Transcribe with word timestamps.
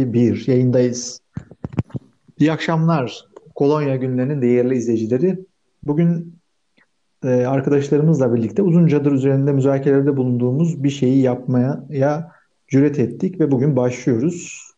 Bir 0.00 0.48
yayındayız. 0.48 1.20
İyi 2.38 2.52
akşamlar. 2.52 3.24
Kolonya 3.54 3.96
günlerinin 3.96 4.42
değerli 4.42 4.74
izleyicileri. 4.74 5.38
Bugün 5.82 6.34
e, 7.24 7.28
arkadaşlarımızla 7.28 8.34
birlikte 8.34 8.62
uzuncadır 8.62 9.12
üzerinde 9.12 9.52
müzakerelerde 9.52 10.16
bulunduğumuz 10.16 10.84
bir 10.84 10.90
şeyi 10.90 11.22
yapmaya 11.22 11.84
ya 11.88 12.32
cüret 12.68 12.98
ettik 12.98 13.40
ve 13.40 13.50
bugün 13.50 13.76
başlıyoruz. 13.76 14.70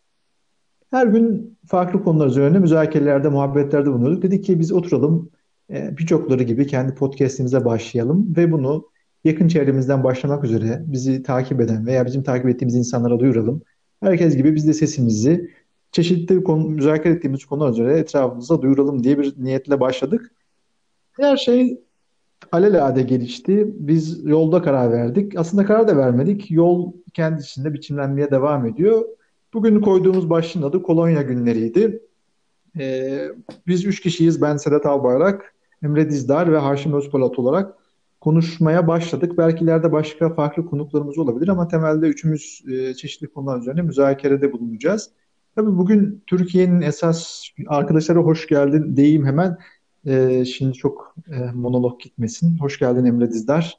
Her 0.91 1.07
gün 1.07 1.59
farklı 1.67 2.05
konular 2.05 2.27
üzerine 2.27 2.59
müzakerelerde, 2.59 3.29
muhabbetlerde 3.29 3.93
bulunuyorduk. 3.93 4.23
Dedik 4.23 4.45
ki 4.45 4.61
biz 4.61 4.73
oturalım 4.73 5.31
e, 5.71 5.99
birçokları 5.99 6.43
gibi 6.43 6.67
kendi 6.67 6.95
podcastimize 6.95 7.65
başlayalım 7.65 8.37
ve 8.37 8.53
bunu 8.53 8.89
yakın 9.25 9.49
çevremizden 9.49 10.05
başlamak 10.05 10.45
üzere 10.45 10.83
bizi 10.87 11.23
takip 11.23 11.61
eden 11.61 11.87
veya 11.87 12.07
bizim 12.07 12.23
takip 12.23 12.49
ettiğimiz 12.49 12.75
insanlara 12.75 13.21
duyuralım. 13.21 13.63
Herkes 14.03 14.37
gibi 14.37 14.55
biz 14.55 14.69
de 14.69 14.73
sesimizi 14.73 15.51
çeşitli 15.93 16.45
konu, 16.45 16.69
müzakere 16.69 17.13
ettiğimiz 17.13 17.45
konular 17.45 17.71
üzere 17.71 17.99
etrafımıza 17.99 18.63
duyuralım 18.63 19.05
diye 19.05 19.19
bir 19.19 19.35
niyetle 19.39 19.81
başladık. 19.81 20.33
Her 21.13 21.37
şey 21.37 21.81
alelade 22.53 23.03
gelişti. 23.03 23.73
Biz 23.75 24.25
yolda 24.25 24.63
karar 24.63 24.93
verdik. 24.93 25.37
Aslında 25.37 25.65
karar 25.65 25.89
da 25.89 25.97
vermedik. 25.97 26.51
Yol 26.51 26.93
kendisinde 27.15 27.75
biçimlenmeye 27.75 28.31
devam 28.31 28.67
ediyor. 28.67 29.05
Bugün 29.55 29.81
koyduğumuz 29.81 30.31
başlığın 30.31 30.63
adı 30.63 30.83
Kolonya 30.83 31.23
günleriydi. 31.23 32.03
Ee, 32.79 33.29
biz 33.67 33.85
üç 33.85 34.01
kişiyiz. 34.01 34.43
Ben 34.43 34.57
Sedat 34.57 34.87
Albayrak, 34.87 35.55
Emre 35.83 36.11
Dizdar 36.11 36.53
ve 36.53 36.59
Haşim 36.59 36.93
Özpolat 36.93 37.39
olarak 37.39 37.75
konuşmaya 38.23 38.89
başladık. 38.89 39.39
Belki 39.39 39.65
ileride 39.65 39.93
başka 39.93 40.35
farklı 40.35 40.67
konuklarımız 40.67 41.19
olabilir 41.19 41.49
ama 41.49 41.69
temelde 41.69 42.07
üçümüz 42.07 42.63
e, 42.73 42.95
çeşitli 42.95 43.27
konular 43.27 43.61
üzerine 43.61 43.83
müzakerede 43.83 44.53
bulunacağız. 44.53 45.11
Tabii 45.55 45.79
bugün 45.79 46.23
Türkiye'nin 46.27 46.81
esas 46.81 47.45
arkadaşlara 47.67 48.19
hoş 48.19 48.47
geldin 48.47 48.97
diyeyim 48.97 49.27
hemen. 49.27 49.59
E, 50.07 50.45
şimdi 50.45 50.73
çok 50.73 51.15
e, 51.31 51.39
monolog 51.55 52.01
gitmesin. 52.01 52.59
Hoş 52.59 52.79
geldin 52.79 53.05
Emre 53.05 53.31
Dizdar. 53.31 53.79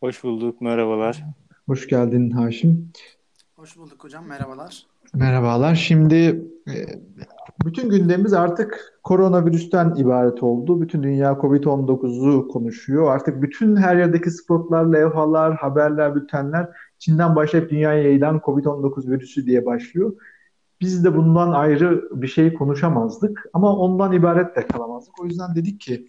Hoş 0.00 0.24
bulduk, 0.24 0.60
merhabalar. 0.60 1.24
Hoş 1.66 1.88
geldin 1.88 2.30
Haşim. 2.30 2.92
Hoş 3.56 3.76
bulduk 3.76 4.04
hocam, 4.04 4.26
merhabalar. 4.26 4.86
Merhabalar. 5.14 5.74
Şimdi 5.74 6.44
e, 6.68 6.74
bütün 7.64 7.90
gündemimiz 7.90 8.32
artık 8.32 9.00
koronavirüsten 9.02 9.94
ibaret 9.94 10.42
oldu. 10.42 10.80
Bütün 10.80 11.02
dünya 11.02 11.32
Covid-19'u 11.32 12.48
konuşuyor. 12.48 13.10
Artık 13.10 13.42
bütün 13.42 13.76
her 13.76 13.96
yerdeki 13.96 14.30
spotlar, 14.30 14.84
levhalar, 14.84 15.56
haberler, 15.56 16.14
bültenler 16.14 16.68
Çin'den 16.98 17.36
başlayıp 17.36 17.70
dünyaya 17.70 18.02
yayılan 18.02 18.36
Covid-19 18.38 19.10
virüsü 19.10 19.46
diye 19.46 19.66
başlıyor. 19.66 20.12
Biz 20.80 21.04
de 21.04 21.16
bundan 21.16 21.52
ayrı 21.52 22.08
bir 22.12 22.26
şey 22.26 22.54
konuşamazdık 22.54 23.44
ama 23.52 23.76
ondan 23.76 24.12
ibaret 24.12 24.56
de 24.56 24.66
kalamazdık. 24.66 25.20
O 25.22 25.24
yüzden 25.26 25.54
dedik 25.54 25.80
ki 25.80 26.08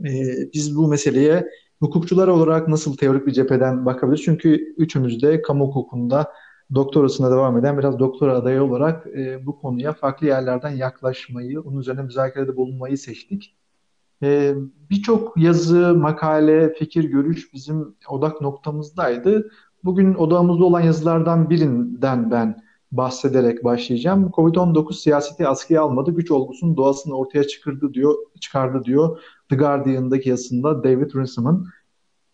e, 0.00 0.10
biz 0.54 0.76
bu 0.76 0.88
meseleye 0.88 1.48
hukukçular 1.80 2.28
olarak 2.28 2.68
nasıl 2.68 2.96
teorik 2.96 3.26
bir 3.26 3.32
cepheden 3.32 3.86
bakabiliriz? 3.86 4.24
Çünkü 4.24 4.74
üçümüz 4.76 5.22
de 5.22 5.42
kamu 5.42 5.66
hukukunda 5.66 6.32
doktorasına 6.74 7.30
devam 7.30 7.58
eden 7.58 7.78
biraz 7.78 7.98
doktora 7.98 8.34
adayı 8.34 8.62
olarak 8.62 9.06
e, 9.06 9.46
bu 9.46 9.58
konuya 9.60 9.92
farklı 9.92 10.26
yerlerden 10.26 10.70
yaklaşmayı, 10.70 11.60
onun 11.60 11.80
üzerine 11.80 12.02
müzakerede 12.02 12.56
bulunmayı 12.56 12.98
seçtik. 12.98 13.56
E, 14.22 14.54
Birçok 14.90 15.36
yazı, 15.36 15.94
makale, 15.94 16.74
fikir, 16.74 17.04
görüş 17.04 17.54
bizim 17.54 17.94
odak 18.08 18.40
noktamızdaydı. 18.40 19.50
Bugün 19.84 20.14
odağımızda 20.14 20.64
olan 20.64 20.80
yazılardan 20.80 21.50
birinden 21.50 22.30
ben 22.30 22.64
bahsederek 22.92 23.64
başlayacağım. 23.64 24.30
Covid-19 24.30 24.94
siyaseti 24.94 25.48
askıya 25.48 25.82
almadı, 25.82 26.10
güç 26.10 26.30
olgusunun 26.30 26.76
doğasını 26.76 27.14
ortaya 27.14 27.44
çıkardı 27.44 27.94
diyor, 27.94 28.14
çıkardı 28.40 28.84
diyor 28.84 29.20
The 29.48 29.56
Guardian'daki 29.56 30.28
yazısında 30.28 30.84
David 30.84 31.14
Rinsom'ın. 31.14 31.68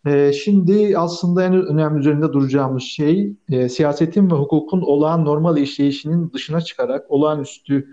E, 0.05 0.33
şimdi 0.33 0.97
aslında 0.97 1.43
en 1.43 1.53
önemli 1.53 1.99
üzerinde 1.99 2.33
duracağımız 2.33 2.83
şey 2.83 3.33
e, 3.49 3.69
siyasetin 3.69 4.31
ve 4.31 4.35
hukukun 4.35 4.81
olağan 4.81 5.25
normal 5.25 5.57
işleyişinin 5.57 6.31
dışına 6.33 6.61
çıkarak 6.61 7.11
olağanüstü 7.11 7.87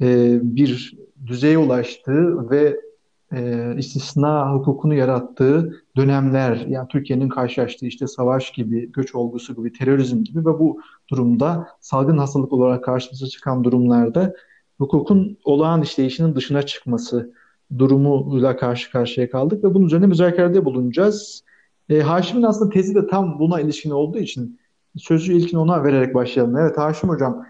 e, 0.00 0.38
bir 0.42 0.98
düzeye 1.26 1.58
ulaştığı 1.58 2.50
ve 2.50 2.80
e, 3.32 3.72
istisna 3.78 4.54
hukukunu 4.54 4.94
yarattığı 4.94 5.82
dönemler 5.96 6.56
yani 6.68 6.88
Türkiye'nin 6.88 7.28
karşılaştığı 7.28 7.86
işte 7.86 8.06
savaş 8.06 8.52
gibi, 8.52 8.92
göç 8.92 9.14
olgusu 9.14 9.56
gibi, 9.56 9.72
terörizm 9.72 10.22
gibi 10.22 10.38
ve 10.38 10.58
bu 10.58 10.80
durumda 11.10 11.68
salgın 11.80 12.18
hastalık 12.18 12.52
olarak 12.52 12.84
karşımıza 12.84 13.26
çıkan 13.26 13.64
durumlarda 13.64 14.34
hukukun 14.78 15.38
olağan 15.44 15.82
işleyişinin 15.82 16.34
dışına 16.34 16.62
çıkması 16.62 17.32
durumuyla 17.78 18.56
karşı 18.56 18.90
karşıya 18.90 19.30
kaldık 19.30 19.64
ve 19.64 19.74
bunun 19.74 19.86
üzerine 19.86 20.06
müzakerede 20.06 20.64
bulunacağız. 20.64 21.42
E, 21.90 22.00
Haşim'in 22.00 22.42
aslında 22.42 22.70
tezi 22.70 22.94
de 22.94 23.06
tam 23.06 23.38
buna 23.38 23.60
ilişkin 23.60 23.90
olduğu 23.90 24.18
için 24.18 24.60
sözü 24.96 25.32
ilkin 25.32 25.56
ona 25.56 25.84
vererek 25.84 26.14
başlayalım. 26.14 26.56
Evet 26.56 26.78
Haşim 26.78 27.08
Hocam, 27.08 27.46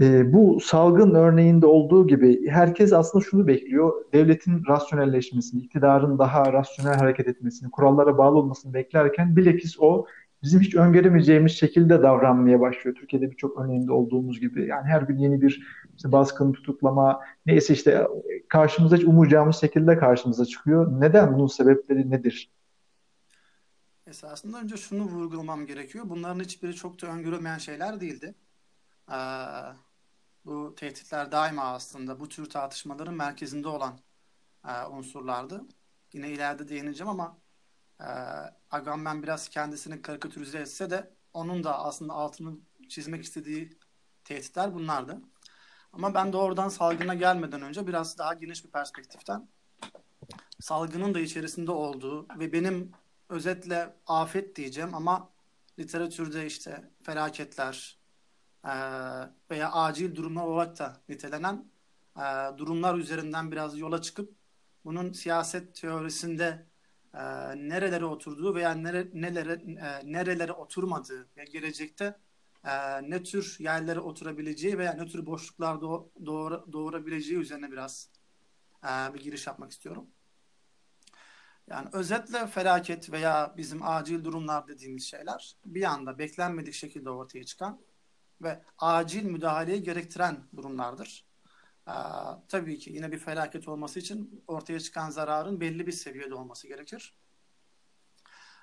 e, 0.00 0.32
bu 0.32 0.60
salgın 0.60 1.14
örneğinde 1.14 1.66
olduğu 1.66 2.06
gibi 2.06 2.48
herkes 2.48 2.92
aslında 2.92 3.24
şunu 3.24 3.46
bekliyor. 3.46 3.92
Devletin 4.12 4.62
rasyonelleşmesini, 4.68 5.62
iktidarın 5.62 6.18
daha 6.18 6.52
rasyonel 6.52 6.94
hareket 6.94 7.28
etmesini, 7.28 7.70
kurallara 7.70 8.18
bağlı 8.18 8.38
olmasını 8.38 8.74
beklerken 8.74 9.36
bilakis 9.36 9.76
o 9.80 10.06
bizim 10.42 10.60
hiç 10.60 10.74
öngöremeyeceğimiz 10.74 11.52
şekilde 11.52 12.02
davranmaya 12.02 12.60
başlıyor. 12.60 12.96
Türkiye'de 12.96 13.30
birçok 13.30 13.60
örneğinde 13.60 13.92
olduğumuz 13.92 14.40
gibi. 14.40 14.66
Yani 14.66 14.86
her 14.86 15.02
gün 15.02 15.18
yeni 15.18 15.42
bir 15.42 15.62
işte 15.96 16.12
baskın, 16.12 16.52
tutuklama, 16.52 17.20
neyse 17.46 17.74
işte 17.74 18.06
karşımıza 18.48 18.96
hiç 18.96 19.04
umacağımız 19.04 19.56
şekilde 19.56 19.98
karşımıza 19.98 20.44
çıkıyor. 20.44 21.00
Neden? 21.00 21.34
Bunun 21.34 21.46
sebepleri 21.46 22.10
nedir? 22.10 22.50
Esasında 24.10 24.58
önce 24.58 24.76
şunu 24.76 25.02
vurgulamam 25.02 25.66
gerekiyor. 25.66 26.04
Bunların 26.08 26.40
hiçbiri 26.44 26.74
çok 26.74 27.02
da 27.02 27.06
öngörülmeyen 27.06 27.58
şeyler 27.58 28.00
değildi. 28.00 28.34
Ee, 29.10 29.14
bu 30.44 30.74
tehditler 30.76 31.32
daima 31.32 31.62
aslında 31.62 32.20
bu 32.20 32.28
tür 32.28 32.50
tartışmaların 32.50 33.14
merkezinde 33.14 33.68
olan 33.68 34.00
e, 34.68 34.86
unsurlardı. 34.86 35.64
Yine 36.12 36.30
ileride 36.30 36.68
değineceğim 36.68 37.08
ama 37.08 37.38
e, 38.00 38.06
Agamben 38.70 39.22
biraz 39.22 39.48
kendisini 39.48 40.02
karikatürize 40.02 40.58
etse 40.58 40.90
de 40.90 41.10
onun 41.32 41.64
da 41.64 41.78
aslında 41.78 42.12
altını 42.12 42.56
çizmek 42.88 43.24
istediği 43.24 43.78
tehditler 44.24 44.74
bunlardı. 44.74 45.20
Ama 45.92 46.14
ben 46.14 46.32
doğrudan 46.32 46.68
salgına 46.68 47.14
gelmeden 47.14 47.62
önce 47.62 47.86
biraz 47.86 48.18
daha 48.18 48.34
geniş 48.34 48.64
bir 48.64 48.70
perspektiften 48.70 49.48
salgının 50.60 51.14
da 51.14 51.20
içerisinde 51.20 51.70
olduğu 51.70 52.26
ve 52.38 52.52
benim 52.52 52.92
özetle 53.30 53.96
afet 54.06 54.56
diyeceğim 54.56 54.94
ama 54.94 55.30
literatürde 55.78 56.46
işte 56.46 56.90
felaketler 57.02 57.98
e, 58.64 58.72
veya 59.50 59.72
acil 59.72 60.14
durumlar 60.14 60.44
olarak 60.44 60.78
da 60.78 60.96
nitelenen 61.08 61.70
e, 62.16 62.22
durumlar 62.58 62.98
üzerinden 62.98 63.52
biraz 63.52 63.78
yola 63.78 64.02
çıkıp 64.02 64.34
bunun 64.84 65.12
siyaset 65.12 65.74
teorisinde 65.74 66.66
e, 67.14 67.20
nerelere 67.68 68.04
oturduğu 68.04 68.54
veya 68.54 68.74
nere, 68.74 69.08
nelere 69.14 69.52
e, 69.52 70.12
nerelere 70.12 70.52
oturmadığı 70.52 71.28
ve 71.36 71.44
gelecekte 71.44 72.16
e, 72.64 72.70
ne 73.10 73.22
tür 73.22 73.56
yerlere 73.58 74.00
oturabileceği 74.00 74.78
veya 74.78 74.92
ne 74.92 75.06
tür 75.06 75.26
boşluklar 75.26 75.80
doğura, 76.26 76.72
doğurabileceği 76.72 77.40
üzerine 77.40 77.72
biraz 77.72 78.08
e, 78.84 79.14
bir 79.14 79.20
giriş 79.20 79.46
yapmak 79.46 79.72
istiyorum. 79.72 80.06
Yani 81.70 81.88
özetle 81.92 82.46
felaket 82.46 83.12
veya 83.12 83.54
bizim 83.56 83.82
acil 83.82 84.24
durumlar 84.24 84.68
dediğimiz 84.68 85.04
şeyler 85.04 85.56
bir 85.64 85.82
anda 85.82 86.18
beklenmedik 86.18 86.74
şekilde 86.74 87.10
ortaya 87.10 87.44
çıkan 87.44 87.80
ve 88.42 88.62
acil 88.78 89.24
müdahaleyi 89.24 89.82
gerektiren 89.82 90.36
durumlardır. 90.56 91.24
Ee, 91.88 91.92
tabii 92.48 92.78
ki 92.78 92.92
yine 92.92 93.12
bir 93.12 93.18
felaket 93.18 93.68
olması 93.68 93.98
için 93.98 94.44
ortaya 94.46 94.80
çıkan 94.80 95.10
zararın 95.10 95.60
belli 95.60 95.86
bir 95.86 95.92
seviyede 95.92 96.34
olması 96.34 96.68
gerekir. 96.68 97.14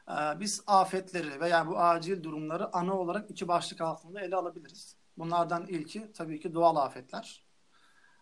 Ee, 0.10 0.40
biz 0.40 0.64
afetleri 0.68 1.40
veya 1.40 1.68
bu 1.68 1.80
acil 1.80 2.24
durumları 2.24 2.76
ana 2.76 2.94
olarak 2.94 3.32
iki 3.32 3.48
başlık 3.48 3.82
altında 3.82 4.22
ele 4.22 4.36
alabiliriz. 4.36 4.96
Bunlardan 5.18 5.68
ilki 5.68 6.12
tabii 6.14 6.40
ki 6.40 6.54
doğal 6.54 6.76
afetler. 6.76 7.47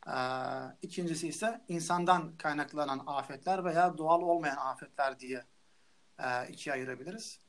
Ee, 0.07 0.11
ikincisi 0.81 1.27
ise 1.27 1.61
insandan 1.67 2.37
kaynaklanan 2.37 3.03
afetler 3.07 3.65
veya 3.65 3.97
doğal 3.97 4.21
olmayan 4.21 4.57
afetler 4.57 5.19
diye 5.19 5.43
e, 6.19 6.47
ikiye 6.47 6.75
ayırabiliriz. 6.75 7.39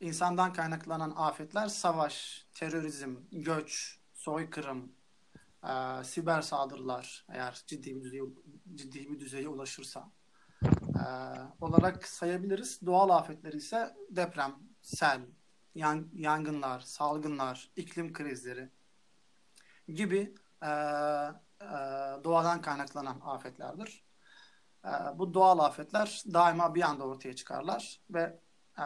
İnsandan 0.00 0.52
kaynaklanan 0.52 1.12
afetler 1.16 1.68
savaş, 1.68 2.46
terörizm, 2.54 3.16
göç, 3.32 3.98
soykırım, 4.12 4.92
e, 5.64 6.04
siber 6.04 6.42
saldırılar 6.42 7.26
eğer 7.32 7.62
ciddi 7.66 7.96
bir 7.96 8.02
düzeye, 8.02 8.22
ciddi 8.74 9.10
bir 9.10 9.20
düzeye 9.20 9.48
ulaşırsa 9.48 10.10
e, 10.72 11.04
olarak 11.60 12.06
sayabiliriz. 12.06 12.80
Doğal 12.86 13.08
afetler 13.08 13.52
ise 13.52 13.96
deprem, 14.10 14.54
sel, 14.82 15.20
yan, 15.74 16.08
yangınlar, 16.14 16.80
salgınlar, 16.80 17.70
iklim 17.76 18.12
krizleri, 18.12 18.70
gibi 19.88 20.34
e, 20.62 20.70
e, 21.60 21.66
doğadan 22.24 22.60
kaynaklanan 22.62 23.20
afetlerdir. 23.24 24.04
E, 24.84 24.88
bu 25.18 25.34
doğal 25.34 25.58
afetler 25.58 26.22
daima 26.32 26.74
bir 26.74 26.82
anda 26.82 27.04
ortaya 27.04 27.36
çıkarlar 27.36 28.00
ve 28.10 28.40
e, 28.78 28.84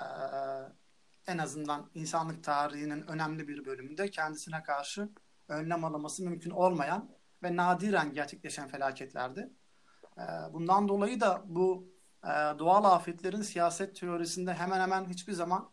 en 1.27 1.39
azından 1.39 1.91
insanlık 1.95 2.45
tarihinin 2.45 3.03
önemli 3.03 3.49
bir 3.49 3.65
bölümünde 3.65 4.11
kendisine 4.11 4.63
karşı 4.63 5.09
önlem 5.49 5.85
alınması 5.85 6.23
mümkün 6.23 6.51
olmayan 6.51 7.11
ve 7.43 7.57
nadiren 7.57 8.15
gerçekleşen 8.15 8.69
felaketlerdi. 8.69 9.51
Bundan 10.53 10.89
dolayı 10.89 11.21
da 11.21 11.43
bu 11.47 11.89
doğal 12.59 12.85
afetlerin 12.85 13.43
siyaset 13.43 13.97
teorisinde 13.97 14.55
hemen 14.55 14.81
hemen 14.81 15.05
hiçbir 15.05 15.33
zaman 15.33 15.71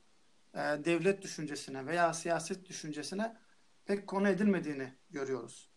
devlet 0.56 1.22
düşüncesine 1.22 1.86
veya 1.86 2.14
siyaset 2.14 2.66
düşüncesine 2.66 3.38
pek 3.86 4.08
konu 4.08 4.30
edilmediğini 4.30 4.94
görüyoruz. 5.10 5.75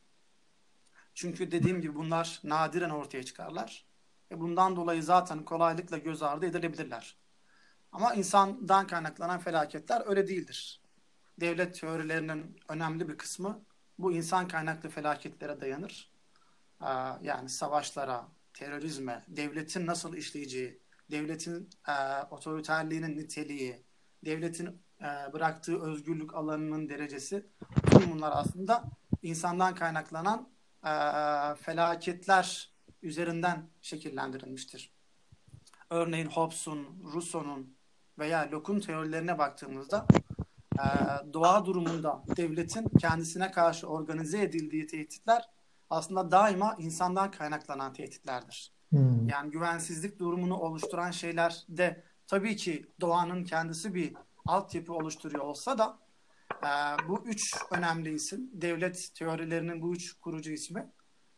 Çünkü 1.20 1.50
dediğim 1.50 1.80
gibi 1.80 1.94
bunlar 1.94 2.40
nadiren 2.44 2.90
ortaya 2.90 3.22
çıkarlar. 3.22 3.86
Ve 4.30 4.40
bundan 4.40 4.76
dolayı 4.76 5.02
zaten 5.02 5.44
kolaylıkla 5.44 5.98
göz 5.98 6.22
ardı 6.22 6.46
edilebilirler. 6.46 7.16
Ama 7.92 8.14
insandan 8.14 8.86
kaynaklanan 8.86 9.40
felaketler 9.40 10.02
öyle 10.06 10.28
değildir. 10.28 10.82
Devlet 11.40 11.80
teorilerinin 11.80 12.60
önemli 12.68 13.08
bir 13.08 13.18
kısmı 13.18 13.64
bu 13.98 14.12
insan 14.12 14.48
kaynaklı 14.48 14.88
felaketlere 14.88 15.60
dayanır. 15.60 16.12
Yani 17.22 17.48
savaşlara, 17.48 18.28
terörizme, 18.54 19.24
devletin 19.28 19.86
nasıl 19.86 20.16
işleyeceği, 20.16 20.82
devletin 21.10 21.70
otoriterliğinin 22.30 23.16
niteliği, 23.16 23.84
devletin 24.24 24.82
bıraktığı 25.32 25.82
özgürlük 25.82 26.34
alanının 26.34 26.88
derecesi 26.88 27.46
tüm 27.90 28.10
bunlar 28.10 28.32
aslında 28.34 28.84
insandan 29.22 29.74
kaynaklanan 29.74 30.57
felaketler 31.60 32.72
üzerinden 33.02 33.68
şekillendirilmiştir. 33.82 34.92
Örneğin 35.90 36.26
Hobbes'un, 36.26 36.86
Rousseau'nun 37.14 37.76
veya 38.18 38.48
Locke'un 38.52 38.80
teorilerine 38.80 39.38
baktığımızda 39.38 40.06
e, 40.78 40.86
doğa 41.32 41.66
durumunda 41.66 42.22
devletin 42.36 42.88
kendisine 43.00 43.50
karşı 43.50 43.86
organize 43.86 44.42
edildiği 44.42 44.86
tehditler 44.86 45.48
aslında 45.90 46.30
daima 46.30 46.76
insandan 46.78 47.30
kaynaklanan 47.30 47.92
tehditlerdir. 47.92 48.72
Hmm. 48.90 49.28
Yani 49.28 49.50
güvensizlik 49.50 50.18
durumunu 50.18 50.56
oluşturan 50.56 51.10
şeyler 51.10 51.64
de 51.68 52.02
tabii 52.26 52.56
ki 52.56 52.86
doğanın 53.00 53.44
kendisi 53.44 53.94
bir 53.94 54.14
altyapı 54.46 54.92
oluşturuyor 54.92 55.44
olsa 55.44 55.78
da 55.78 55.84
e, 55.84 56.07
bu 57.08 57.22
üç 57.26 57.54
önemli 57.70 58.14
isim, 58.14 58.50
devlet 58.52 59.08
teorilerinin 59.18 59.82
bu 59.82 59.92
üç 59.92 60.12
kurucu 60.12 60.50
ismi 60.50 60.92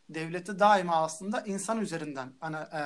devleti 0.09 0.59
daima 0.59 0.95
aslında 0.95 1.41
insan 1.41 1.81
üzerinden 1.81 2.33
ana, 2.41 2.61
e, 2.61 2.81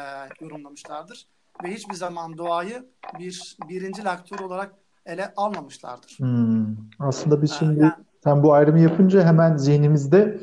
yorumlamışlardır 0.45 1.27
ve 1.63 1.73
hiçbir 1.73 1.93
zaman 1.93 2.37
doğayı 2.37 2.85
bir 3.19 3.57
birinci 3.69 4.09
aktör 4.09 4.39
olarak 4.39 4.75
ele 5.05 5.33
almamışlardır. 5.35 6.15
Hmm. 6.19 6.65
Aslında 6.99 7.41
biz 7.41 7.51
şimdi 7.51 7.79
yani, 7.79 7.93
sen 8.23 8.43
bu 8.43 8.53
ayrımı 8.53 8.79
yapınca 8.79 9.23
hemen 9.23 9.57
zihnimizde 9.57 10.39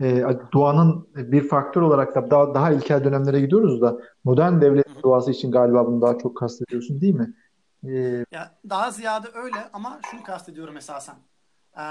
e, 0.00 0.24
doğanın 0.52 1.08
bir 1.14 1.48
faktör 1.48 1.82
olarak 1.82 2.14
da 2.14 2.30
daha, 2.30 2.54
daha 2.54 2.72
ilkel 2.72 3.04
dönemlere 3.04 3.40
gidiyoruz 3.40 3.80
da 3.80 3.98
modern 4.24 4.60
devlet 4.60 5.02
doğası 5.02 5.30
için 5.30 5.50
galiba 5.50 5.86
bunu 5.86 6.02
daha 6.02 6.18
çok 6.18 6.36
kastediyorsun 6.36 7.00
değil 7.00 7.14
mi? 7.14 7.34
Ee, 7.88 8.24
ya 8.32 8.58
daha 8.70 8.90
ziyade 8.90 9.28
öyle 9.34 9.70
ama 9.72 10.00
şunu 10.10 10.22
kastediyorum 10.22 10.76
esasen. 10.76 11.16
Ee, 11.76 11.82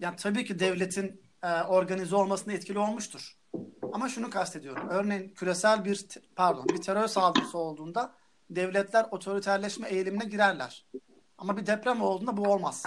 yani 0.00 0.16
tabii 0.16 0.44
ki 0.44 0.58
devletin 0.58 1.22
e, 1.42 1.62
organize 1.62 2.16
olmasına 2.16 2.52
etkili 2.52 2.78
olmuştur. 2.78 3.36
Ama 3.92 4.08
şunu 4.08 4.30
kastediyorum. 4.30 4.88
Örneğin 4.88 5.28
küresel 5.28 5.84
bir 5.84 6.06
pardon 6.36 6.68
bir 6.68 6.82
terör 6.82 7.06
saldırısı 7.08 7.58
olduğunda 7.58 8.14
devletler 8.50 9.06
otoriterleşme 9.10 9.88
eğilimine 9.88 10.24
girerler. 10.24 10.86
Ama 11.38 11.56
bir 11.56 11.66
deprem 11.66 12.02
olduğunda 12.02 12.36
bu 12.36 12.42
olmaz. 12.42 12.82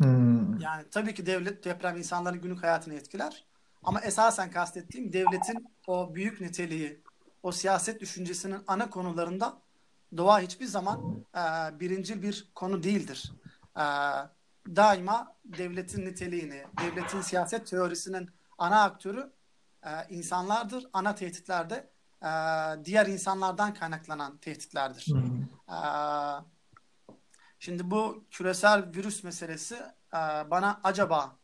Hmm. 0.00 0.58
Yani 0.60 0.84
tabii 0.90 1.14
ki 1.14 1.26
devlet 1.26 1.64
deprem 1.64 1.96
insanların 1.96 2.40
günlük 2.40 2.62
hayatını 2.62 2.94
etkiler. 2.94 3.44
Ama 3.82 4.00
esasen 4.00 4.50
kastettiğim 4.50 5.12
devletin 5.12 5.68
o 5.86 6.14
büyük 6.14 6.40
niteliği, 6.40 7.02
o 7.42 7.52
siyaset 7.52 8.00
düşüncesinin 8.00 8.60
ana 8.66 8.90
konularında 8.90 9.58
doğa 10.16 10.40
hiçbir 10.40 10.66
zaman 10.66 11.24
e, 11.34 11.40
birincil 11.80 12.22
bir 12.22 12.48
konu 12.54 12.82
değildir. 12.82 13.32
E, 13.76 13.84
daima 14.76 15.36
devletin 15.44 16.06
niteliğini, 16.06 16.64
devletin 16.80 17.20
siyaset 17.20 17.66
teorisinin 17.66 18.30
ana 18.58 18.82
aktörü 18.82 19.32
e, 19.86 19.90
insanlardır. 20.08 20.86
Ana 20.92 21.14
tehditler 21.14 21.70
de 21.70 21.90
e, 22.22 22.30
diğer 22.84 23.06
insanlardan 23.06 23.74
kaynaklanan 23.74 24.36
tehditlerdir. 24.36 25.12
E, 25.68 25.78
şimdi 27.58 27.90
bu 27.90 28.24
küresel 28.30 28.94
virüs 28.94 29.24
meselesi 29.24 29.74
e, 30.14 30.18
bana 30.50 30.80
acaba 30.84 31.36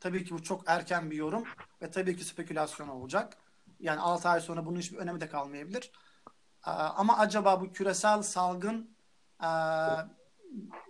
tabii 0.00 0.24
ki 0.24 0.34
bu 0.34 0.42
çok 0.42 0.62
erken 0.66 1.10
bir 1.10 1.16
yorum 1.16 1.44
ve 1.82 1.90
tabii 1.90 2.16
ki 2.16 2.24
spekülasyon 2.24 2.88
olacak. 2.88 3.36
Yani 3.80 4.00
6 4.00 4.28
ay 4.28 4.40
sonra 4.40 4.66
bunun 4.66 4.78
hiçbir 4.78 4.98
önemi 4.98 5.20
de 5.20 5.28
kalmayabilir. 5.28 5.90
E, 6.66 6.70
ama 6.70 7.18
acaba 7.18 7.60
bu 7.60 7.72
küresel 7.72 8.22
salgın 8.22 8.90
e, 9.42 9.50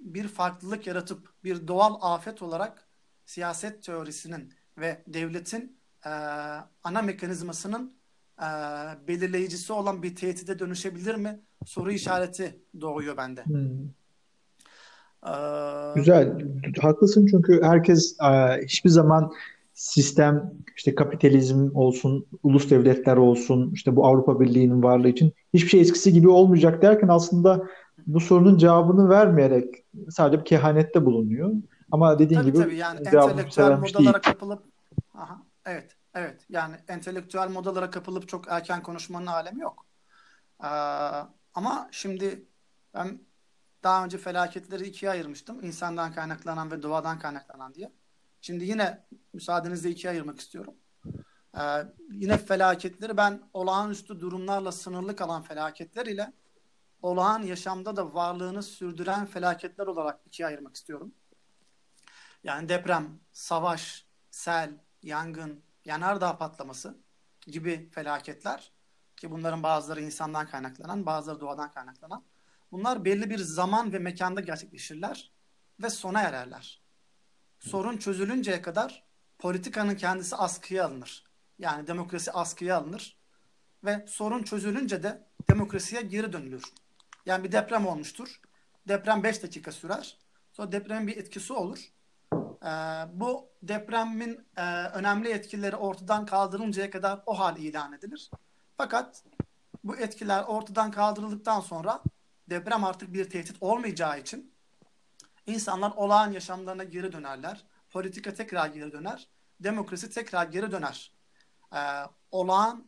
bir 0.00 0.28
farklılık 0.28 0.86
yaratıp 0.86 1.28
bir 1.44 1.68
doğal 1.68 2.14
afet 2.14 2.42
olarak 2.42 2.88
siyaset 3.26 3.82
teorisinin 3.82 4.52
ve 4.78 5.02
devletin 5.06 5.76
e, 6.06 6.10
ana 6.84 7.02
mekanizmasının 7.02 7.94
e, 8.38 8.46
belirleyicisi 9.08 9.72
olan 9.72 10.02
bir 10.02 10.16
tehdide 10.16 10.58
dönüşebilir 10.58 11.14
mi? 11.14 11.40
Soru 11.66 11.92
işareti 11.92 12.60
doğuyor 12.80 13.16
bende. 13.16 13.44
Hmm. 13.44 13.88
Ee, 15.26 15.94
Güzel. 15.94 16.46
Haklısın 16.80 17.26
çünkü 17.26 17.62
herkes 17.62 18.16
hiçbir 18.62 18.90
zaman 18.90 19.32
sistem 19.72 20.52
işte 20.76 20.94
kapitalizm 20.94 21.70
olsun, 21.74 22.26
ulus 22.42 22.70
devletler 22.70 23.16
olsun, 23.16 23.70
işte 23.74 23.96
bu 23.96 24.06
Avrupa 24.06 24.40
Birliği'nin 24.40 24.82
varlığı 24.82 25.08
için 25.08 25.32
hiçbir 25.54 25.68
şey 25.68 25.80
eskisi 25.80 26.12
gibi 26.12 26.28
olmayacak 26.28 26.82
derken 26.82 27.08
aslında 27.08 27.66
bu 28.06 28.20
sorunun 28.20 28.58
cevabını 28.58 29.08
vermeyerek 29.08 29.84
sadece 30.08 30.40
bir 30.40 30.44
kehanette 30.44 31.06
bulunuyor. 31.06 31.52
Ama 31.90 32.18
dediğin 32.18 32.40
tabii, 32.40 32.52
gibi 32.52 32.62
tabii 32.62 32.76
yani 32.76 32.98
entelektüel 32.98 33.78
modalara 33.78 34.20
kapılıp 34.20 34.62
aha, 35.14 35.42
evet 35.66 35.96
evet 36.14 36.46
yani 36.48 36.76
entelektüel 36.88 37.50
modalara 37.50 37.90
kapılıp 37.90 38.28
çok 38.28 38.48
erken 38.48 38.82
konuşmanın 38.82 39.26
alemi 39.26 39.60
yok. 39.60 39.86
Ee, 40.64 40.66
ama 41.54 41.88
şimdi 41.90 42.44
ben 42.94 43.18
daha 43.82 44.04
önce 44.04 44.18
felaketleri 44.18 44.84
ikiye 44.84 45.10
ayırmıştım. 45.10 45.64
İnsandan 45.64 46.12
kaynaklanan 46.12 46.70
ve 46.70 46.82
doğadan 46.82 47.18
kaynaklanan 47.18 47.74
diye. 47.74 47.92
Şimdi 48.40 48.64
yine 48.64 49.06
müsaadenizle 49.32 49.90
ikiye 49.90 50.10
ayırmak 50.10 50.40
istiyorum. 50.40 50.74
Ee, 51.58 51.60
yine 52.10 52.38
felaketleri 52.38 53.16
ben 53.16 53.42
olağanüstü 53.52 54.20
durumlarla 54.20 54.72
sınırlı 54.72 55.16
kalan 55.16 55.42
felaketler 55.42 56.06
ile 56.06 56.32
olağan 57.02 57.42
yaşamda 57.42 57.96
da 57.96 58.14
varlığını 58.14 58.62
sürdüren 58.62 59.26
felaketler 59.26 59.86
olarak 59.86 60.20
ikiye 60.26 60.48
ayırmak 60.48 60.76
istiyorum. 60.76 61.14
Yani 62.44 62.68
deprem, 62.68 63.20
savaş, 63.32 64.06
sel, 64.30 64.70
yangın, 65.02 65.62
yanardağ 65.84 66.38
patlaması 66.38 66.98
gibi 67.40 67.90
felaketler 67.90 68.72
ki 69.16 69.30
bunların 69.30 69.62
bazıları 69.62 70.00
insandan 70.00 70.46
kaynaklanan, 70.46 71.06
bazıları 71.06 71.40
doğadan 71.40 71.70
kaynaklanan. 71.70 72.24
Bunlar 72.72 73.04
belli 73.04 73.30
bir 73.30 73.38
zaman 73.38 73.92
ve 73.92 73.98
mekanda 73.98 74.40
gerçekleşirler 74.40 75.32
ve 75.82 75.90
sona 75.90 76.20
ererler. 76.20 76.79
Sorun 77.60 77.96
çözülünceye 77.96 78.62
kadar 78.62 79.02
politikanın 79.38 79.94
kendisi 79.94 80.36
askıya 80.36 80.86
alınır. 80.86 81.24
Yani 81.58 81.86
demokrasi 81.86 82.32
askıya 82.32 82.76
alınır 82.76 83.16
ve 83.84 84.04
sorun 84.08 84.42
çözülünce 84.42 85.02
de 85.02 85.26
demokrasiye 85.50 86.02
geri 86.02 86.32
dönülür. 86.32 86.62
Yani 87.26 87.44
bir 87.44 87.52
deprem 87.52 87.86
olmuştur. 87.86 88.40
Deprem 88.88 89.22
5 89.22 89.42
dakika 89.42 89.72
sürer. 89.72 90.18
Sonra 90.52 90.72
depremin 90.72 91.06
bir 91.06 91.16
etkisi 91.16 91.52
olur. 91.52 91.78
Ee, 92.62 92.68
bu 93.12 93.48
depremin 93.62 94.46
e, 94.56 94.62
önemli 94.86 95.30
etkileri 95.30 95.76
ortadan 95.76 96.26
kaldırılıncaya 96.26 96.90
kadar 96.90 97.22
o 97.26 97.38
hal 97.38 97.56
ilan 97.56 97.92
edilir. 97.92 98.30
Fakat 98.76 99.24
bu 99.84 99.96
etkiler 99.96 100.42
ortadan 100.42 100.90
kaldırıldıktan 100.90 101.60
sonra 101.60 102.02
deprem 102.50 102.84
artık 102.84 103.12
bir 103.12 103.30
tehdit 103.30 103.56
olmayacağı 103.60 104.20
için 104.20 104.49
insanlar 105.46 105.90
olağan 105.90 106.32
yaşamlarına 106.32 106.84
geri 106.84 107.12
dönerler. 107.12 107.64
Politika 107.90 108.34
tekrar 108.34 108.66
geri 108.66 108.92
döner. 108.92 109.28
Demokrasi 109.60 110.10
tekrar 110.10 110.46
geri 110.46 110.72
döner. 110.72 111.12
Ee, 111.74 111.78
olağan 112.30 112.86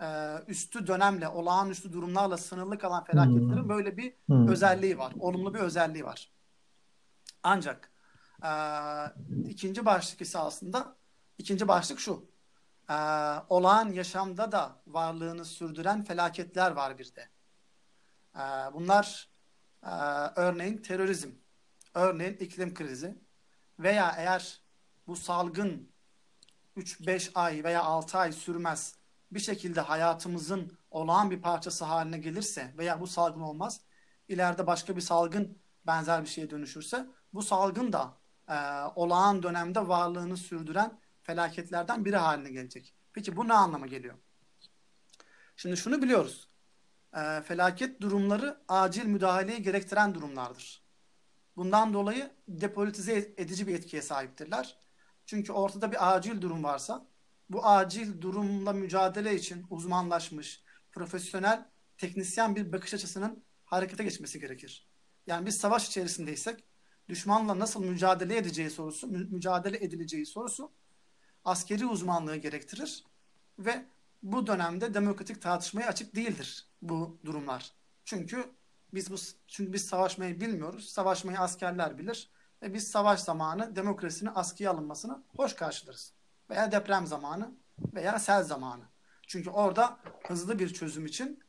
e, 0.00 0.38
üstü 0.46 0.86
dönemle, 0.86 1.28
olağanüstü 1.28 1.92
durumlarla 1.92 2.36
sınırlı 2.36 2.78
kalan 2.78 3.04
felaketlerin 3.04 3.62
hmm. 3.62 3.68
böyle 3.68 3.96
bir 3.96 4.14
hmm. 4.26 4.48
özelliği 4.48 4.98
var. 4.98 5.12
Olumlu 5.18 5.54
bir 5.54 5.58
özelliği 5.58 6.04
var. 6.04 6.32
Ancak 7.42 7.92
e, 8.44 8.50
ikinci 9.48 9.84
başlık 9.86 10.20
ise 10.20 10.38
aslında 10.38 10.96
İkinci 11.38 11.68
başlık 11.68 12.00
şu. 12.00 12.30
Ee, 12.90 12.94
olağan 13.48 13.88
yaşamda 13.88 14.52
da 14.52 14.82
varlığını 14.86 15.44
sürdüren 15.44 16.04
felaketler 16.04 16.70
var 16.70 16.98
bir 16.98 17.14
de. 17.14 17.28
Ee, 18.36 18.40
bunlar 18.74 19.28
e, 19.82 19.90
örneğin 20.36 20.78
terörizm, 20.78 21.30
örneğin 21.94 22.36
iklim 22.36 22.74
krizi 22.74 23.14
veya 23.78 24.14
eğer 24.18 24.60
bu 25.06 25.16
salgın 25.16 25.88
3-5 26.76 27.30
ay 27.34 27.64
veya 27.64 27.82
6 27.82 28.18
ay 28.18 28.32
sürmez 28.32 28.94
bir 29.30 29.40
şekilde 29.40 29.80
hayatımızın 29.80 30.72
olağan 30.90 31.30
bir 31.30 31.42
parçası 31.42 31.84
haline 31.84 32.18
gelirse 32.18 32.74
veya 32.78 33.00
bu 33.00 33.06
salgın 33.06 33.40
olmaz, 33.40 33.80
ileride 34.28 34.66
başka 34.66 34.96
bir 34.96 35.00
salgın 35.00 35.58
benzer 35.86 36.22
bir 36.22 36.28
şeye 36.28 36.50
dönüşürse 36.50 37.06
bu 37.34 37.42
salgın 37.42 37.92
da 37.92 38.14
e, 38.48 38.54
olağan 38.94 39.42
dönemde 39.42 39.88
varlığını 39.88 40.36
sürdüren 40.36 41.00
felaketlerden 41.22 42.04
biri 42.04 42.16
haline 42.16 42.50
gelecek. 42.50 42.94
Peki 43.12 43.36
bu 43.36 43.48
ne 43.48 43.54
anlama 43.54 43.86
geliyor? 43.86 44.14
Şimdi 45.56 45.76
şunu 45.76 46.02
biliyoruz. 46.02 46.48
E, 47.16 47.42
felaket 47.42 48.00
durumları 48.00 48.60
acil 48.68 49.06
müdahaleyi 49.06 49.62
gerektiren 49.62 50.14
durumlardır. 50.14 50.83
Bundan 51.56 51.94
dolayı 51.94 52.30
depolitize 52.48 53.34
edici 53.36 53.66
bir 53.66 53.74
etkiye 53.74 54.02
sahiptirler. 54.02 54.78
Çünkü 55.26 55.52
ortada 55.52 55.92
bir 55.92 56.14
acil 56.14 56.40
durum 56.40 56.64
varsa 56.64 57.06
bu 57.50 57.66
acil 57.66 58.20
durumla 58.20 58.72
mücadele 58.72 59.34
için 59.34 59.66
uzmanlaşmış, 59.70 60.62
profesyonel, 60.92 61.68
teknisyen 61.98 62.56
bir 62.56 62.72
bakış 62.72 62.94
açısının 62.94 63.44
harekete 63.64 64.04
geçmesi 64.04 64.40
gerekir. 64.40 64.88
Yani 65.26 65.46
biz 65.46 65.56
savaş 65.56 65.88
içerisindeysek 65.88 66.64
düşmanla 67.08 67.58
nasıl 67.58 67.84
mücadele 67.84 68.36
edeceği 68.36 68.70
sorusu, 68.70 69.06
mücadele 69.06 69.84
edileceği 69.84 70.26
sorusu 70.26 70.72
askeri 71.44 71.86
uzmanlığı 71.86 72.36
gerektirir 72.36 73.04
ve 73.58 73.84
bu 74.22 74.46
dönemde 74.46 74.94
demokratik 74.94 75.42
tartışmaya 75.42 75.88
açık 75.88 76.14
değildir 76.14 76.66
bu 76.82 77.18
durumlar. 77.24 77.72
Çünkü 78.04 78.44
biz 78.94 79.10
bu 79.10 79.16
çünkü 79.48 79.72
biz 79.72 79.86
savaşmayı 79.86 80.40
bilmiyoruz. 80.40 80.88
Savaşmayı 80.88 81.40
askerler 81.40 81.98
bilir 81.98 82.30
ve 82.62 82.74
biz 82.74 82.90
savaş 82.90 83.20
zamanı 83.20 83.76
demokrasinin 83.76 84.30
askıya 84.34 84.70
alınmasını 84.70 85.22
hoş 85.36 85.54
karşılarız. 85.54 86.12
Veya 86.50 86.72
deprem 86.72 87.06
zamanı 87.06 87.50
veya 87.94 88.18
sel 88.18 88.42
zamanı. 88.42 88.82
Çünkü 89.26 89.50
orada 89.50 89.98
hızlı 90.28 90.58
bir 90.58 90.74
çözüm 90.74 91.06
için, 91.06 91.40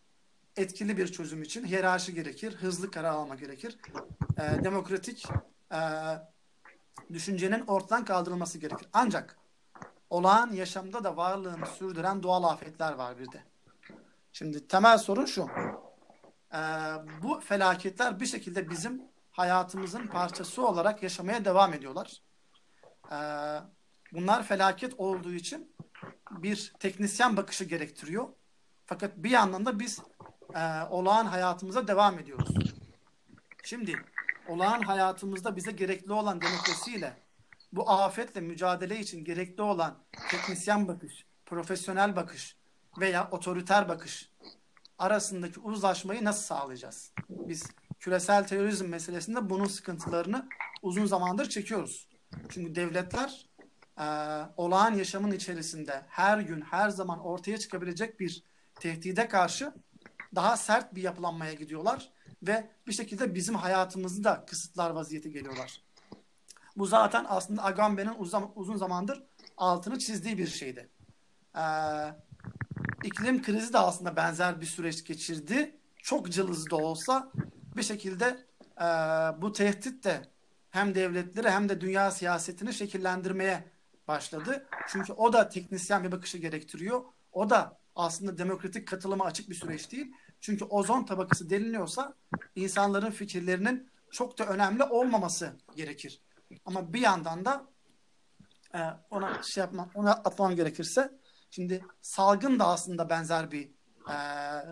etkili 0.55 0.97
bir 0.97 1.11
çözüm 1.11 1.43
için 1.43 1.65
hiyerarşi 1.65 2.13
gerekir, 2.13 2.55
hızlı 2.55 2.91
karar 2.91 3.09
alma 3.09 3.35
gerekir. 3.35 3.77
E, 4.37 4.63
demokratik 4.63 5.25
e, 5.71 5.79
düşüncenin 7.13 7.67
ortadan 7.67 8.05
kaldırılması 8.05 8.57
gerekir. 8.57 8.87
Ancak 8.93 9.37
olağan 10.09 10.51
yaşamda 10.51 11.03
da 11.03 11.17
varlığını 11.17 11.65
sürdüren 11.65 12.23
doğal 12.23 12.43
afetler 12.43 12.93
var 12.93 13.19
bir 13.19 13.31
de. 13.31 13.43
Şimdi 14.33 14.67
temel 14.67 14.97
sorun 14.97 15.25
şu. 15.25 15.49
E, 16.55 16.59
bu 17.23 17.39
felaketler 17.39 18.19
bir 18.19 18.25
şekilde 18.25 18.69
bizim 18.69 19.01
hayatımızın 19.31 20.07
parçası 20.07 20.67
olarak 20.67 21.03
yaşamaya 21.03 21.45
devam 21.45 21.73
ediyorlar. 21.73 22.21
E, 23.11 23.17
bunlar 24.13 24.43
felaket 24.43 24.93
olduğu 24.97 25.33
için 25.33 25.75
bir 26.31 26.73
teknisyen 26.79 27.37
bakışı 27.37 27.63
gerektiriyor. 27.63 28.27
Fakat 28.85 29.17
bir 29.17 29.29
yandan 29.29 29.65
da 29.65 29.79
biz 29.79 29.99
e, 30.55 30.81
olağan 30.89 31.25
hayatımıza 31.25 31.87
devam 31.87 32.19
ediyoruz. 32.19 32.49
Şimdi 33.63 33.95
olağan 34.47 34.81
hayatımızda 34.81 35.55
bize 35.55 35.71
gerekli 35.71 36.13
olan 36.13 36.41
demokrasiyle 36.41 37.13
bu 37.73 37.89
afetle 37.89 38.41
mücadele 38.41 38.99
için 38.99 39.23
gerekli 39.23 39.61
olan 39.61 39.97
teknisyen 40.29 40.87
bakış, 40.87 41.25
profesyonel 41.45 42.15
bakış 42.15 42.57
veya 42.99 43.29
otoriter 43.31 43.89
bakış 43.89 44.29
arasındaki 44.97 45.59
uzlaşmayı 45.59 46.23
nasıl 46.23 46.43
sağlayacağız? 46.43 47.11
Biz 47.29 47.63
küresel 47.99 48.47
terörizm 48.47 48.87
meselesinde 48.87 49.49
bunun 49.49 49.65
sıkıntılarını 49.65 50.49
uzun 50.81 51.05
zamandır 51.05 51.49
çekiyoruz. 51.49 52.09
Çünkü 52.49 52.75
devletler 52.75 53.49
e, 53.99 54.05
olağan 54.57 54.93
yaşamın 54.93 55.31
içerisinde 55.31 56.05
her 56.07 56.39
gün, 56.39 56.61
her 56.61 56.89
zaman 56.89 57.19
ortaya 57.19 57.57
çıkabilecek 57.57 58.19
bir 58.19 58.43
tehdide 58.75 59.27
karşı 59.27 59.73
daha 60.35 60.57
sert 60.57 60.95
bir 60.95 61.01
yapılanmaya 61.01 61.53
gidiyorlar 61.53 62.11
ve 62.43 62.69
bir 62.87 62.93
şekilde 62.93 63.35
bizim 63.35 63.55
hayatımızı 63.55 64.23
da 64.23 64.45
kısıtlar 64.47 64.89
vaziyete 64.89 65.29
geliyorlar. 65.29 65.81
Bu 66.77 66.85
zaten 66.85 67.25
aslında 67.27 67.63
Agamben'in 67.63 68.13
uzun, 68.55 68.77
zamandır 68.77 69.23
altını 69.57 69.99
çizdiği 69.99 70.37
bir 70.37 70.47
şeydi. 70.47 70.89
Ee, 71.55 71.61
iklim 73.05 73.41
krizi 73.41 73.73
de 73.73 73.77
aslında 73.77 74.15
benzer 74.15 74.61
bir 74.61 74.65
süreç 74.65 75.03
geçirdi. 75.03 75.75
Çok 75.97 76.31
cılız 76.31 76.69
da 76.69 76.75
olsa 76.75 77.31
bir 77.77 77.83
şekilde 77.83 78.25
e, 78.77 78.85
bu 79.41 79.51
tehdit 79.51 80.03
de 80.03 80.21
hem 80.69 80.95
devletleri 80.95 81.49
hem 81.49 81.69
de 81.69 81.81
dünya 81.81 82.11
siyasetini 82.11 82.73
şekillendirmeye 82.73 83.63
başladı. 84.07 84.67
Çünkü 84.87 85.13
o 85.13 85.33
da 85.33 85.49
teknisyen 85.49 86.03
bir 86.03 86.11
bakışı 86.11 86.37
gerektiriyor. 86.37 87.03
O 87.31 87.49
da 87.49 87.77
aslında 87.95 88.37
demokratik 88.37 88.87
katılıma 88.87 89.25
açık 89.25 89.49
bir 89.49 89.55
süreç 89.55 89.91
değil. 89.91 90.13
Çünkü 90.41 90.65
ozon 90.65 91.03
tabakası 91.03 91.49
deliniyorsa 91.49 92.13
insanların 92.55 93.11
fikirlerinin 93.11 93.89
çok 94.11 94.39
da 94.39 94.45
önemli 94.45 94.83
olmaması 94.83 95.53
gerekir. 95.75 96.21
Ama 96.65 96.93
bir 96.93 97.01
yandan 97.01 97.45
da 97.45 97.65
e, 98.75 98.79
ona 99.11 99.43
şey 99.43 99.61
yapmam, 99.61 99.89
ona 99.95 100.11
atmam 100.11 100.55
gerekirse 100.55 101.11
şimdi 101.55 101.85
salgın 102.01 102.59
da 102.59 102.67
aslında 102.67 103.09
benzer 103.09 103.51
bir 103.51 103.69
e, 104.09 104.15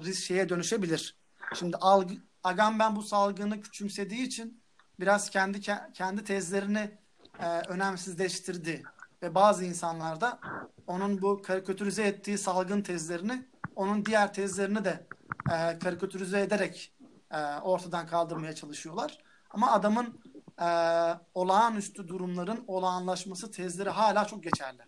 risk 0.02 0.24
şeye 0.24 0.50
dönüşebilir. 0.50 1.16
Şimdi 1.56 1.78
algı, 1.78 2.14
Agamben 2.44 2.96
bu 2.96 3.04
salgını 3.04 3.62
küçümsediği 3.62 4.22
için 4.22 4.62
biraz 5.00 5.30
kendi 5.30 5.62
kendi 5.94 6.24
tezlerini 6.24 6.98
e, 7.40 7.48
önemsizleştirdi 7.48 8.84
ve 9.22 9.36
bazı 9.36 9.66
insanlar 9.66 10.22
da 10.22 10.40
onun 10.88 11.22
bu 11.22 11.42
karikatürize 11.42 12.04
ettiği 12.04 12.38
salgın 12.38 12.82
tezlerini 12.82 13.48
onun 13.76 14.06
diğer 14.06 14.34
tezlerini 14.34 14.86
de 14.86 15.08
e, 15.52 15.80
karikatürize 15.80 16.42
ederek 16.42 16.94
e, 17.32 17.38
ortadan 17.58 18.08
kaldırmaya 18.08 18.56
çalışıyorlar. 18.56 19.18
Ama 19.50 19.72
adamın 19.72 20.22
e, 20.62 20.68
olağanüstü 21.34 22.08
durumların 22.08 22.64
olağanlaşması 22.68 23.52
tezleri 23.52 23.90
hala 23.90 24.26
çok 24.26 24.44
geçerli. 24.44 24.82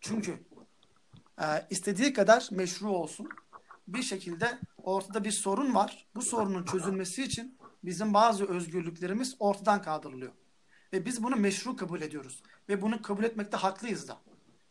Çünkü 0.00 0.46
e, 1.40 1.66
istediği 1.70 2.12
kadar 2.12 2.48
meşru 2.50 2.90
olsun. 2.90 3.28
Bir 3.88 4.02
şekilde 4.02 4.58
ortada 4.82 5.24
bir 5.24 5.30
sorun 5.30 5.74
var. 5.74 6.06
Bu 6.14 6.22
sorunun 6.22 6.64
çözülmesi 6.64 7.22
için 7.22 7.58
bizim 7.84 8.14
bazı 8.14 8.44
özgürlüklerimiz 8.44 9.36
ortadan 9.38 9.82
kaldırılıyor. 9.82 10.32
Ve 10.92 11.06
biz 11.06 11.22
bunu 11.22 11.36
meşru 11.36 11.76
kabul 11.76 12.00
ediyoruz. 12.00 12.42
Ve 12.68 12.82
bunu 12.82 13.02
kabul 13.02 13.24
etmekte 13.24 13.56
haklıyız 13.56 14.08
da. 14.08 14.18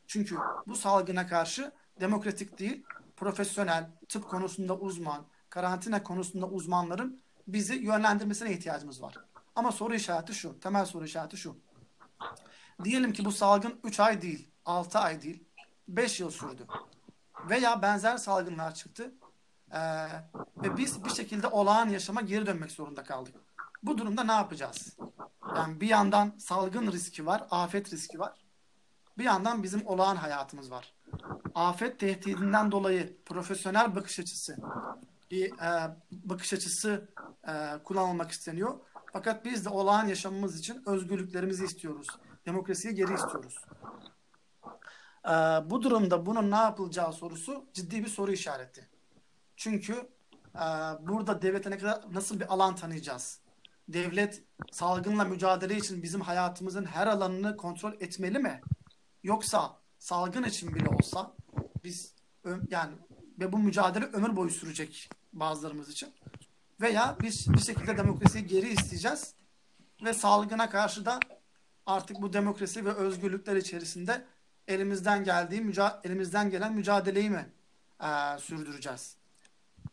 Çünkü 0.07 0.35
bu 0.67 0.75
salgına 0.75 1.27
karşı 1.27 1.71
demokratik 1.99 2.59
değil, 2.59 2.83
profesyonel, 3.15 3.91
tıp 4.09 4.29
konusunda 4.29 4.77
uzman, 4.77 5.25
karantina 5.49 6.03
konusunda 6.03 6.47
uzmanların 6.47 7.21
bizi 7.47 7.75
yönlendirmesine 7.75 8.51
ihtiyacımız 8.51 9.01
var. 9.01 9.15
Ama 9.55 9.71
soru 9.71 9.95
işareti 9.95 10.33
şu, 10.33 10.59
temel 10.59 10.85
soru 10.85 11.05
işareti 11.05 11.37
şu. 11.37 11.57
Diyelim 12.83 13.13
ki 13.13 13.25
bu 13.25 13.31
salgın 13.31 13.79
3 13.83 13.99
ay 13.99 14.21
değil, 14.21 14.49
6 14.65 14.99
ay 14.99 15.21
değil, 15.21 15.43
5 15.87 16.19
yıl 16.19 16.31
sürdü. 16.31 16.67
Veya 17.49 17.81
benzer 17.81 18.17
salgınlar 18.17 18.73
çıktı. 18.73 19.11
Ee, 19.71 19.79
ve 20.57 20.77
biz 20.77 21.05
bir 21.05 21.09
şekilde 21.09 21.47
olağan 21.47 21.89
yaşama 21.89 22.21
geri 22.21 22.45
dönmek 22.45 22.71
zorunda 22.71 23.03
kaldık. 23.03 23.35
Bu 23.83 23.97
durumda 23.97 24.23
ne 24.23 24.31
yapacağız? 24.31 24.97
Yani 25.55 25.81
bir 25.81 25.87
yandan 25.87 26.33
salgın 26.39 26.91
riski 26.91 27.25
var, 27.25 27.47
afet 27.51 27.93
riski 27.93 28.19
var. 28.19 28.33
Bir 29.17 29.23
yandan 29.23 29.63
bizim 29.63 29.87
olağan 29.87 30.15
hayatımız 30.15 30.71
var. 30.71 30.93
Afet 31.55 31.99
tehdidinden 31.99 32.71
dolayı 32.71 33.17
profesyonel 33.25 33.95
bakış 33.95 34.19
açısı 34.19 34.57
bir 35.31 35.51
e, 35.51 35.95
bakış 36.11 36.53
açısı 36.53 37.09
e, 37.47 37.53
kullanılmak 37.83 38.31
isteniyor. 38.31 38.79
Fakat 39.13 39.45
biz 39.45 39.65
de 39.65 39.69
olağan 39.69 40.07
yaşamımız 40.07 40.59
için 40.59 40.83
özgürlüklerimizi 40.85 41.65
istiyoruz. 41.65 42.07
Demokrasiyi 42.45 42.95
geri 42.95 43.13
istiyoruz. 43.13 43.65
E, 45.25 45.29
bu 45.69 45.83
durumda 45.83 46.25
bunun 46.25 46.51
ne 46.51 46.55
yapılacağı 46.55 47.13
sorusu 47.13 47.65
ciddi 47.73 48.03
bir 48.03 48.09
soru 48.09 48.31
işareti. 48.31 48.89
Çünkü 49.55 49.93
e, 50.55 50.65
burada 51.07 51.41
devlete 51.41 51.71
ne 51.71 51.77
kadar 51.77 52.01
nasıl 52.13 52.39
bir 52.39 52.53
alan 52.53 52.75
tanıyacağız? 52.75 53.39
Devlet 53.87 54.43
salgınla 54.71 55.25
mücadele 55.25 55.77
için 55.77 56.03
bizim 56.03 56.21
hayatımızın 56.21 56.85
her 56.85 57.07
alanını 57.07 57.57
kontrol 57.57 57.93
etmeli 57.93 58.39
mi? 58.39 58.61
Yoksa 59.23 59.77
salgın 59.99 60.43
için 60.43 60.75
bile 60.75 60.89
olsa 60.89 61.33
biz 61.83 62.15
yani 62.69 62.93
ve 63.39 63.51
bu 63.51 63.57
mücadele 63.57 64.05
ömür 64.05 64.35
boyu 64.35 64.49
sürecek 64.49 65.09
bazılarımız 65.33 65.89
için. 65.89 66.09
Veya 66.81 67.15
biz 67.21 67.53
bir 67.53 67.59
şekilde 67.59 67.97
demokrasiyi 67.97 68.47
geri 68.47 68.69
isteyeceğiz 68.69 69.33
ve 70.03 70.13
salgına 70.13 70.69
karşı 70.69 71.05
da 71.05 71.19
artık 71.85 72.21
bu 72.21 72.33
demokrasi 72.33 72.85
ve 72.85 72.93
özgürlükler 72.93 73.55
içerisinde 73.55 74.25
elimizden 74.67 75.23
geldiği 75.23 75.73
elimizden 76.03 76.49
gelen 76.49 76.73
mücadeleyi 76.73 77.29
mi 77.29 77.49
e, 78.01 78.39
sürdüreceğiz? 78.39 79.15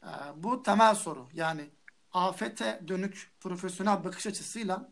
E, 0.02 0.10
bu 0.36 0.62
temel 0.62 0.94
soru. 0.94 1.28
Yani 1.32 1.70
afete 2.12 2.80
dönük 2.88 3.30
profesyonel 3.40 4.04
bakış 4.04 4.26
açısıyla 4.26 4.88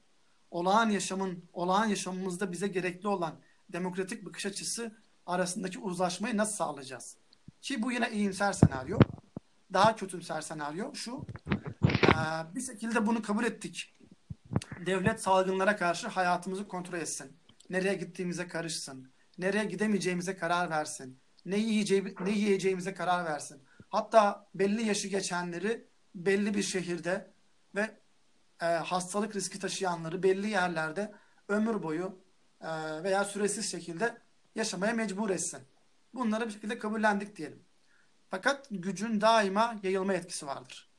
olağan 0.50 0.90
yaşamın 0.90 1.44
olağan 1.52 1.86
yaşamımızda 1.86 2.52
bize 2.52 2.68
gerekli 2.68 3.08
olan 3.08 3.34
demokratik 3.68 4.26
bakış 4.26 4.46
açısı 4.46 4.96
arasındaki 5.26 5.78
uzlaşmayı 5.78 6.36
nasıl 6.36 6.54
sağlayacağız? 6.56 7.16
Ki 7.62 7.82
bu 7.82 7.92
yine 7.92 8.10
iyimser 8.10 8.52
senaryo. 8.52 8.98
Daha 9.72 9.96
kötümser 9.96 10.40
senaryo 10.40 10.94
şu. 10.94 11.26
E, 11.86 12.54
bir 12.54 12.60
şekilde 12.60 13.06
bunu 13.06 13.22
kabul 13.22 13.44
ettik. 13.44 13.94
Devlet 14.86 15.22
salgınlara 15.22 15.76
karşı 15.76 16.08
hayatımızı 16.08 16.68
kontrol 16.68 16.98
etsin. 16.98 17.36
Nereye 17.70 17.94
gittiğimize 17.94 18.48
karışsın. 18.48 19.10
Nereye 19.40 19.64
gidemeyeceğimize 19.64 20.36
karar 20.36 20.70
versin. 20.70 21.20
Ne, 21.44 21.58
yiyeceği, 21.58 22.14
ne 22.20 22.30
yiyeceğimize 22.30 22.94
karar 22.94 23.24
versin. 23.24 23.62
Hatta 23.88 24.48
belli 24.54 24.82
yaşı 24.82 25.08
geçenleri 25.08 25.88
belli 26.14 26.54
bir 26.54 26.62
şehirde 26.62 27.30
ve 27.74 28.00
e, 28.62 28.66
hastalık 28.66 29.36
riski 29.36 29.58
taşıyanları 29.58 30.22
belli 30.22 30.50
yerlerde 30.50 31.14
ömür 31.48 31.82
boyu 31.82 32.18
e, 32.60 32.68
veya 33.02 33.24
süresiz 33.24 33.70
şekilde 33.70 34.18
yaşamaya 34.54 34.92
mecbur 34.92 35.30
etsin. 35.30 35.60
Bunları 36.14 36.46
bir 36.46 36.52
şekilde 36.52 36.78
kabullendik 36.78 37.36
diyelim. 37.36 37.62
Fakat 38.28 38.66
gücün 38.70 39.20
daima 39.20 39.80
yayılma 39.82 40.14
etkisi 40.14 40.46
vardır. 40.46 40.90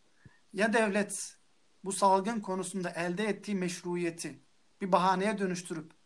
Ya 0.54 0.74
devlet 0.74 1.38
bu 1.84 1.92
salgın 1.92 2.40
konusunda 2.40 2.90
elde 2.90 3.26
ettiği 3.26 3.56
meşruiyeti 3.56 4.40
bir 4.82 4.92
bahaneye 4.92 5.38
dönüştürüp 5.38 6.01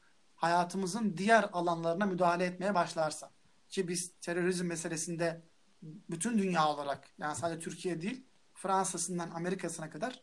hayatımızın 0.45 1.17
diğer 1.17 1.49
alanlarına 1.53 2.05
müdahale 2.05 2.45
etmeye 2.45 2.75
başlarsa 2.75 3.31
ki 3.69 3.87
biz 3.87 4.11
terörizm 4.21 4.65
meselesinde 4.65 5.41
bütün 5.81 6.37
dünya 6.37 6.67
olarak 6.67 7.09
yani 7.17 7.35
sadece 7.35 7.59
Türkiye 7.59 8.01
değil 8.01 8.27
Fransa'sından 8.53 9.29
Amerika'sına 9.29 9.89
kadar 9.89 10.21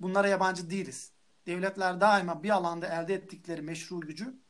bunlara 0.00 0.28
yabancı 0.28 0.70
değiliz. 0.70 1.12
Devletler 1.46 2.00
daima 2.00 2.42
bir 2.42 2.50
alanda 2.50 2.86
elde 2.86 3.14
ettikleri 3.14 3.62
meşru 3.62 4.00
gücü 4.00 4.40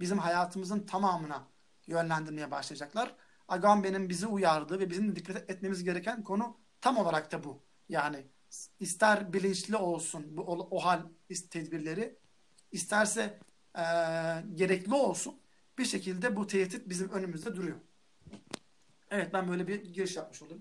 bizim 0.00 0.18
hayatımızın 0.18 0.86
tamamına 0.86 1.48
yönlendirmeye 1.86 2.50
başlayacaklar. 2.50 3.16
Agamben'in 3.48 4.08
bizi 4.08 4.26
uyardığı 4.26 4.78
ve 4.80 4.90
bizim 4.90 5.10
de 5.10 5.16
dikkat 5.16 5.50
etmemiz 5.50 5.84
gereken 5.84 6.24
konu 6.24 6.56
tam 6.80 6.96
olarak 6.96 7.32
da 7.32 7.44
bu. 7.44 7.62
Yani 7.88 8.26
ister 8.80 9.32
bilinçli 9.32 9.76
olsun 9.76 10.36
bu 10.36 10.42
o, 10.42 10.68
o 10.70 10.84
hal 10.84 11.00
tedbirleri 11.50 12.18
isterse 12.72 13.38
e, 13.76 13.84
gerekli 14.54 14.94
olsun 14.94 15.34
bir 15.78 15.84
şekilde 15.84 16.36
bu 16.36 16.46
tehdit 16.46 16.88
bizim 16.88 17.08
önümüzde 17.08 17.56
duruyor. 17.56 17.76
Evet 19.10 19.30
ben 19.32 19.48
böyle 19.48 19.68
bir 19.68 19.84
giriş 19.84 20.16
yapmış 20.16 20.42
oldum. 20.42 20.58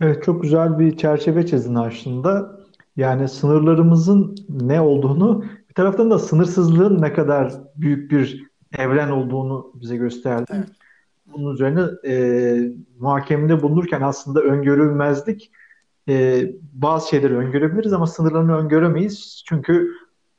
Evet 0.00 0.24
çok 0.24 0.42
güzel 0.42 0.78
bir 0.78 0.96
çerçeve 0.96 1.46
çizdin 1.46 1.74
aslında. 1.74 2.60
Yani 2.96 3.28
sınırlarımızın 3.28 4.34
ne 4.48 4.80
olduğunu 4.80 5.44
bir 5.68 5.74
taraftan 5.74 6.10
da 6.10 6.18
sınırsızlığın 6.18 7.02
ne 7.02 7.12
kadar 7.12 7.52
büyük 7.76 8.10
bir 8.10 8.46
evren 8.78 9.10
olduğunu 9.10 9.72
bize 9.74 9.96
gösterdi. 9.96 10.52
Evet. 10.54 10.68
Bunun 11.26 11.54
üzerine 11.54 11.82
e, 12.06 12.56
muhakemede 12.98 13.62
bulunurken 13.62 14.00
aslında 14.00 14.40
öngörülmezlik 14.40 15.50
e, 16.08 16.46
bazı 16.72 17.08
şeyleri 17.08 17.36
öngörebiliriz 17.36 17.92
ama 17.92 18.06
sınırlarını 18.06 18.56
öngöremeyiz. 18.56 19.42
Çünkü 19.46 19.90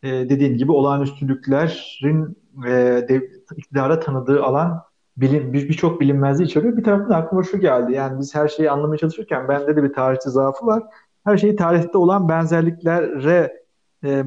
e, 0.06 0.30
dediğin 0.30 0.58
gibi 0.58 0.72
olağanüstülüklerin 0.72 2.38
e, 2.68 3.06
dev, 3.10 3.22
iktidara 3.58 4.00
tanıdığı 4.00 4.44
alan 4.44 4.82
bilim, 5.18 5.54
birçok 5.54 6.02
bilinmezliği 6.02 6.48
içeriyor. 6.48 6.78
Bir 6.78 6.84
taraftan 6.84 7.16
aklıma 7.22 7.44
şu 7.44 7.60
geldi. 7.60 7.94
Yani 7.94 8.20
biz 8.20 8.36
her 8.36 8.48
şeyi 8.48 8.72
anlamaya 8.72 8.98
çalışırken 8.98 9.48
bende 9.48 9.76
de 9.76 9.84
bir 9.84 9.94
tarihçi 9.94 10.30
zaafı 10.30 10.66
var. 10.66 10.84
Her 11.24 11.38
şeyi 11.38 11.56
tarihte 11.56 11.98
olan 11.98 12.30
benzerliklere 12.30 13.64
e, 14.04 14.24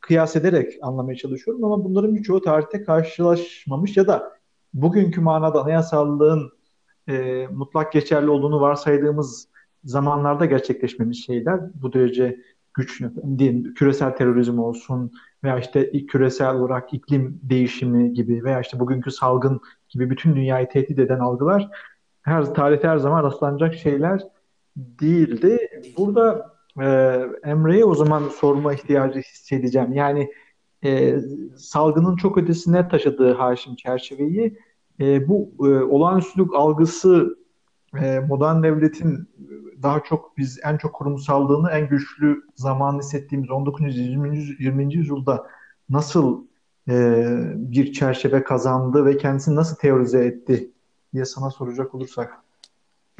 kıyas 0.00 0.36
ederek 0.36 0.72
anlamaya 0.82 1.16
çalışıyorum 1.16 1.64
ama 1.64 1.84
bunların 1.84 2.14
birçoğu 2.14 2.40
tarihte 2.40 2.84
karşılaşmamış 2.84 3.96
ya 3.96 4.06
da 4.06 4.32
bugünkü 4.74 5.20
manada 5.20 5.62
anayasallığın 5.62 6.52
e, 7.08 7.46
mutlak 7.46 7.92
geçerli 7.92 8.30
olduğunu 8.30 8.60
varsaydığımız 8.60 9.48
zamanlarda 9.84 10.46
gerçekleşmemiş 10.46 11.24
şeyler. 11.26 11.60
Bu 11.82 11.92
derece 11.92 12.36
güçlü, 12.74 13.12
diyelim 13.38 13.74
küresel 13.74 14.16
terörizm 14.16 14.58
olsun 14.58 15.12
veya 15.44 15.58
işte 15.58 16.06
küresel 16.06 16.54
olarak 16.54 16.94
iklim 16.94 17.40
değişimi 17.42 18.12
gibi 18.12 18.44
veya 18.44 18.60
işte 18.60 18.80
bugünkü 18.80 19.10
salgın 19.10 19.60
gibi 19.88 20.10
bütün 20.10 20.36
dünyayı 20.36 20.68
tehdit 20.68 20.98
eden 20.98 21.18
algılar 21.18 21.68
her 22.22 22.54
tarihte 22.54 22.88
her 22.88 22.98
zaman 22.98 23.24
rastlanacak 23.24 23.74
şeyler 23.74 24.20
değildi. 24.76 25.58
Burada 25.98 26.52
e, 26.80 26.86
Emre'ye 27.44 27.84
o 27.84 27.94
zaman 27.94 28.28
sorma 28.28 28.74
ihtiyacı 28.74 29.20
hissedeceğim. 29.20 29.92
Yani 29.92 30.30
e, 30.84 31.18
salgının 31.56 32.16
çok 32.16 32.38
ötesine 32.38 32.88
taşıdığı 32.88 33.32
Haşim 33.32 33.76
çerçeveyi 33.76 34.58
e, 35.00 35.28
bu 35.28 35.52
e, 35.60 35.68
olağanüstülük 35.68 36.54
algısı 36.54 37.36
e, 38.00 38.20
modern 38.20 38.62
devletin 38.62 39.28
daha 39.82 40.02
çok 40.02 40.38
biz 40.38 40.60
en 40.64 40.76
çok 40.76 40.94
kurumsallığını 40.94 41.70
en 41.70 41.88
güçlü 41.88 42.42
zaman 42.54 42.98
hissettiğimiz 42.98 43.50
19. 43.50 43.96
20. 43.96 44.38
20. 44.58 44.94
yüzyılda 44.94 45.46
nasıl 45.90 46.44
e, 46.88 47.24
bir 47.54 47.92
çerçeve 47.92 48.44
kazandı 48.44 49.04
ve 49.04 49.18
kendisini 49.18 49.54
nasıl 49.54 49.76
teorize 49.76 50.24
etti 50.24 50.70
diye 51.14 51.24
sana 51.24 51.50
soracak 51.50 51.94
olursak. 51.94 52.38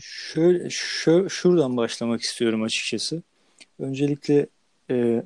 Şöyle, 0.00 0.70
şö, 0.70 1.28
şuradan 1.28 1.76
başlamak 1.76 2.20
istiyorum 2.20 2.62
açıkçası. 2.62 3.22
Öncelikle 3.78 4.46
e, 4.90 5.22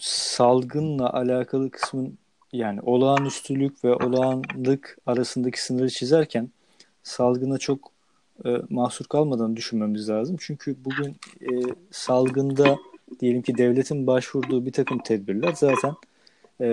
salgınla 0.00 1.12
alakalı 1.12 1.70
kısmın 1.70 2.18
yani 2.52 2.80
olağanüstülük 2.82 3.84
ve 3.84 3.94
olağanlık 3.94 4.98
arasındaki 5.06 5.64
sınırı 5.64 5.90
çizerken 5.90 6.50
salgına 7.02 7.58
çok 7.58 7.93
e, 8.46 8.48
mahsur 8.70 9.04
kalmadan 9.04 9.56
düşünmemiz 9.56 10.08
lazım. 10.08 10.36
Çünkü 10.40 10.76
bugün 10.84 11.16
e, 11.40 11.48
salgında 11.90 12.76
diyelim 13.20 13.42
ki 13.42 13.58
devletin 13.58 14.06
başvurduğu 14.06 14.66
bir 14.66 14.72
takım 14.72 14.98
tedbirler 14.98 15.52
zaten 15.52 15.94
e, 16.60 16.68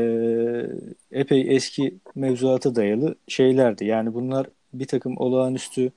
epey 1.11 1.55
eski 1.55 1.95
mevzuata 2.15 2.75
dayalı 2.75 3.15
şeylerdi. 3.27 3.85
Yani 3.85 4.13
bunlar 4.13 4.47
bir 4.73 4.85
takım 4.85 5.17
olağanüstü 5.17 5.91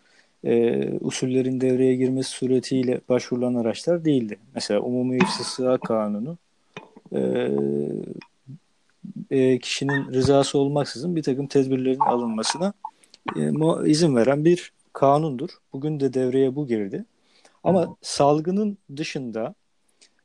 e, 0.44 0.88
usullerin 1.00 1.60
devreye 1.60 1.96
girmesi 1.96 2.30
suretiyle 2.30 3.00
başvurulan 3.08 3.54
araçlar 3.54 4.04
değildi. 4.04 4.38
Mesela 4.54 4.80
Umumi 4.80 5.16
İfsislığa 5.16 5.78
Kanunu 5.78 6.36
e, 7.12 7.50
e, 9.30 9.58
kişinin 9.58 10.12
rızası 10.12 10.58
olmaksızın 10.58 11.16
bir 11.16 11.22
takım 11.22 11.46
tedbirlerin 11.46 12.00
alınmasına 12.00 12.72
e, 13.36 13.50
izin 13.90 14.16
veren 14.16 14.44
bir 14.44 14.72
kanundur. 14.94 15.50
Bugün 15.72 16.00
de 16.00 16.14
devreye 16.14 16.56
bu 16.56 16.66
girdi. 16.66 17.04
Ama 17.64 17.82
Hı. 17.82 17.88
salgının 18.02 18.78
dışında 18.96 19.54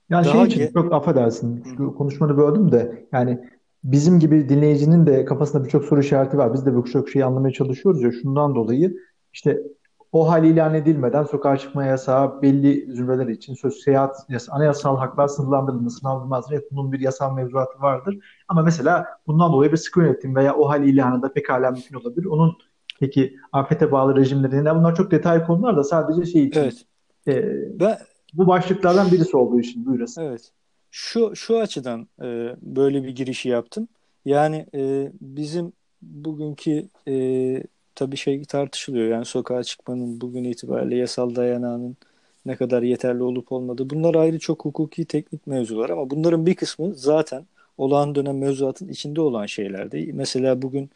yani 0.09 0.25
şey 0.25 0.43
için 0.43 0.61
ge- 0.61 0.73
çok 0.73 0.93
affedersin 0.93 1.63
Hı. 1.77 1.95
konuşmanı 1.95 2.37
böldüm 2.37 2.71
de 2.71 3.07
yani 3.11 3.39
bizim 3.83 4.19
gibi 4.19 4.49
dinleyicinin 4.49 5.05
de 5.05 5.25
kafasında 5.25 5.65
birçok 5.65 5.85
soru 5.85 5.99
işareti 5.99 6.37
var. 6.37 6.53
Biz 6.53 6.65
de 6.65 6.77
birçok 6.77 7.09
şeyi 7.09 7.25
anlamaya 7.25 7.53
çalışıyoruz 7.53 8.01
ya 8.01 8.11
şundan 8.11 8.55
dolayı 8.55 8.97
işte 9.33 9.63
o 10.11 10.29
hal 10.29 10.43
ilan 10.43 10.73
edilmeden 10.73 11.23
sokağa 11.23 11.57
çıkma 11.57 11.85
yasağı 11.85 12.41
belli 12.41 12.95
zümreler 12.95 13.27
için 13.27 13.53
söz 13.53 13.73
seyahat 13.73 14.15
yasa, 14.29 14.53
anayasal 14.53 14.97
haklar 14.97 15.27
sınırlandırılması 15.27 15.97
sınırlandırılmaz. 15.97 16.45
Evet 16.51 16.63
bunun 16.71 16.91
bir 16.91 16.99
yasal 16.99 17.33
mevzuatı 17.33 17.81
vardır. 17.81 18.17
Ama 18.47 18.61
mesela 18.61 19.05
bundan 19.27 19.51
dolayı 19.51 19.71
bir 19.71 19.77
sıkı 19.77 19.99
yönetim 19.99 20.35
veya 20.35 20.55
o 20.55 20.69
hal 20.69 20.83
ilanı 20.83 21.21
da 21.21 21.33
pekala 21.33 21.71
mümkün 21.71 21.95
olabilir. 21.95 22.25
Onun 22.25 22.57
Peki 22.99 23.35
afete 23.51 23.91
bağlı 23.91 24.15
rejimlerin? 24.15 24.65
Bunlar 24.65 24.95
çok 24.95 25.11
detay 25.11 25.45
konular 25.45 25.77
da 25.77 25.83
sadece 25.83 26.31
şey 26.31 26.43
için. 26.43 26.59
Evet. 26.59 26.85
E, 27.27 27.79
ben, 27.79 27.97
bu 28.33 28.47
başlıklardan 28.47 29.11
birisi 29.11 29.37
olduğu 29.37 29.59
için 29.59 29.85
buyurasın. 29.85 30.21
Evet. 30.21 30.51
Şu 30.91 31.35
şu 31.35 31.57
açıdan 31.57 32.07
e, 32.21 32.55
böyle 32.61 33.03
bir 33.03 33.15
girişi 33.15 33.49
yaptım. 33.49 33.87
Yani 34.25 34.65
e, 34.75 35.11
bizim 35.21 35.73
bugünkü 36.01 36.87
e, 37.07 37.63
tabii 37.95 38.17
şey 38.17 38.43
tartışılıyor. 38.43 39.07
Yani 39.07 39.25
sokağa 39.25 39.63
çıkmanın 39.63 40.21
bugün 40.21 40.43
itibariyle 40.43 40.95
yasal 40.95 41.35
dayanağının 41.35 41.97
ne 42.45 42.55
kadar 42.55 42.81
yeterli 42.81 43.23
olup 43.23 43.51
olmadığı. 43.51 43.89
Bunlar 43.89 44.15
ayrı 44.15 44.39
çok 44.39 44.65
hukuki 44.65 45.05
teknik 45.05 45.47
mevzular 45.47 45.89
ama 45.89 46.09
bunların 46.09 46.45
bir 46.45 46.55
kısmı 46.55 46.95
zaten 46.95 47.45
olağan 47.77 48.15
dönem 48.15 48.37
mevzuatın 48.37 48.87
içinde 48.87 49.21
olan 49.21 49.45
şeylerdi. 49.45 50.11
Mesela 50.13 50.61
bugün 50.61 50.89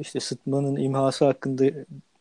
işte 0.00 0.20
sıtmanın 0.20 0.76
imhası 0.76 1.24
hakkında 1.24 1.64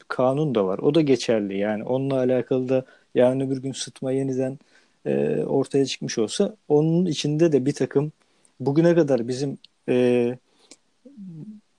kanun 0.08 0.56
da 0.56 0.66
var. 0.66 0.80
O 0.80 0.96
da 0.96 1.02
geçerli 1.02 1.58
yani. 1.58 1.84
Onunla 1.84 2.16
alakalı 2.18 2.70
da 2.70 2.86
yarın 3.16 3.40
öbür 3.40 3.58
gün 3.62 3.72
sıtma 3.72 4.12
yeniden 4.12 4.60
e, 5.06 5.44
ortaya 5.44 5.86
çıkmış 5.86 6.18
olsa 6.18 6.56
onun 6.68 7.06
içinde 7.06 7.52
de 7.52 7.66
bir 7.66 7.74
takım 7.74 8.12
bugüne 8.60 8.96
kadar 8.96 9.28
bizim 9.28 9.58
e, 9.90 10.38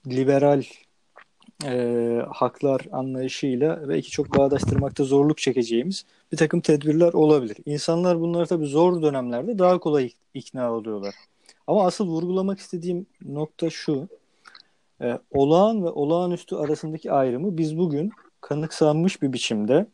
liberal 0.07 0.63
e, 1.65 2.21
haklar 2.29 2.81
anlayışıyla 2.91 3.89
belki 3.89 4.11
çok 4.11 4.37
bağdaştırmakta 4.37 5.03
zorluk 5.03 5.37
çekeceğimiz 5.37 6.05
bir 6.31 6.37
takım 6.37 6.61
tedbirler 6.61 7.13
olabilir. 7.13 7.57
İnsanlar 7.65 8.19
bunları 8.19 8.47
tabii 8.47 8.65
zor 8.65 9.01
dönemlerde 9.01 9.59
daha 9.59 9.79
kolay 9.79 10.11
ikna 10.33 10.73
oluyorlar. 10.73 11.15
Ama 11.67 11.85
asıl 11.85 12.07
vurgulamak 12.07 12.59
istediğim 12.59 13.05
nokta 13.25 13.69
şu. 13.69 14.07
E, 15.01 15.19
olağan 15.31 15.83
ve 15.83 15.89
olağanüstü 15.89 16.55
arasındaki 16.55 17.11
ayrımı 17.11 17.57
biz 17.57 17.77
bugün 17.77 18.11
kanıksanmış 18.41 19.21
bir 19.21 19.33
biçimde 19.33 19.87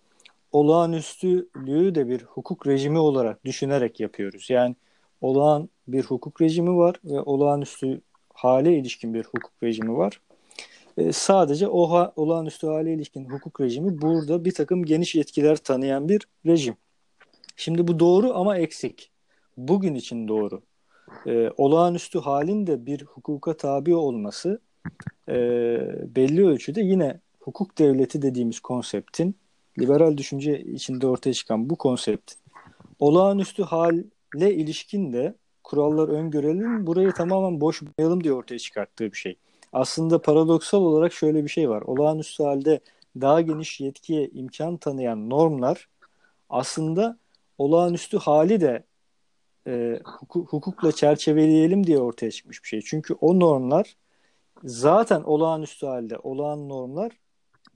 olağanüstülüğü 0.52 1.96
de 1.96 2.08
bir 2.08 2.24
hukuk 2.24 2.68
rejimi 2.68 3.00
olarak 3.00 3.46
düşünerek 3.46 4.00
yapıyoruz. 4.00 4.50
Yani 4.50 4.76
olağan 5.22 5.70
bir 5.88 6.04
hukuk 6.04 6.42
rejimi 6.42 6.78
var 6.78 6.96
ve 7.04 7.22
olağanüstü 7.22 8.02
hale 8.34 8.78
ilişkin 8.78 9.14
bir 9.14 9.24
hukuk 9.24 9.52
rejimi 9.64 9.98
var. 9.98 10.22
E, 10.98 11.12
sadece 11.12 11.68
o 11.68 11.92
ha, 11.92 12.14
olağanüstü 12.16 12.68
hale 12.68 12.94
ilişkin 12.94 13.30
hukuk 13.30 13.62
rejimi 13.62 14.02
burada 14.02 14.46
bir 14.46 14.54
takım 14.54 14.86
geniş 14.86 15.16
yetkiler 15.16 15.58
tanıyan 15.58 16.10
bir 16.10 16.28
rejim. 16.46 16.76
Şimdi 17.56 17.88
bu 17.88 18.00
doğru 18.00 18.34
ama 18.34 18.58
eksik. 18.58 19.12
Bugün 19.58 19.96
için 19.96 20.28
doğru. 20.28 20.62
E, 21.28 21.50
olağanüstü 21.58 22.20
halin 22.20 22.68
de 22.68 22.86
bir 22.86 23.02
hukuka 23.06 23.58
tabi 23.58 23.96
olması 23.96 24.60
e, 25.30 25.36
belli 26.16 26.48
ölçüde 26.48 26.82
yine 26.82 27.20
hukuk 27.40 27.78
devleti 27.78 28.22
dediğimiz 28.22 28.60
konseptin 28.60 29.36
liberal 29.80 30.18
düşünce 30.18 30.64
içinde 30.64 31.08
ortaya 31.08 31.34
çıkan 31.34 31.70
bu 31.70 31.76
konsept 31.76 32.34
olağanüstü 33.00 33.64
halle 33.64 34.54
ilişkin 34.54 35.14
de 35.14 35.36
kurallar 35.64 36.10
öngörelim 36.10 36.88
burayı 36.88 37.12
tamamen 37.12 37.62
boş 37.62 37.82
bırakmayalım 37.82 38.24
diye 38.24 38.34
ortaya 38.34 38.60
çıkarttığı 38.60 39.12
bir 39.12 39.18
şey. 39.18 39.38
Aslında 39.74 40.22
paradoksal 40.22 40.82
olarak 40.82 41.14
şöyle 41.14 41.44
bir 41.44 41.50
şey 41.50 41.70
var. 41.70 41.82
Olağanüstü 41.82 42.44
halde 42.44 42.80
daha 43.22 43.42
geniş 43.42 43.82
yetkiye 43.82 44.28
imkan 44.28 44.78
tanıyan 44.78 45.30
normlar 45.30 45.90
aslında 46.50 47.18
olağanüstü 47.58 48.18
hali 48.18 48.62
de 48.62 48.84
e, 49.68 50.00
hukuk, 50.06 50.54
hukukla 50.54 50.92
çerçeveleyelim 50.92 51.88
diye 51.88 52.00
ortaya 52.00 52.32
çıkmış 52.32 52.64
bir 52.64 52.68
şey. 52.68 52.82
Çünkü 52.82 53.14
o 53.14 53.40
normlar 53.40 53.96
zaten 54.66 55.22
olağanüstü 55.22 55.86
halde 55.86 56.18
olağan 56.18 56.70
normlar 56.70 57.12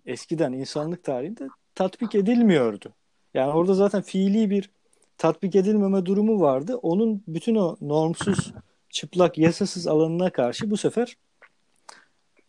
eskiden 0.05 0.53
insanlık 0.53 1.03
tarihinde 1.03 1.47
tatbik 1.75 2.15
edilmiyordu. 2.15 2.93
Yani 3.33 3.51
orada 3.53 3.73
zaten 3.73 4.01
fiili 4.01 4.49
bir 4.49 4.69
tatbik 5.17 5.55
edilmeme 5.55 6.05
durumu 6.05 6.41
vardı. 6.41 6.75
Onun 6.75 7.23
bütün 7.27 7.55
o 7.55 7.77
normsuz, 7.81 8.53
çıplak, 8.89 9.37
yasasız 9.37 9.87
alanına 9.87 10.29
karşı 10.29 10.71
bu 10.71 10.77
sefer 10.77 11.17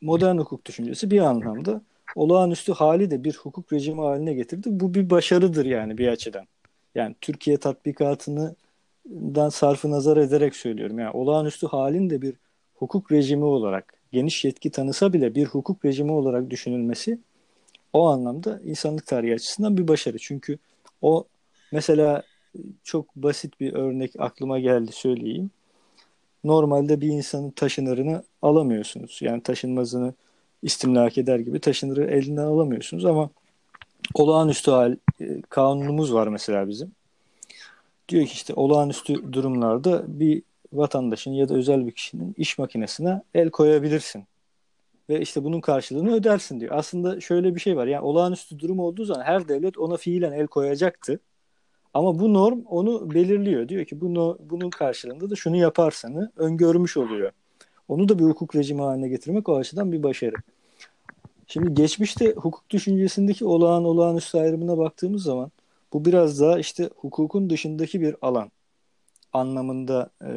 modern 0.01 0.37
hukuk 0.39 0.65
düşüncesi 0.65 1.11
bir 1.11 1.21
anlamda 1.21 1.83
olağanüstü 2.15 2.73
hali 2.73 3.11
de 3.11 3.25
bir 3.25 3.37
hukuk 3.37 3.73
rejimi 3.73 4.01
haline 4.01 4.35
getirdi. 4.35 4.69
Bu 4.71 4.95
bir 4.95 5.11
başarıdır 5.11 5.67
yani 5.67 5.99
bir 5.99 6.09
açıdan. 6.09 6.47
Yani 6.95 7.15
Türkiye 7.21 7.57
tatbikatını 7.57 8.55
dan 9.09 9.49
sarfı 9.49 9.91
nazar 9.91 10.17
ederek 10.17 10.57
söylüyorum. 10.57 10.99
Yani 10.99 11.11
olağanüstü 11.11 11.67
halin 11.67 12.11
de 12.11 12.23
bir 12.23 12.35
hukuk 12.75 13.13
rejimi 13.13 13.45
olarak 13.45 14.00
geniş 14.13 14.45
yetki 14.45 14.71
tanısa 14.71 15.13
bile 15.13 15.35
bir 15.35 15.47
hukuk 15.47 15.85
rejimi 15.85 16.13
olarak 16.13 16.51
düşünülmesi 16.51 17.19
o 17.93 18.09
anlamda 18.09 18.61
insanlık 18.65 19.07
tarihi 19.07 19.35
açısından 19.35 19.77
bir 19.77 19.89
başarı. 19.89 20.19
Çünkü 20.19 20.59
o 21.03 21.25
mesela 21.73 22.23
çok 22.85 23.17
basit 23.17 23.61
bir 23.61 23.73
örnek 23.73 24.13
aklıma 24.19 24.59
geldi 24.59 24.93
söyleyeyim. 24.93 25.51
Normalde 26.45 27.01
bir 27.01 27.09
insanın 27.09 27.51
taşınırını 27.51 28.23
alamıyorsunuz. 28.43 29.19
Yani 29.23 29.43
taşınmazını 29.43 30.15
istimlak 30.63 31.19
eder 31.19 31.39
gibi 31.39 31.61
taşınırı 31.61 32.05
elinden 32.05 32.43
alamıyorsunuz 32.43 33.05
ama 33.05 33.31
olağanüstü 34.15 34.71
hal 34.71 34.97
e, 35.21 35.43
kanunumuz 35.49 36.15
var 36.15 36.27
mesela 36.27 36.69
bizim. 36.69 36.93
Diyor 38.09 38.27
ki 38.27 38.33
işte 38.33 38.55
olağanüstü 38.55 39.33
durumlarda 39.33 40.05
bir 40.21 40.43
vatandaşın 40.73 41.33
ya 41.33 41.49
da 41.49 41.55
özel 41.55 41.87
bir 41.87 41.93
kişinin 41.93 42.35
iş 42.37 42.59
makinesine 42.59 43.23
el 43.35 43.51
koyabilirsin. 43.51 44.25
Ve 45.09 45.21
işte 45.21 45.45
bunun 45.45 45.61
karşılığını 45.61 46.15
ödersin 46.15 46.61
diyor. 46.61 46.75
Aslında 46.75 47.21
şöyle 47.21 47.55
bir 47.55 47.61
şey 47.61 47.77
var. 47.77 47.87
Yani 47.87 48.05
olağanüstü 48.05 48.59
durum 48.59 48.79
olduğu 48.79 49.05
zaman 49.05 49.23
her 49.23 49.49
devlet 49.49 49.79
ona 49.79 49.97
fiilen 49.97 50.33
el 50.33 50.47
koyacaktı. 50.47 51.21
Ama 51.95 52.19
bu 52.19 52.35
norm 52.35 52.61
onu 52.67 53.15
belirliyor. 53.15 53.69
Diyor 53.69 53.85
ki 53.85 54.01
bunu, 54.01 54.39
bunun 54.51 54.71
karşılığında 54.71 55.31
da 55.31 55.37
şunu 55.37 55.57
yaparsanı 55.57 56.33
öngörmüş 56.37 56.97
oluyor. 56.97 57.33
Onu 57.89 58.09
da 58.09 58.19
bir 58.19 58.25
hukuk 58.25 58.57
rejimi 58.57 58.83
haline 58.83 59.09
getirmek 59.09 59.49
o 59.49 59.57
açıdan 59.57 59.93
bir 59.93 60.03
başarı. 60.03 60.35
Şimdi 61.47 61.75
geçmişte 61.75 62.33
hukuk 62.33 62.71
düşüncesindeki 62.71 63.45
olağan 63.45 63.85
olağanüstü 63.85 64.39
ayrımına 64.39 64.79
baktığımız 64.79 65.23
zaman 65.23 65.51
bu 65.93 66.05
biraz 66.05 66.41
daha 66.41 66.59
işte 66.59 66.91
hukukun 66.97 67.51
dışındaki 67.51 68.01
bir 68.01 68.17
alan 68.23 68.51
anlamında 69.33 70.11
e, 70.25 70.33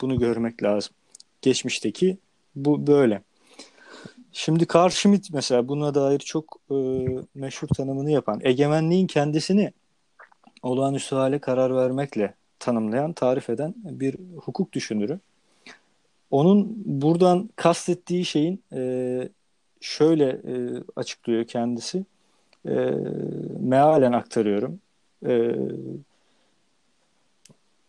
bunu 0.00 0.18
görmek 0.18 0.62
lazım. 0.62 0.94
Geçmişteki 1.42 2.18
bu 2.56 2.86
böyle. 2.86 3.22
Şimdi 4.32 4.66
Carl 4.74 4.90
Schmitt 4.90 5.30
mesela 5.32 5.68
buna 5.68 5.94
dair 5.94 6.18
çok 6.18 6.56
e, 6.70 6.76
meşhur 7.34 7.68
tanımını 7.68 8.10
yapan, 8.10 8.40
egemenliğin 8.44 9.06
kendisini 9.06 9.72
olağanüstü 10.62 11.16
hale 11.16 11.38
karar 11.38 11.76
vermekle 11.76 12.34
tanımlayan, 12.58 13.12
tarif 13.12 13.50
eden 13.50 13.74
bir 13.76 14.16
hukuk 14.36 14.72
düşünürü. 14.72 15.20
Onun 16.30 16.82
buradan 16.84 17.50
kastettiği 17.56 18.24
şeyin 18.24 18.62
e, 18.72 19.28
şöyle 19.80 20.28
e, 20.28 20.82
açıklıyor 20.96 21.44
kendisi. 21.44 22.04
E, 22.68 22.74
mealen 23.60 24.12
aktarıyorum. 24.12 24.80
E, 25.26 25.56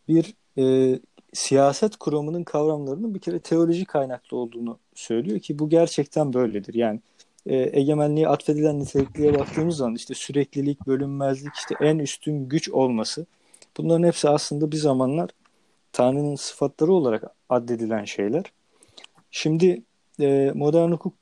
bir 0.07 0.33
e, 0.57 0.99
siyaset 1.33 1.97
kuramının 1.97 2.43
kavramlarının 2.43 3.15
bir 3.15 3.19
kere 3.19 3.39
teoloji 3.39 3.85
kaynaklı 3.85 4.37
olduğunu 4.37 4.79
söylüyor 4.95 5.39
ki 5.39 5.59
bu 5.59 5.69
gerçekten 5.69 6.33
böyledir. 6.33 6.73
Yani 6.73 6.99
e, 7.45 7.79
egemenliğe 7.79 8.27
atfedilen 8.27 8.79
nitelikliğe 8.79 9.39
baktığımız 9.39 9.77
zaman 9.77 9.95
işte 9.95 10.13
süreklilik, 10.13 10.87
bölünmezlik, 10.87 11.55
işte 11.55 11.75
en 11.81 11.99
üstün 11.99 12.49
güç 12.49 12.69
olması 12.69 13.25
bunların 13.77 14.07
hepsi 14.07 14.29
aslında 14.29 14.71
bir 14.71 14.77
zamanlar 14.77 15.29
Tanrı'nın 15.93 16.35
sıfatları 16.35 16.93
olarak 16.93 17.23
addedilen 17.49 18.05
şeyler. 18.05 18.43
Şimdi 19.31 19.81
e, 20.19 20.51
modern 20.55 20.91
hukuk 20.91 21.13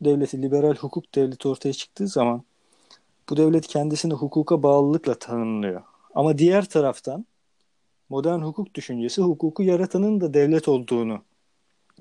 devleti, 0.00 0.42
liberal 0.42 0.74
hukuk 0.74 1.14
devleti 1.14 1.48
ortaya 1.48 1.72
çıktığı 1.72 2.08
zaman 2.08 2.42
bu 3.30 3.36
devlet 3.36 3.66
kendisini 3.66 4.14
hukuka 4.14 4.62
bağlılıkla 4.62 5.14
tanımlıyor. 5.14 5.82
Ama 6.14 6.38
diğer 6.38 6.64
taraftan 6.64 7.26
modern 8.08 8.40
hukuk 8.40 8.74
düşüncesi 8.74 9.22
hukuku 9.22 9.62
yaratanın 9.62 10.20
da 10.20 10.34
devlet 10.34 10.68
olduğunu 10.68 11.22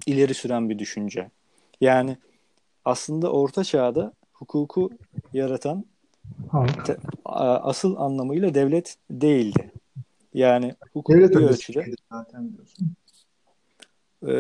ileri 0.06 0.34
süren 0.34 0.70
bir 0.70 0.80
düşünce. 0.80 1.30
Yani 1.82 2.17
aslında 2.86 3.32
orta 3.32 3.63
çağda 3.63 4.13
hukuku 4.34 4.89
yaratan 5.34 5.86
te, 6.86 6.98
asıl 7.26 7.96
anlamıyla 7.96 8.54
devlet 8.54 8.98
değildi. 9.12 9.72
Yani 10.34 10.76
hukuk 10.93 11.15
devlet 11.15 11.32
bir 11.32 11.41
ölçüde 11.41 11.86
zaten 12.12 12.52
diyorsun. 12.54 12.93
E, 14.28 14.34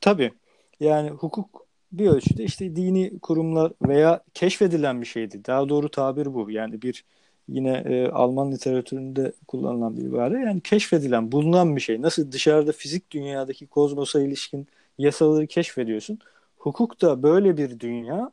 tabii. 0.00 0.32
Yani 0.80 1.10
hukuk 1.10 1.66
bir 1.92 2.06
ölçüde 2.06 2.44
işte 2.44 2.76
dini 2.76 3.18
kurumlar 3.18 3.72
veya 3.82 4.22
keşfedilen 4.34 5.00
bir 5.00 5.06
şeydi. 5.06 5.44
Daha 5.46 5.68
doğru 5.68 5.88
tabir 5.88 6.34
bu. 6.34 6.50
Yani 6.50 6.82
bir 6.82 7.04
yine 7.48 7.82
e, 7.86 8.08
Alman 8.08 8.52
literatüründe 8.52 9.32
kullanılan 9.48 9.96
bir 9.96 10.02
ibare. 10.02 10.40
Yani 10.40 10.60
keşfedilen, 10.60 11.32
bulunan 11.32 11.76
bir 11.76 11.80
şey. 11.80 12.02
Nasıl 12.02 12.32
dışarıda 12.32 12.72
fizik 12.72 13.10
dünyadaki 13.10 13.66
kozmosa 13.66 14.20
ilişkin 14.20 14.66
yasaları 14.98 15.46
keşfediyorsun. 15.46 16.18
Hukuk 16.58 17.02
da 17.02 17.22
böyle 17.22 17.56
bir 17.56 17.80
dünya. 17.80 18.30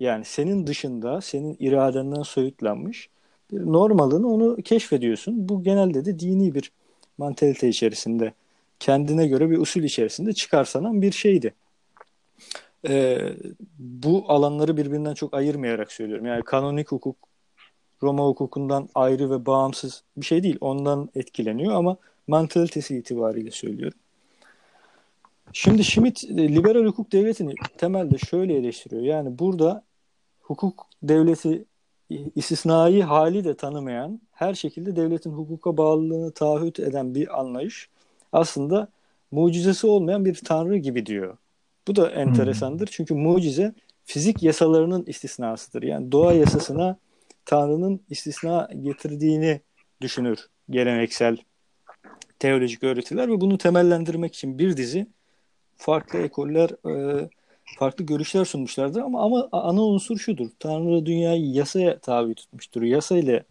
Yani 0.00 0.24
senin 0.24 0.66
dışında, 0.66 1.20
senin 1.20 1.56
iradenden 1.60 2.22
soyutlanmış 2.22 3.08
bir 3.52 3.66
normalını 3.66 4.28
onu 4.28 4.56
keşfediyorsun. 4.56 5.48
Bu 5.48 5.62
genelde 5.62 6.04
de 6.04 6.18
dini 6.18 6.54
bir 6.54 6.72
mantalite 7.18 7.68
içerisinde, 7.68 8.32
kendine 8.80 9.26
göre 9.26 9.50
bir 9.50 9.58
usul 9.58 9.82
içerisinde 9.82 10.32
çıkarsanan 10.32 11.02
bir 11.02 11.12
şeydi. 11.12 11.54
Ee, 12.88 13.32
bu 13.78 14.24
alanları 14.28 14.76
birbirinden 14.76 15.14
çok 15.14 15.34
ayırmayarak 15.34 15.92
söylüyorum. 15.92 16.26
Yani 16.26 16.42
kanonik 16.42 16.92
hukuk 16.92 17.16
Roma 18.02 18.26
hukukundan 18.26 18.88
ayrı 18.94 19.30
ve 19.30 19.46
bağımsız 19.46 20.02
bir 20.16 20.26
şey 20.26 20.42
değil. 20.42 20.58
Ondan 20.60 21.08
etkileniyor 21.14 21.74
ama 21.74 21.96
mantalitesi 22.26 22.96
itibariyle 22.96 23.50
söylüyorum. 23.50 23.98
Şimdi 25.52 25.84
Schmidt 25.84 26.24
e, 26.24 26.54
liberal 26.54 26.84
hukuk 26.84 27.12
devletini 27.12 27.54
temelde 27.78 28.18
şöyle 28.18 28.56
eleştiriyor. 28.56 29.02
Yani 29.02 29.38
burada 29.38 29.82
hukuk 30.42 30.86
devleti 31.02 31.64
istisnai 32.36 33.02
hali 33.02 33.44
de 33.44 33.54
tanımayan, 33.54 34.20
her 34.32 34.54
şekilde 34.54 34.96
devletin 34.96 35.30
hukuka 35.30 35.76
bağlılığını 35.76 36.32
taahhüt 36.32 36.80
eden 36.80 37.14
bir 37.14 37.40
anlayış 37.40 37.88
aslında 38.32 38.88
mucizesi 39.30 39.86
olmayan 39.86 40.24
bir 40.24 40.34
tanrı 40.34 40.76
gibi 40.76 41.06
diyor. 41.06 41.36
Bu 41.88 41.96
da 41.96 42.10
enteresandır. 42.10 42.86
Hmm. 42.86 42.92
Çünkü 42.92 43.14
mucize 43.14 43.74
fizik 44.04 44.42
yasalarının 44.42 45.04
istisnasıdır. 45.06 45.82
Yani 45.82 46.12
doğa 46.12 46.32
yasasına 46.32 46.96
Tanrı'nın 47.44 48.00
istisna 48.10 48.68
getirdiğini 48.82 49.60
düşünür 50.00 50.48
geleneksel 50.70 51.36
teolojik 52.38 52.84
öğretiler 52.84 53.28
ve 53.28 53.40
bunu 53.40 53.58
temellendirmek 53.58 54.34
için 54.34 54.58
bir 54.58 54.76
dizi 54.76 55.06
farklı 55.76 56.18
ekoller, 56.18 56.70
e, 56.90 57.28
farklı 57.78 58.04
görüşler 58.04 58.44
sunmuşlardır 58.44 59.00
ama 59.00 59.22
ama 59.22 59.48
ana 59.52 59.82
unsur 59.82 60.18
şudur. 60.18 60.48
Tanrı 60.58 61.06
dünyayı 61.06 61.50
yasaya 61.50 61.98
tabi 61.98 62.34
tutmuştur. 62.34 62.82
Yasa 62.82 63.16
ile 63.16 63.44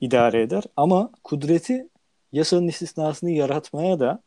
idare 0.00 0.42
eder 0.42 0.64
ama 0.76 1.10
kudreti 1.24 1.88
yasanın 2.32 2.68
istisnasını 2.68 3.30
yaratmaya 3.30 4.00
da 4.00 4.22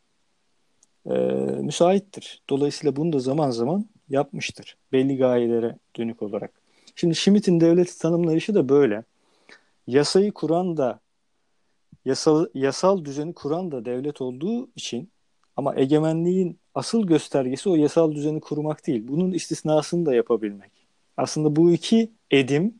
e, 1.06 1.14
müsaittir. 1.62 2.42
Dolayısıyla 2.50 2.96
bunu 2.96 3.14
da 3.14 3.20
zaman 3.20 3.52
zaman 3.52 3.86
yapmıştır. 4.10 4.78
Belli 4.92 5.18
gayelere 5.18 5.76
dönük 5.98 6.22
olarak. 6.22 6.61
Şimdi 6.96 7.16
Schmidt'in 7.16 7.62
devleti 7.62 8.00
tanımlayışı 8.00 8.56
da 8.56 8.70
böyle. 8.70 9.04
Yasayı 9.88 10.32
kuran 10.32 10.78
da 10.78 11.00
yasal, 12.06 12.46
yasal 12.54 13.06
düzeni 13.06 13.34
kuran 13.34 13.72
da 13.72 13.86
devlet 13.86 14.22
olduğu 14.22 14.70
için 14.76 15.10
ama 15.56 15.76
egemenliğin 15.76 16.60
asıl 16.76 17.08
göstergesi 17.08 17.70
o 17.70 17.76
yasal 17.76 18.12
düzeni 18.12 18.40
kurmak 18.40 18.88
değil. 18.88 19.08
Bunun 19.08 19.32
istisnasını 19.32 20.06
da 20.06 20.16
yapabilmek. 20.16 20.72
Aslında 21.18 21.56
bu 21.56 21.72
iki 21.72 22.12
edim 22.32 22.76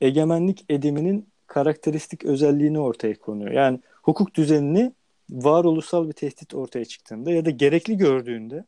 egemenlik 0.00 0.64
ediminin 0.68 1.28
karakteristik 1.46 2.24
özelliğini 2.24 2.80
ortaya 2.80 3.18
konuyor. 3.18 3.50
Yani 3.50 3.80
hukuk 4.02 4.34
düzenini 4.34 4.92
varoluşsal 5.30 6.08
bir 6.08 6.12
tehdit 6.12 6.54
ortaya 6.54 6.84
çıktığında 6.84 7.30
ya 7.30 7.44
da 7.44 7.50
gerekli 7.50 7.96
gördüğünde 7.96 8.64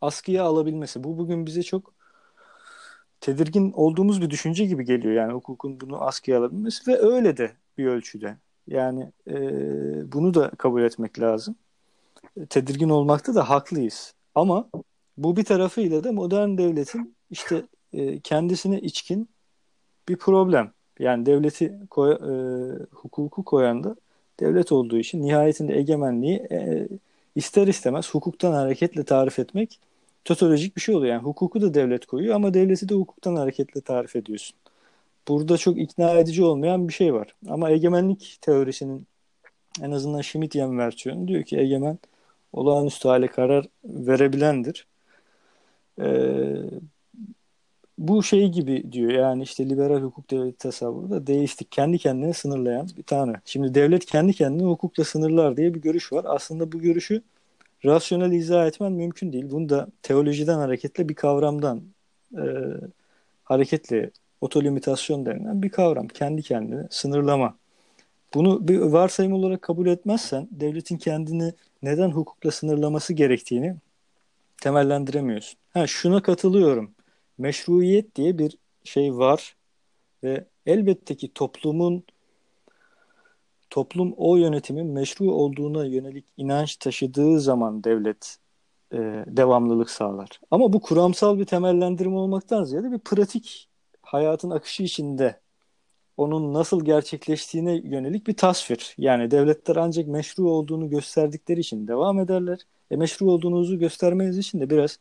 askıya 0.00 0.44
alabilmesi. 0.44 1.04
Bu 1.04 1.18
bugün 1.18 1.46
bize 1.46 1.62
çok 1.62 1.94
tedirgin 3.22 3.72
olduğumuz 3.72 4.22
bir 4.22 4.30
düşünce 4.30 4.66
gibi 4.66 4.84
geliyor. 4.84 5.14
Yani 5.14 5.32
hukukun 5.32 5.80
bunu 5.80 6.02
askıya 6.02 6.38
alabilmesi 6.38 6.92
ve 6.92 6.98
öyle 6.98 7.36
de 7.36 7.52
bir 7.78 7.86
ölçüde. 7.86 8.36
Yani 8.68 9.12
e, 9.30 9.36
bunu 10.12 10.34
da 10.34 10.50
kabul 10.50 10.82
etmek 10.82 11.20
lazım. 11.20 11.56
Tedirgin 12.48 12.88
olmakta 12.88 13.34
da 13.34 13.50
haklıyız. 13.50 14.14
Ama 14.34 14.68
bu 15.16 15.36
bir 15.36 15.44
tarafıyla 15.44 16.04
da 16.04 16.12
modern 16.12 16.58
devletin 16.58 17.16
işte 17.30 17.62
e, 17.92 18.20
kendisine 18.20 18.80
içkin 18.80 19.28
bir 20.08 20.16
problem. 20.16 20.72
Yani 20.98 21.26
devleti 21.26 21.78
koy, 21.90 22.12
e, 22.12 22.32
hukuku 22.90 23.44
koyan 23.44 23.84
da 23.84 23.96
devlet 24.40 24.72
olduğu 24.72 24.98
için 24.98 25.22
nihayetinde 25.22 25.78
egemenliği 25.78 26.36
e, 26.50 26.88
ister 27.34 27.66
istemez 27.66 28.14
hukuktan 28.14 28.52
hareketle 28.52 29.04
tarif 29.04 29.38
etmek 29.38 29.80
totolojik 30.24 30.76
bir 30.76 30.80
şey 30.80 30.94
oluyor. 30.94 31.14
Yani 31.14 31.22
hukuku 31.22 31.60
da 31.60 31.74
devlet 31.74 32.06
koyuyor 32.06 32.34
ama 32.34 32.54
devleti 32.54 32.88
de 32.88 32.94
hukuktan 32.94 33.36
hareketle 33.36 33.80
tarif 33.80 34.16
ediyorsun. 34.16 34.56
Burada 35.28 35.58
çok 35.58 35.78
ikna 35.78 36.10
edici 36.12 36.44
olmayan 36.44 36.88
bir 36.88 36.92
şey 36.92 37.14
var. 37.14 37.34
Ama 37.48 37.70
egemenlik 37.70 38.38
teorisinin 38.40 39.06
en 39.82 39.90
azından 39.90 40.20
Schmittian 40.20 40.78
versiyonu 40.78 41.28
diyor 41.28 41.42
ki 41.44 41.58
egemen 41.58 41.98
olağanüstü 42.52 43.08
hale 43.08 43.26
karar 43.26 43.66
verebilendir. 43.84 44.86
Ee, 46.00 46.54
bu 47.98 48.22
şey 48.22 48.48
gibi 48.48 48.92
diyor 48.92 49.10
yani 49.10 49.42
işte 49.42 49.68
liberal 49.68 50.02
hukuk 50.02 50.30
devleti 50.30 50.58
tasavvuru 50.58 51.10
da 51.10 51.26
deistik 51.26 51.72
kendi 51.72 51.98
kendine 51.98 52.32
sınırlayan 52.32 52.88
bir 52.96 53.02
tane. 53.02 53.32
Şimdi 53.44 53.74
devlet 53.74 54.06
kendi 54.06 54.32
kendine 54.32 54.68
hukukla 54.68 55.04
sınırlar 55.04 55.56
diye 55.56 55.74
bir 55.74 55.80
görüş 55.80 56.12
var. 56.12 56.24
Aslında 56.28 56.72
bu 56.72 56.78
görüşü 56.78 57.22
rasyonel 57.84 58.32
izah 58.32 58.66
etmen 58.66 58.92
mümkün 58.92 59.32
değil. 59.32 59.50
Bunu 59.50 59.68
da 59.68 59.88
teolojiden 60.02 60.58
hareketle 60.58 61.08
bir 61.08 61.14
kavramdan 61.14 61.82
e, 62.36 62.44
hareketle 63.44 64.10
otolimitasyon 64.40 65.26
denilen 65.26 65.62
bir 65.62 65.68
kavram. 65.68 66.08
Kendi 66.08 66.42
kendine 66.42 66.86
sınırlama. 66.90 67.56
Bunu 68.34 68.68
bir 68.68 68.78
varsayım 68.78 69.32
olarak 69.32 69.62
kabul 69.62 69.86
etmezsen 69.86 70.48
devletin 70.50 70.96
kendini 70.96 71.52
neden 71.82 72.10
hukukla 72.10 72.50
sınırlaması 72.50 73.12
gerektiğini 73.12 73.76
temellendiremiyorsun. 74.60 75.58
Ha 75.70 75.86
şuna 75.86 76.22
katılıyorum. 76.22 76.90
Meşruiyet 77.38 78.16
diye 78.16 78.38
bir 78.38 78.56
şey 78.84 79.16
var 79.16 79.56
ve 80.24 80.44
elbette 80.66 81.14
ki 81.14 81.32
toplumun 81.34 82.04
toplum 83.72 84.14
o 84.16 84.36
yönetimin 84.36 84.86
meşru 84.86 85.32
olduğuna 85.32 85.86
yönelik 85.86 86.24
inanç 86.36 86.76
taşıdığı 86.76 87.40
zaman 87.40 87.84
devlet 87.84 88.36
e, 88.92 88.98
devamlılık 89.26 89.90
sağlar. 89.90 90.40
Ama 90.50 90.72
bu 90.72 90.80
kuramsal 90.80 91.38
bir 91.38 91.44
temellendirme 91.44 92.16
olmaktan 92.16 92.64
ziyade 92.64 92.92
bir 92.92 92.98
pratik 92.98 93.68
hayatın 94.02 94.50
akışı 94.50 94.82
içinde 94.82 95.40
onun 96.16 96.54
nasıl 96.54 96.84
gerçekleştiğine 96.84 97.74
yönelik 97.74 98.26
bir 98.26 98.36
tasvir. 98.36 98.94
Yani 98.98 99.30
devletler 99.30 99.76
ancak 99.76 100.06
meşru 100.08 100.50
olduğunu 100.50 100.90
gösterdikleri 100.90 101.60
için 101.60 101.88
devam 101.88 102.18
ederler. 102.20 102.58
E 102.90 102.96
meşru 102.96 103.30
olduğunuzu 103.30 103.78
göstermeniz 103.78 104.38
için 104.38 104.60
de 104.60 104.70
biraz 104.70 104.98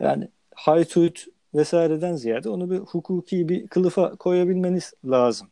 yani 0.00 0.28
haytut 0.54 1.26
vesaireden 1.54 2.16
ziyade 2.16 2.48
onu 2.50 2.70
bir 2.70 2.78
hukuki 2.78 3.48
bir 3.48 3.68
kılıfa 3.68 4.16
koyabilmeniz 4.16 4.92
lazım 5.04 5.48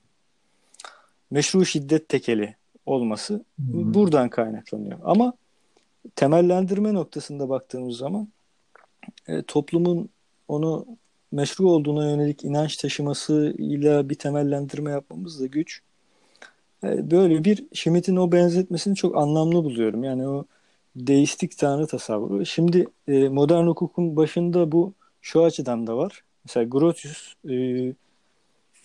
meşru 1.31 1.65
şiddet 1.65 2.09
tekeli 2.09 2.55
olması 2.87 3.45
hmm. 3.57 3.95
buradan 3.95 4.29
kaynaklanıyor. 4.29 4.99
Ama 5.05 5.33
temellendirme 6.17 6.95
noktasında 6.95 7.49
baktığımız 7.49 7.97
zaman 7.97 8.29
e, 9.29 9.43
toplumun 9.43 10.09
onu 10.49 10.87
meşru 11.33 11.71
olduğuna 11.71 12.11
yönelik 12.11 12.45
inanç 12.45 12.77
taşımasıyla 12.77 14.09
bir 14.09 14.15
temellendirme 14.15 14.91
yapmamız 14.91 15.41
da 15.41 15.47
güç. 15.47 15.81
E, 16.85 17.11
böyle 17.11 17.45
bir 17.45 17.65
Schmitt'in 17.75 18.17
o 18.17 18.33
benzetmesini 18.33 18.97
çok 18.97 19.17
anlamlı 19.17 19.65
buluyorum. 19.65 20.05
Yani 20.05 20.29
o 20.29 20.45
deistik 20.97 21.59
tanrı 21.59 21.87
tasavvuru. 21.87 22.47
Şimdi 22.47 22.87
e, 23.09 23.29
modern 23.29 23.67
hukukun 23.67 24.17
başında 24.17 24.73
bu 24.73 24.93
şu 25.21 25.45
açıdan 25.45 25.87
da 25.87 25.97
var. 25.97 26.25
Mesela 26.45 26.65
Grotius 26.65 27.35
e, 27.51 27.55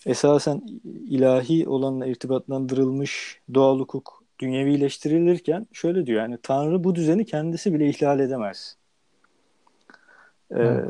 esasen 0.06 0.62
ilahi 0.84 1.68
olanla 1.68 2.06
irtibatlandırılmış 2.06 3.40
doğal 3.54 3.78
hukuk 3.78 4.22
dünyevileştirilirken 4.38 5.66
şöyle 5.72 6.06
diyor 6.06 6.20
yani 6.20 6.38
Tanrı 6.42 6.84
bu 6.84 6.94
düzeni 6.94 7.24
kendisi 7.24 7.74
bile 7.74 7.88
ihlal 7.88 8.20
edemez. 8.20 8.76
Ee, 10.56 10.84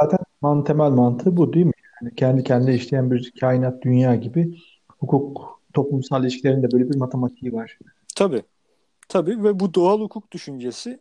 zaten 0.00 0.18
man, 0.40 0.64
temel 0.64 0.90
mantığı 0.90 1.36
bu 1.36 1.52
değil 1.52 1.66
mi? 1.66 1.72
Yani 2.02 2.14
kendi 2.14 2.44
kendine 2.44 2.74
işleyen 2.74 3.10
bir 3.10 3.32
kainat 3.40 3.82
dünya 3.82 4.14
gibi 4.14 4.58
hukuk 4.98 5.60
toplumsal 5.74 6.22
ilişkilerinde 6.22 6.72
böyle 6.72 6.90
bir 6.90 6.96
matematiği 6.96 7.52
var. 7.52 7.78
Tabii. 8.16 8.42
Tabii 9.08 9.44
ve 9.44 9.60
bu 9.60 9.74
doğal 9.74 10.00
hukuk 10.00 10.32
düşüncesi 10.32 11.00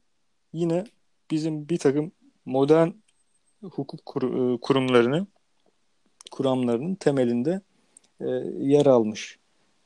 yine 0.54 0.84
bizim 1.32 1.70
bir 1.70 1.78
takım 1.78 2.12
modern 2.46 2.90
hukuk 3.62 4.06
kur, 4.06 4.54
e, 4.54 4.58
kurumlarını 4.58 5.28
kuramlarının 6.32 6.96
temelinde 6.96 7.62
e, 8.22 8.26
yer 8.60 8.86
almış 8.86 9.40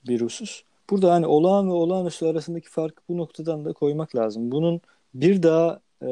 bir 0.07 0.21
husus. 0.21 0.63
Burada 0.89 1.13
hani 1.13 1.27
olağan 1.27 1.67
ve 1.67 1.73
olağanüstü 1.73 2.25
arasındaki 2.25 2.69
farkı 2.69 3.01
bu 3.09 3.17
noktadan 3.17 3.65
da 3.65 3.73
koymak 3.73 4.15
lazım. 4.15 4.51
Bunun 4.51 4.81
bir 5.13 5.43
daha 5.43 5.79
e, 6.01 6.09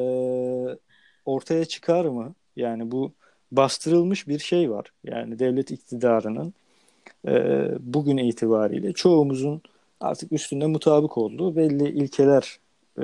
ortaya 1.24 1.64
çıkar 1.64 2.04
mı? 2.04 2.34
Yani 2.56 2.90
bu 2.90 3.12
bastırılmış 3.52 4.28
bir 4.28 4.38
şey 4.38 4.70
var. 4.70 4.92
Yani 5.04 5.38
devlet 5.38 5.70
iktidarının 5.70 6.54
e, 7.26 7.68
bugün 7.80 8.16
itibariyle 8.16 8.92
çoğumuzun 8.92 9.62
artık 10.00 10.32
üstünde 10.32 10.66
mutabık 10.66 11.18
olduğu 11.18 11.56
belli 11.56 11.88
ilkeler 11.88 12.58
e, 12.98 13.02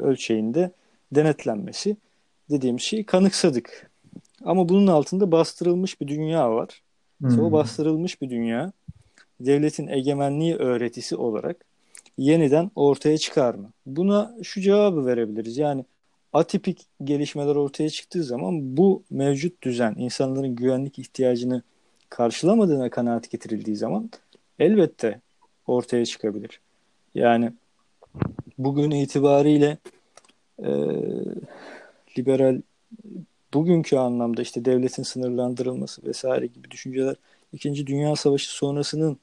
ölçeğinde 0.00 0.70
denetlenmesi 1.12 1.96
dediğim 2.50 2.80
şeyi 2.80 3.04
kanıksadık. 3.06 3.90
Ama 4.46 4.68
bunun 4.68 4.86
altında 4.86 5.32
bastırılmış 5.32 6.00
bir 6.00 6.08
dünya 6.08 6.50
var. 6.50 6.82
Hmm. 7.20 7.40
O 7.40 7.52
bastırılmış 7.52 8.22
bir 8.22 8.30
dünya 8.30 8.72
devletin 9.40 9.88
egemenliği 9.88 10.56
öğretisi 10.56 11.16
olarak 11.16 11.56
yeniden 12.18 12.70
ortaya 12.74 13.18
çıkar 13.18 13.54
mı? 13.54 13.70
Buna 13.86 14.34
şu 14.42 14.60
cevabı 14.60 15.06
verebiliriz. 15.06 15.56
Yani 15.56 15.84
atipik 16.32 16.86
gelişmeler 17.04 17.56
ortaya 17.56 17.90
çıktığı 17.90 18.24
zaman 18.24 18.76
bu 18.76 19.02
mevcut 19.10 19.62
düzen 19.62 19.94
insanların 19.98 20.56
güvenlik 20.56 20.98
ihtiyacını 20.98 21.62
karşılamadığına 22.08 22.90
kanaat 22.90 23.30
getirildiği 23.30 23.76
zaman 23.76 24.10
elbette 24.58 25.20
ortaya 25.66 26.04
çıkabilir. 26.04 26.60
Yani 27.14 27.52
bugün 28.58 28.90
itibariyle 28.90 29.78
e, 30.58 30.70
liberal 32.18 32.60
bugünkü 33.54 33.96
anlamda 33.96 34.42
işte 34.42 34.64
devletin 34.64 35.02
sınırlandırılması 35.02 36.06
vesaire 36.06 36.46
gibi 36.46 36.70
düşünceler 36.70 37.16
İkinci 37.52 37.86
Dünya 37.86 38.16
Savaşı 38.16 38.50
sonrasının 38.54 39.18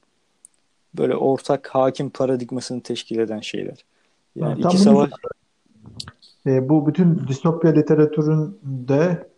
böyle 0.98 1.16
ortak 1.16 1.68
hakim 1.68 2.10
paradigmasını 2.10 2.80
teşkil 2.82 3.18
eden 3.18 3.40
şeyler. 3.40 3.84
Yani 4.36 4.62
ha, 4.62 4.68
iki 4.68 4.78
savaş 4.78 5.10
E, 6.46 6.68
bu 6.68 6.86
bütün 6.86 7.28
distopya 7.28 7.70
literatüründe 7.70 9.28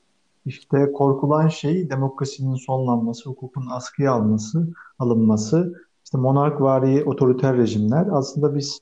işte 0.47 0.93
korkulan 0.93 1.49
şey 1.49 1.91
demokrasinin 1.91 2.55
sonlanması, 2.55 3.31
hukukun 3.31 3.67
askıya 3.71 4.13
alması, 4.13 4.69
alınması, 4.99 5.87
işte 6.05 6.19
monarkvari 6.19 7.05
otoriter 7.05 7.57
rejimler. 7.57 8.07
Aslında 8.13 8.57
biz 8.57 8.81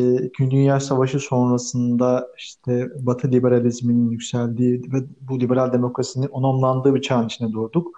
İkinci 0.00 0.56
Dünya 0.56 0.80
Savaşı 0.80 1.18
sonrasında 1.20 2.28
işte 2.38 2.90
Batı 3.00 3.32
liberalizminin 3.32 4.10
yükseldiği 4.10 4.82
ve 4.92 4.98
bu 5.20 5.40
liberal 5.40 5.72
demokrasinin 5.72 6.26
onamlandığı 6.26 6.94
bir 6.94 7.02
çağın 7.02 7.26
içine 7.26 7.52
doğduk. 7.52 7.88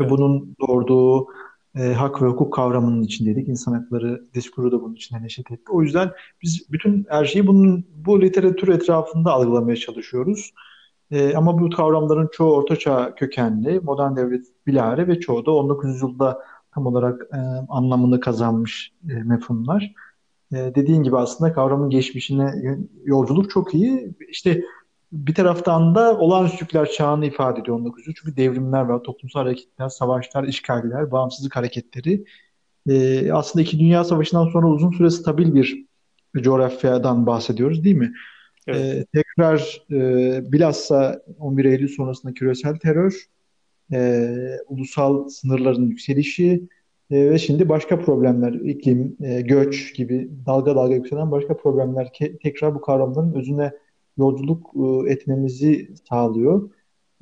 Ve 0.00 0.04
Evet. 0.04 0.10
bunun 0.10 0.56
doğurduğu 0.60 1.26
e, 1.74 1.92
hak 1.94 2.22
ve 2.22 2.26
hukuk 2.26 2.52
kavramının 2.52 3.02
içindeydik. 3.02 3.48
İnsan 3.48 3.72
hakları 3.72 4.24
diskuru 4.34 4.72
da 4.72 4.82
bunun 4.82 4.94
içine 4.94 5.22
neşet 5.22 5.50
etti. 5.50 5.72
O 5.72 5.82
yüzden 5.82 6.10
biz 6.42 6.72
bütün 6.72 7.06
her 7.08 7.24
şeyi 7.24 7.46
bunun 7.46 7.86
bu 7.94 8.20
literatür 8.22 8.68
etrafında 8.68 9.32
algılamaya 9.32 9.76
çalışıyoruz. 9.76 10.52
E, 11.10 11.34
ama 11.36 11.60
bu 11.60 11.70
kavramların 11.70 12.28
çoğu 12.32 12.54
ortaçağ 12.56 13.14
kökenli, 13.14 13.80
modern 13.80 14.16
devlet 14.16 14.46
bilahare 14.66 15.08
ve 15.08 15.20
çoğu 15.20 15.46
da 15.46 15.50
19. 15.50 15.90
yüzyılda 15.90 16.38
tam 16.74 16.86
olarak 16.86 17.22
e, 17.32 17.38
anlamını 17.68 18.20
kazanmış 18.20 18.92
e, 19.10 19.14
mefhumlar. 19.14 19.94
E, 20.52 20.56
dediğin 20.56 21.02
gibi 21.02 21.16
aslında 21.16 21.52
kavramın 21.52 21.90
geçmişine 21.90 22.54
yolculuk 23.04 23.50
çok 23.50 23.74
iyi. 23.74 24.14
İşte 24.28 24.64
bir 25.12 25.34
taraftan 25.34 25.94
da 25.94 26.18
olağanüstülükler 26.18 26.90
çağını 26.90 27.26
ifade 27.26 27.60
ediyor 27.60 27.76
19. 27.76 27.98
yüzyıl. 28.00 28.14
Çünkü 28.14 28.36
devrimler 28.36 28.82
var, 28.82 29.02
toplumsal 29.02 29.40
hareketler, 29.40 29.88
savaşlar, 29.88 30.44
işgaller, 30.44 31.10
bağımsızlık 31.10 31.56
hareketleri. 31.56 32.24
E, 32.88 33.32
aslında 33.32 33.62
iki 33.62 33.78
Dünya 33.78 34.04
Savaşı'ndan 34.04 34.48
sonra 34.48 34.66
uzun 34.66 34.90
süre 34.90 35.10
stabil 35.10 35.54
bir 35.54 35.86
coğrafyadan 36.36 37.26
bahsediyoruz 37.26 37.84
değil 37.84 37.96
mi? 37.96 38.12
Evet. 38.66 38.78
E, 38.80 39.06
tekrar 39.14 39.82
e, 39.90 40.52
bilhassa 40.52 41.22
11 41.38 41.64
Eylül 41.64 41.88
sonrasında 41.88 42.34
küresel 42.34 42.76
terör, 42.76 43.26
e, 43.92 44.30
ulusal 44.68 45.28
sınırların 45.28 45.86
yükselişi 45.86 46.68
e, 47.10 47.30
ve 47.30 47.38
şimdi 47.38 47.68
başka 47.68 48.00
problemler, 48.00 48.52
iklim, 48.52 49.16
e, 49.22 49.40
göç 49.40 49.94
gibi 49.94 50.30
dalga 50.46 50.76
dalga 50.76 50.94
yükselen 50.94 51.30
başka 51.30 51.56
problemler 51.56 52.06
ke- 52.06 52.38
tekrar 52.38 52.74
bu 52.74 52.80
kavramların 52.80 53.34
özüne 53.34 53.72
yolculuk 54.18 54.70
e, 54.76 55.12
etmemizi 55.12 55.90
sağlıyor. 56.08 56.70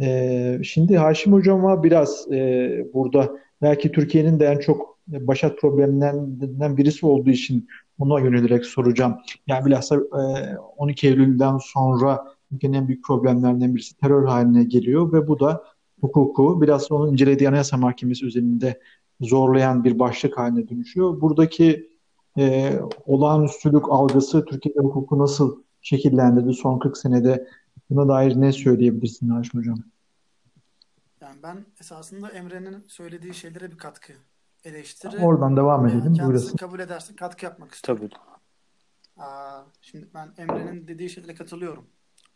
E, 0.00 0.60
şimdi 0.62 0.96
Haşim 0.96 1.32
Hocam'a 1.32 1.82
biraz 1.82 2.32
e, 2.32 2.86
burada 2.94 3.32
belki 3.62 3.92
Türkiye'nin 3.92 4.40
de 4.40 4.46
en 4.46 4.58
çok 4.58 4.98
başat 5.08 5.58
problemlerinden 5.58 6.76
birisi 6.76 7.06
olduğu 7.06 7.30
için 7.30 7.68
ona 7.98 8.20
yönelerek 8.20 8.64
soracağım. 8.64 9.16
Yani 9.46 9.66
bilhassa 9.66 9.96
e, 9.96 10.56
12 10.76 11.08
Eylül'den 11.08 11.58
sonra 11.58 12.24
ülkenin 12.52 12.72
en 12.72 12.88
büyük 12.88 13.04
problemlerinden 13.04 13.74
birisi 13.74 13.96
terör 13.96 14.24
haline 14.24 14.64
geliyor 14.64 15.12
ve 15.12 15.28
bu 15.28 15.40
da 15.40 15.64
hukuku 16.00 16.62
biraz 16.62 16.92
onun 16.92 17.12
incelediği 17.12 17.48
Anayasa 17.48 17.76
Mahkemesi 17.76 18.26
üzerinde 18.26 18.80
zorlayan 19.20 19.84
bir 19.84 19.98
başlık 19.98 20.38
haline 20.38 20.68
dönüşüyor. 20.68 21.20
Buradaki 21.20 21.90
e, 22.38 22.72
olağanüstülük 23.06 23.84
algısı 23.88 24.44
Türkiye'de 24.44 24.78
hukuku 24.80 25.18
nasıl 25.18 25.62
şekillendirdi 25.82 26.52
son 26.52 26.78
40 26.78 26.96
senede? 26.98 27.48
Buna 27.90 28.08
dair 28.08 28.40
ne 28.40 28.52
söyleyebilirsin 28.52 29.28
Haşim 29.28 29.60
Hocam? 29.60 29.78
Yani 31.20 31.42
ben 31.42 31.66
esasında 31.80 32.30
Emre'nin 32.30 32.84
söylediği 32.88 33.34
şeylere 33.34 33.70
bir 33.70 33.78
katkı 33.78 34.12
eleştiri 34.64 35.18
Oradan 35.18 35.56
devam 35.56 35.86
edelim. 35.86 36.02
kendisi 36.02 36.24
Buyurasın. 36.24 36.56
kabul 36.56 36.80
ederse 36.80 37.16
katkı 37.16 37.44
yapmak 37.44 37.74
istiyorum. 37.74 38.08
Tabii. 38.08 38.20
Aa, 39.24 39.62
şimdi 39.82 40.06
ben 40.14 40.28
Emre'nin 40.38 40.88
dediği 40.88 41.10
şeylere 41.10 41.34
katılıyorum. 41.34 41.86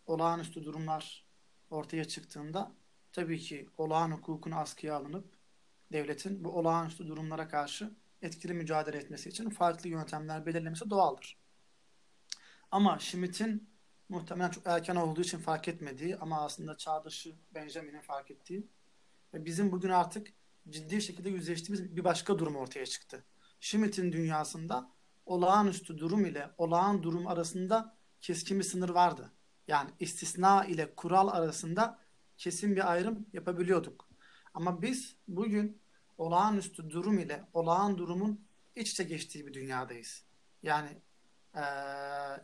Olağanüstü 0.07 0.65
durumlar 0.65 1.27
ortaya 1.71 2.05
çıktığında 2.05 2.73
tabii 3.13 3.39
ki 3.39 3.69
olağan 3.79 4.11
hukukun 4.11 4.51
askıya 4.51 4.97
alınıp 4.97 5.25
devletin 5.93 6.45
bu 6.45 6.51
olağanüstü 6.51 7.09
durumlara 7.09 7.49
karşı 7.49 7.91
etkili 8.23 8.55
mücadele 8.55 8.97
etmesi 8.97 9.29
için 9.29 9.51
farklı 9.51 9.89
yöntemler 9.89 10.47
belirlemesi 10.47 10.91
doğaldır. 10.91 11.39
Ama 12.71 12.99
Schmitt'in 12.99 13.71
muhtemelen 14.09 14.51
çok 14.51 14.67
erken 14.67 14.97
olduğu 14.97 15.21
için 15.21 15.39
fark 15.39 15.69
etmediği 15.69 16.17
ama 16.17 16.45
aslında 16.45 16.77
çağdaşı 16.77 17.35
Benjamin'in 17.55 18.01
fark 18.01 18.31
ettiği 18.31 18.67
ve 19.35 19.45
bizim 19.45 19.73
bugün 19.73 19.91
artık 19.91 20.33
ciddi 20.69 21.03
şekilde 21.03 21.29
yüzleştiğimiz 21.31 21.97
bir 21.97 22.05
başka 22.05 22.39
durum 22.39 22.57
ortaya 22.57 22.87
çıktı. 22.87 23.25
Schmitt'in 23.61 24.13
dünyasında 24.13 24.91
olağanüstü 25.27 25.99
durum 25.99 26.27
ile 26.27 26.51
olağan 26.59 27.03
durum 27.03 27.27
arasında 27.27 27.97
keskin 28.21 28.59
bir 28.59 28.65
sınır 28.65 28.89
vardı. 28.89 29.33
Yani 29.69 29.91
istisna 30.01 30.65
ile 30.65 30.95
kural 30.95 31.29
arasında 31.29 31.99
kesin 32.39 32.77
bir 32.77 32.93
ayrım 32.93 33.27
yapabiliyorduk. 33.33 34.09
Ama 34.55 34.83
biz 34.83 35.17
bugün 35.29 35.82
olağanüstü 36.19 36.91
durum 36.91 37.19
ile 37.19 37.45
olağan 37.53 37.99
durumun 37.99 38.47
iç 38.77 38.91
içe 38.93 39.05
geçtiği 39.05 39.47
bir 39.47 39.55
dünyadayız. 39.55 40.25
Yani 40.63 40.89
eee, 41.57 41.63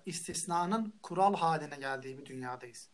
istisnanın 0.07 0.95
kural 1.03 1.35
haline 1.35 1.77
geldiği 1.77 2.19
bir 2.19 2.27
dünyadayız. 2.27 2.89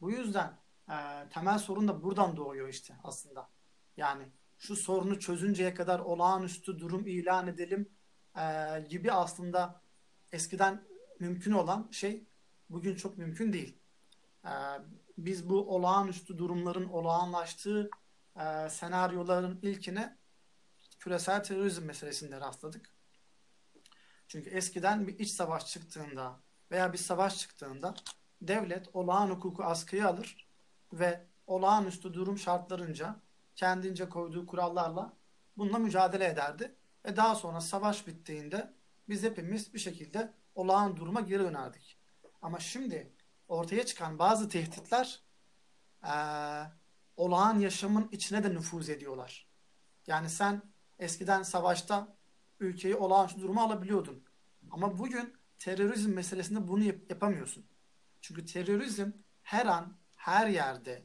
Bu 0.00 0.10
yüzden 0.10 0.58
eee, 0.88 1.28
temel 1.30 1.58
sorun 1.58 1.88
da 1.88 2.02
buradan 2.02 2.36
doğuyor 2.36 2.68
işte 2.68 2.96
aslında. 3.04 3.48
Yani 3.96 4.28
şu 4.58 4.76
sorunu 4.76 5.20
çözünceye 5.20 5.74
kadar 5.74 6.00
olağanüstü 6.00 6.78
durum 6.78 7.06
ilan 7.06 7.46
edelim 7.46 7.88
eee, 8.36 8.86
gibi 8.88 9.12
aslında 9.12 9.82
eskiden 10.32 10.84
mümkün 11.20 11.52
olan 11.52 11.88
şey 11.90 12.24
bugün 12.70 12.94
çok 12.94 13.18
mümkün 13.18 13.52
değil. 13.52 13.78
Eee, 14.44 14.50
biz 15.18 15.48
bu 15.50 15.74
olağanüstü 15.74 16.38
durumların 16.38 16.84
olağanlaştığı 16.88 17.90
eee, 18.36 18.68
senaryoların 18.70 19.58
ilkine 19.62 20.18
küresel 20.98 21.44
terörizm 21.44 21.84
meselesinde 21.84 22.40
rastladık. 22.40 22.90
Çünkü 24.28 24.50
eskiden 24.50 25.06
bir 25.06 25.18
iç 25.18 25.30
savaş 25.30 25.66
çıktığında 25.66 26.40
veya 26.70 26.92
bir 26.92 26.98
savaş 26.98 27.38
çıktığında 27.38 27.94
devlet 28.42 28.88
olağan 28.92 29.30
hukuku 29.30 29.64
askıya 29.64 30.08
alır 30.08 30.48
ve 30.92 31.26
olağanüstü 31.46 32.14
durum 32.14 32.38
şartlarınca 32.38 33.16
kendince 33.56 34.08
koyduğu 34.08 34.46
kurallarla 34.46 35.12
bununla 35.56 35.78
mücadele 35.78 36.26
ederdi. 36.26 36.74
Ve 37.04 37.16
daha 37.16 37.34
sonra 37.34 37.60
savaş 37.60 38.06
bittiğinde 38.06 38.72
biz 39.08 39.22
hepimiz 39.22 39.74
bir 39.74 39.78
şekilde 39.78 40.32
olağan 40.54 40.96
duruma 40.96 41.20
geri 41.20 41.42
dönerdik. 41.42 41.98
Ama 42.42 42.60
şimdi 42.60 43.12
ortaya 43.48 43.86
çıkan 43.86 44.18
bazı 44.18 44.48
tehditler 44.48 45.22
eee, 46.04 46.64
olağan 47.16 47.58
yaşamın 47.58 48.08
içine 48.12 48.44
de 48.44 48.54
nüfuz 48.54 48.88
ediyorlar. 48.88 49.46
Yani 50.06 50.30
sen 50.30 50.62
eskiden 50.98 51.42
savaşta 51.42 52.16
ülkeyi 52.60 52.94
olağanüstü 52.96 53.40
duruma 53.40 53.62
alabiliyordun. 53.62 54.24
Ama 54.70 54.98
bugün 54.98 55.34
terörizm 55.58 56.12
meselesinde 56.12 56.68
bunu 56.68 56.84
yap- 56.84 57.10
yapamıyorsun. 57.10 57.64
Çünkü 58.20 58.46
terörizm 58.46 59.10
her 59.42 59.66
an, 59.66 59.96
her 60.16 60.46
yerde, 60.46 61.02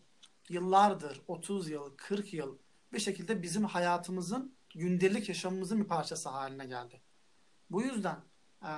yıllardır, 0.50 1.22
30 1.28 1.70
yıl, 1.70 1.96
40 1.98 2.34
yıl 2.34 2.58
bir 2.94 3.00
şekilde 3.00 3.42
bizim 3.42 3.64
hayatımızın, 3.64 4.54
gündelik 4.76 5.30
yaşamımızın 5.30 5.82
bir 5.82 5.88
parçası 5.88 6.30
haline 6.30 6.66
geldi. 6.66 7.02
Bu 7.70 7.82
yüzden 7.82 8.18
eee, 8.64 8.70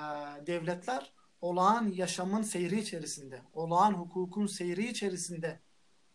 devletler 0.46 1.12
olağan 1.40 1.88
yaşamın 1.88 2.42
seyri 2.42 2.80
içerisinde, 2.80 3.42
olağan 3.52 3.92
hukukun 3.92 4.46
seyri 4.46 4.88
içerisinde 4.88 5.60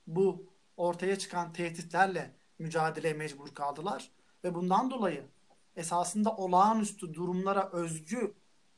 bu 0.08 0.47
ortaya 0.78 1.20
çıkan 1.20 1.54
tehditlerle 1.54 2.36
mücadeleye 2.60 3.14
mecbur 3.14 3.56
kaldılar 3.56 4.12
ve 4.44 4.56
bundan 4.56 4.92
dolayı 4.92 5.26
esasında 5.76 6.36
olağanüstü 6.36 7.14
durumlara 7.14 7.72
özgü 7.72 8.34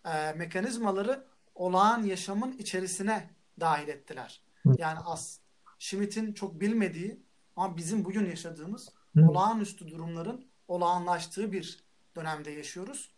e, 0.05 0.33
mekanizmaları 0.33 1.27
olağan 1.55 2.03
yaşamın 2.03 2.51
içerisine 2.51 3.29
dahil 3.59 3.87
ettiler. 3.87 4.41
Yani 4.77 4.99
as 4.99 5.39
Schmitt'in 5.79 6.33
çok 6.33 6.61
bilmediği 6.61 7.23
ama 7.55 7.77
bizim 7.77 8.05
bugün 8.05 8.25
yaşadığımız 8.25 8.89
Hı. 9.15 9.29
olağanüstü 9.29 9.87
durumların 9.87 10.45
olağanlaştığı 10.67 11.51
bir 11.51 11.83
dönemde 12.15 12.51
yaşıyoruz. 12.51 13.11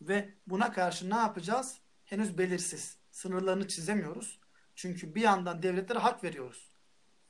Ve 0.00 0.34
buna 0.46 0.72
karşı 0.72 1.10
ne 1.10 1.16
yapacağız? 1.16 1.78
Henüz 2.04 2.38
belirsiz. 2.38 2.96
Sınırlarını 3.10 3.68
çizemiyoruz. 3.68 4.40
Çünkü 4.74 5.14
bir 5.14 5.20
yandan 5.20 5.62
devletlere 5.62 5.98
hak 5.98 6.24
veriyoruz. 6.24 6.67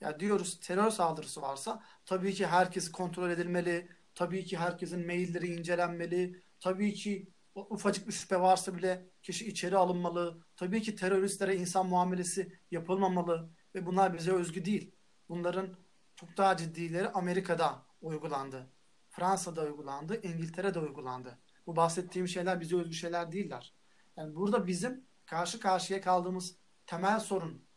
Ya 0.01 0.19
diyoruz 0.19 0.59
terör 0.59 0.89
saldırısı 0.89 1.41
varsa 1.41 1.83
tabii 2.05 2.33
ki 2.33 2.47
herkes 2.47 2.91
kontrol 2.91 3.29
edilmeli. 3.29 3.89
Tabii 4.15 4.45
ki 4.45 4.57
herkesin 4.57 5.05
mailleri 5.05 5.47
incelenmeli. 5.47 6.43
Tabii 6.59 6.93
ki 6.93 7.33
ufacık 7.55 8.07
bir 8.07 8.13
şüphe 8.13 8.39
varsa 8.41 8.75
bile 8.77 9.09
kişi 9.23 9.47
içeri 9.47 9.77
alınmalı. 9.77 10.43
Tabii 10.55 10.81
ki 10.81 10.95
teröristlere 10.95 11.55
insan 11.55 11.87
muamelesi 11.87 12.59
yapılmamalı 12.71 13.49
ve 13.75 13.85
bunlar 13.85 14.13
bize 14.13 14.31
özgü 14.31 14.65
değil. 14.65 14.95
Bunların 15.29 15.77
çok 16.15 16.37
daha 16.37 16.57
ciddileri 16.57 17.09
Amerika'da 17.09 17.85
uygulandı. 18.01 18.69
Fransa'da 19.09 19.63
uygulandı, 19.63 20.21
İngiltere'de 20.21 20.79
uygulandı. 20.79 21.39
Bu 21.67 21.75
bahsettiğim 21.75 22.27
şeyler 22.27 22.59
bize 22.59 22.75
özgü 22.75 22.93
şeyler 22.93 23.31
değiller. 23.31 23.73
Yani 24.17 24.35
burada 24.35 24.67
bizim 24.67 25.05
karşı 25.25 25.59
karşıya 25.59 26.01
kaldığımız 26.01 26.55
temel 26.85 27.19
sorun, 27.19 27.68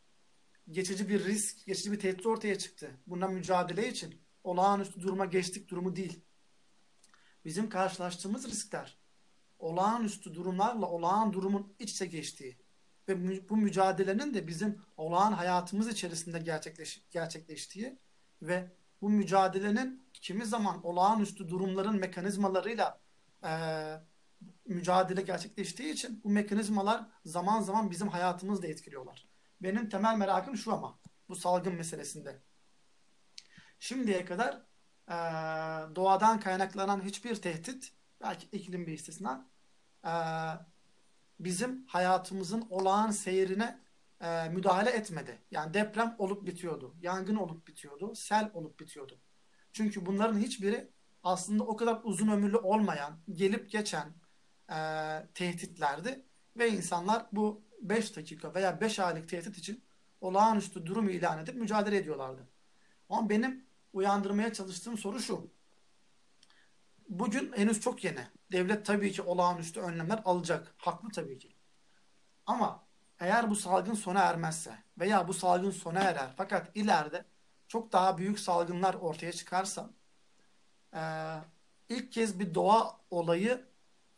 geçici 0.71 1.09
bir 1.09 1.25
risk, 1.25 1.67
geçici 1.67 1.93
bir 1.93 1.99
tehdit 2.01 2.27
ortaya 2.27 2.59
çıktı. 2.59 2.91
Bundan 3.07 3.33
mücadele 3.33 3.89
için 3.89 4.15
olağanüstü 4.45 5.01
duruma 5.01 5.25
geçtik 5.25 5.69
durumu 5.69 5.97
değil. 5.97 6.21
Bizim 7.45 7.69
karşılaştığımız 7.69 8.49
riskler 8.49 8.99
olağanüstü 9.59 10.35
durumlarla 10.35 10.87
olağan 10.87 11.33
durumun 11.33 11.75
iç 11.79 11.91
içe 11.91 12.07
geçtiği 12.07 12.59
ve 13.09 13.49
bu 13.49 13.57
mücadelenin 13.57 14.35
de 14.35 14.47
bizim 14.47 14.83
olağan 14.97 15.33
hayatımız 15.33 15.89
içerisinde 15.89 16.39
gerçekleş, 16.39 17.03
gerçekleştiği 17.11 17.99
ve 18.43 18.73
bu 19.03 19.11
mücadelenin 19.11 20.03
kimi 20.13 20.47
zaman 20.47 20.87
olağanüstü 20.87 21.49
durumların 21.49 22.01
mekanizmalarıyla 22.01 23.01
e, 23.45 23.53
mücadele 24.67 25.23
gerçekleştiği 25.23 25.93
için 25.93 26.21
bu 26.25 26.31
mekanizmalar 26.31 27.07
zaman 27.25 27.61
zaman 27.61 27.91
bizim 27.91 28.09
hayatımızı 28.09 28.63
da 28.63 28.67
etkiliyorlar. 28.67 29.32
Benim 29.63 29.89
temel 29.89 30.17
merakım 30.17 30.57
şu 30.57 30.73
ama 30.73 30.99
bu 31.29 31.37
salgın 31.37 31.75
meselesinde. 31.75 32.43
Şimdiye 33.79 34.25
kadar 34.25 34.55
e, 35.09 35.17
doğadan 35.97 36.41
kaynaklanan 36.41 37.05
hiçbir 37.05 37.35
tehdit 37.35 37.93
belki 38.21 38.47
iklim 38.47 38.87
bir 38.87 38.93
istisna 38.93 39.51
e, 40.05 40.13
bizim 41.41 41.87
hayatımızın 41.87 42.67
olağan 42.71 43.11
seyrine 43.11 43.81
e, 44.21 44.49
müdahale 44.49 44.91
etmedi. 44.91 45.39
Yani 45.51 45.75
deprem 45.75 46.15
olup 46.19 46.47
bitiyordu, 46.47 46.95
yangın 47.01 47.37
olup 47.37 47.69
bitiyordu, 47.69 48.15
sel 48.15 48.51
olup 48.55 48.81
bitiyordu. 48.81 49.21
Çünkü 49.73 50.07
bunların 50.07 50.39
hiçbiri 50.39 50.91
aslında 51.23 51.65
o 51.65 51.77
kadar 51.77 52.01
uzun 52.05 52.29
ömürlü 52.29 52.57
olmayan, 52.57 53.19
gelip 53.33 53.71
geçen 53.71 54.15
e, 54.73 54.79
tehditlerdi. 55.35 56.27
Ve 56.57 56.71
insanlar 56.71 57.27
bu 57.33 57.63
5 57.83 58.17
dakika 58.17 58.55
veya 58.55 58.81
5 58.81 58.99
aylık 58.99 59.29
tehdit 59.29 59.59
için 59.59 59.83
olağanüstü 60.21 60.87
durum 60.87 61.09
ilan 61.09 61.39
edip 61.39 61.55
mücadele 61.55 61.97
ediyorlardı. 61.97 62.49
Ama 63.09 63.29
benim 63.29 63.65
uyandırmaya 63.93 64.53
çalıştığım 64.53 64.99
soru 64.99 65.21
şu. 65.21 65.51
Bugün 67.09 67.53
henüz 67.57 67.81
çok 67.81 68.05
yeni. 68.05 68.27
Devlet 68.53 68.87
tabii 68.87 69.13
ki 69.13 69.23
olağanüstü 69.23 69.81
önlemler 69.81 70.21
alacak. 70.25 70.75
Haklı 70.79 71.09
tabii 71.09 71.39
ki. 71.39 71.49
Ama 72.47 72.85
eğer 73.21 73.51
bu 73.51 73.57
salgın 73.57 73.95
sona 73.95 74.21
ermezse 74.21 74.79
veya 74.99 75.29
bu 75.29 75.35
salgın 75.35 75.71
sona 75.71 76.01
erer 76.01 76.31
fakat 76.37 76.77
ileride 76.77 77.25
çok 77.69 77.93
daha 77.93 78.19
büyük 78.19 78.39
salgınlar 78.39 78.95
ortaya 78.95 79.33
çıkarsa 79.33 79.91
e, 80.95 81.01
ilk 81.89 82.13
kez 82.13 82.41
bir 82.41 82.55
doğa 82.55 83.01
olayı 83.11 83.65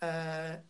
e, 0.02 0.08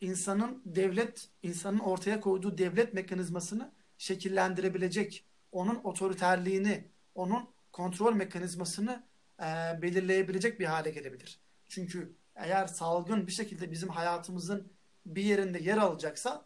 insanın 0.00 0.62
devlet, 0.64 1.28
insanın 1.42 1.78
ortaya 1.78 2.20
koyduğu 2.20 2.58
devlet 2.58 2.94
mekanizmasını 2.94 3.72
şekillendirebilecek, 3.98 5.24
onun 5.52 5.80
otoriterliğini, 5.84 6.88
onun 7.14 7.48
kontrol 7.72 8.14
mekanizmasını 8.14 9.04
e, 9.40 9.44
belirleyebilecek 9.82 10.60
bir 10.60 10.64
hale 10.64 10.90
gelebilir. 10.90 11.40
Çünkü 11.68 12.16
eğer 12.36 12.66
salgın 12.66 13.26
bir 13.26 13.32
şekilde 13.32 13.70
bizim 13.70 13.88
hayatımızın 13.88 14.72
bir 15.06 15.22
yerinde 15.22 15.58
yer 15.58 15.76
alacaksa 15.76 16.44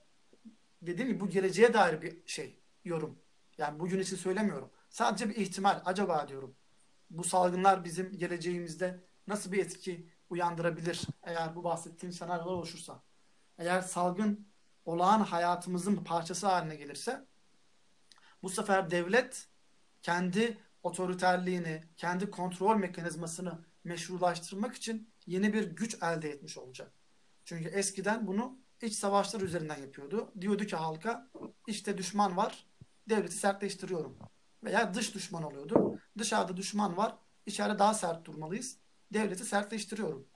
dediğim 0.83 1.11
gibi 1.11 1.21
bu 1.21 1.29
geleceğe 1.29 1.75
dair 1.75 2.03
bir 2.03 2.17
şey, 2.27 2.59
yorum. 2.85 3.19
Yani 3.59 3.81
bugün 3.81 3.99
için 3.99 4.17
söylemiyorum. 4.17 4.71
Sadece 4.91 5.29
bir 5.29 5.37
ihtimal. 5.37 5.83
Acaba 5.85 6.29
diyorum. 6.29 6.55
Bu 7.11 7.25
salgınlar 7.25 7.85
bizim 7.85 8.19
geleceğimizde 8.19 9.01
nasıl 9.27 9.53
bir 9.53 9.59
etki 9.59 10.07
uyandırabilir 10.31 11.07
eğer 11.23 11.57
bu 11.57 11.65
bahsettiğim 11.65 12.13
senaryolar 12.13 12.53
oluşursa. 12.53 13.03
Eğer 13.59 13.81
salgın 13.81 14.49
olağan 14.85 15.21
hayatımızın 15.21 15.97
parçası 15.97 16.47
haline 16.47 16.77
gelirse 16.77 17.27
bu 18.43 18.49
sefer 18.49 18.91
devlet 18.91 19.49
kendi 20.03 20.59
otoriterliğini, 20.83 21.85
kendi 21.97 22.31
kontrol 22.31 22.77
mekanizmasını 22.77 23.59
meşrulaştırmak 23.85 24.75
için 24.75 25.11
yeni 25.27 25.53
bir 25.53 25.71
güç 25.71 26.03
elde 26.03 26.31
etmiş 26.31 26.59
olacak. 26.59 26.93
Çünkü 27.45 27.69
eskiden 27.69 28.27
bunu 28.27 28.59
iç 28.83 28.95
savaşlar 28.95 29.41
üzerinden 29.41 29.77
yapıyordu. 29.77 30.33
Diyordu 30.41 30.65
ki 30.65 30.77
halka 30.77 31.31
işte 31.67 31.99
düşman 31.99 32.37
var, 32.37 32.67
devleti 33.09 33.37
sertleştiriyorum. 33.37 34.19
Veya 34.65 34.95
dış 34.95 35.15
düşman 35.15 35.43
oluyordu. 35.43 35.99
Dışarıda 36.19 36.57
düşman 36.57 36.97
var, 36.97 37.19
içeride 37.47 37.79
daha 37.79 37.95
sert 37.95 38.25
durmalıyız. 38.25 38.79
Devleti 39.13 39.45
sertleştiriyorum. 39.45 40.29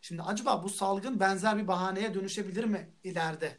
Şimdi 0.00 0.22
acaba 0.22 0.62
bu 0.62 0.68
salgın 0.68 1.20
benzer 1.20 1.58
bir 1.58 1.68
bahaneye 1.68 2.14
dönüşebilir 2.14 2.64
mi 2.64 2.90
ileride? 3.04 3.58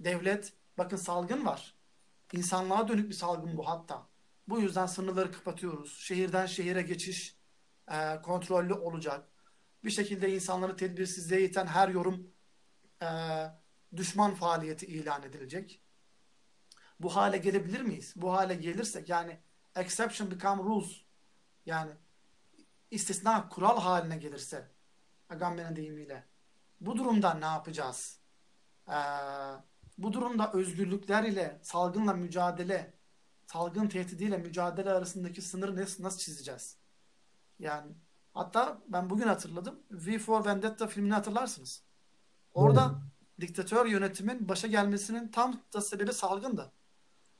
Devlet, 0.00 0.52
bakın 0.78 0.96
salgın 0.96 1.46
var. 1.46 1.74
İnsanlığa 2.32 2.88
dönük 2.88 3.08
bir 3.08 3.14
salgın 3.14 3.56
bu 3.56 3.68
hatta. 3.68 4.06
Bu 4.48 4.60
yüzden 4.60 4.86
sınırları 4.86 5.32
kapatıyoruz. 5.32 5.98
Şehirden 5.98 6.46
şehire 6.46 6.82
geçiş 6.82 7.36
e, 7.90 8.22
kontrollü 8.22 8.74
olacak. 8.74 9.28
Bir 9.84 9.90
şekilde 9.90 10.34
insanları 10.34 10.76
tedbirsizliğe 10.76 11.44
iten 11.44 11.66
her 11.66 11.88
yorum 11.88 12.30
e, 13.02 13.08
düşman 13.96 14.34
faaliyeti 14.34 14.86
ilan 14.86 15.22
edilecek. 15.22 15.82
Bu 17.00 17.16
hale 17.16 17.38
gelebilir 17.38 17.80
miyiz? 17.80 18.12
Bu 18.16 18.32
hale 18.32 18.54
gelirsek 18.54 19.08
yani 19.08 19.38
exception 19.76 20.30
become 20.30 20.62
rules 20.62 21.00
yani 21.66 21.92
istisna 22.90 23.48
kural 23.48 23.80
haline 23.80 24.16
gelirse 24.16 24.70
Agamben'in 25.28 25.76
deyimiyle 25.76 26.24
bu 26.80 26.96
durumda 26.96 27.34
ne 27.34 27.44
yapacağız? 27.44 28.20
Ee, 28.88 28.92
bu 29.98 30.12
durumda 30.12 30.52
özgürlükler 30.52 31.24
ile 31.24 31.58
salgınla 31.62 32.12
mücadele 32.12 32.94
salgın 33.46 33.88
tehdidiyle 33.88 34.38
mücadele 34.38 34.90
arasındaki 34.90 35.42
sınırı 35.42 35.76
nasıl, 35.76 36.02
nasıl 36.02 36.18
çizeceğiz? 36.18 36.76
Yani 37.58 37.92
hatta 38.34 38.82
ben 38.88 39.10
bugün 39.10 39.26
hatırladım. 39.26 39.80
V 39.90 40.18
for 40.18 40.46
Vendetta 40.46 40.86
filmini 40.86 41.14
hatırlarsınız. 41.14 41.82
Orada 42.54 42.88
hmm. 42.88 42.98
diktatör 43.40 43.86
yönetimin 43.86 44.48
başa 44.48 44.66
gelmesinin 44.66 45.28
tam 45.28 45.60
da 45.74 45.80
sebebi 45.80 46.12
salgındı. 46.12 46.72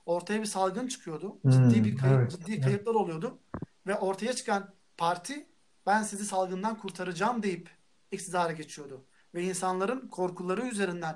Ortaya 0.07 0.41
bir 0.41 0.47
salgın 0.47 0.89
çıkıyordu. 0.89 1.39
Hmm, 1.43 1.51
ciddi 1.51 1.85
bir 1.85 1.97
kayıp, 1.97 2.21
evet. 2.21 2.31
ciddi 2.31 2.61
kayıplar 2.61 2.95
oluyordu 2.95 3.39
ve 3.87 3.99
ortaya 3.99 4.33
çıkan 4.33 4.75
parti 4.99 5.47
ben 5.87 6.03
sizi 6.03 6.25
salgından 6.25 6.79
kurtaracağım 6.79 7.43
deyip 7.43 7.71
iktidara 8.13 8.53
geçiyordu. 8.53 9.05
Ve 9.35 9.43
insanların 9.43 10.09
korkuları 10.09 10.67
üzerinden 10.67 11.15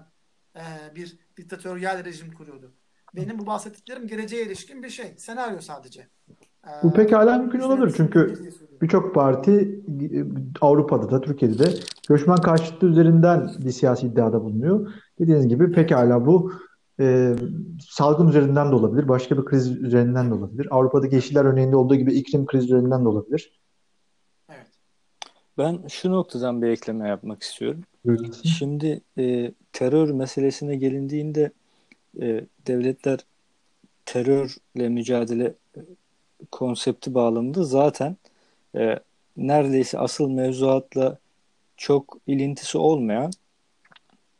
e, 0.57 0.62
bir 0.95 1.18
diktatöryel 1.37 2.05
rejim 2.05 2.33
kuruyordu. 2.33 2.72
Benim 3.16 3.39
bu 3.39 3.47
bahsettiklerim 3.47 4.07
geleceğe 4.07 4.47
ilişkin 4.47 4.83
bir 4.83 4.89
şey. 4.89 5.14
Senaryo 5.16 5.61
sadece. 5.61 6.09
Bu 6.83 6.93
pekala 6.93 7.39
mümkün 7.39 7.61
olabilir 7.61 7.95
çünkü 7.97 8.51
birçok 8.83 9.14
parti 9.14 9.80
Avrupa'da 10.61 11.11
da 11.11 11.20
Türkiye'de 11.20 11.59
de 11.59 11.74
göçmen 12.09 12.37
karşıtlığı 12.37 12.89
üzerinden 12.89 13.51
bir 13.64 13.70
siyasi 13.70 14.07
iddiada 14.07 14.45
bulunuyor. 14.45 14.93
Dediğiniz 15.18 15.49
gibi 15.49 15.72
pekala 15.72 16.26
bu 16.26 16.53
e, 17.01 17.35
salgın 17.91 18.28
üzerinden 18.28 18.70
de 18.70 18.74
olabilir, 18.74 19.09
başka 19.09 19.39
bir 19.39 19.45
kriz 19.45 19.70
üzerinden 19.70 20.30
de 20.30 20.35
olabilir. 20.35 20.68
Avrupa'daki 20.70 21.14
yeşiller 21.14 21.45
örneğinde 21.45 21.76
olduğu 21.76 21.95
gibi 21.95 22.14
iklim 22.14 22.47
krizi 22.47 22.64
üzerinden 22.64 23.05
de 23.05 23.09
olabilir. 23.09 23.62
Evet. 25.59 25.81
Ben 25.83 25.89
şu 25.89 26.11
noktadan 26.11 26.63
bir 26.63 26.69
ekleme 26.69 27.09
yapmak 27.09 27.43
istiyorum. 27.43 27.83
Buyurun. 28.05 28.33
Şimdi 28.59 29.01
e, 29.19 29.53
terör 29.73 30.11
meselesine 30.11 30.77
gelindiğinde 30.77 31.51
e, 32.21 32.45
devletler 32.67 33.19
terörle 34.07 34.89
mücadele 34.89 35.55
konsepti 36.51 37.15
bağlamında 37.15 37.65
zaten 37.65 38.17
e, 38.77 38.99
neredeyse 39.37 39.99
asıl 39.99 40.29
mevzuatla 40.31 41.19
çok 41.77 42.19
ilintisi 42.27 42.79
olmayan 42.79 43.31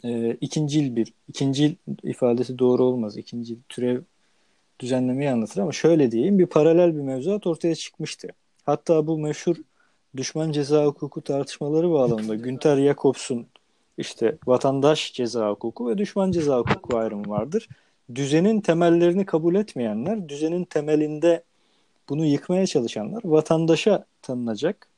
e, 0.05 0.37
ikincil 0.41 0.97
bir 0.97 1.13
ikincil 1.29 1.75
ifadesi 2.03 2.59
doğru 2.59 2.85
olmaz. 2.85 3.17
İkincil 3.17 3.57
türev 3.69 4.01
düzenlemeyi 4.81 5.31
anlatır 5.31 5.63
ama 5.63 5.73
şöyle 5.73 6.11
diyeyim 6.11 6.39
bir 6.39 6.47
paralel 6.47 6.95
bir 6.95 7.01
mevzuat 7.01 7.47
ortaya 7.47 7.75
çıkmıştı. 7.75 8.29
Hatta 8.63 9.07
bu 9.07 9.19
meşhur 9.19 9.57
düşman 10.17 10.53
ceza 10.53 10.85
hukuku 10.85 11.21
tartışmaları 11.21 11.91
bağlamında 11.91 12.35
Günter 12.35 12.77
Jakobs'un 12.77 13.47
işte 13.99 14.39
vatandaş 14.47 15.13
ceza 15.13 15.51
hukuku 15.51 15.89
ve 15.89 15.99
düşman 15.99 16.31
ceza 16.31 16.59
hukuku 16.59 16.99
ayrımı 16.99 17.29
vardır. 17.29 17.69
Düzenin 18.15 18.61
temellerini 18.61 19.27
kabul 19.27 19.55
etmeyenler, 19.55 20.29
düzenin 20.29 20.65
temelinde 20.65 21.43
bunu 22.09 22.25
yıkmaya 22.25 22.67
çalışanlar 22.67 23.21
vatandaşa 23.25 24.05
tanınacak 24.23 24.89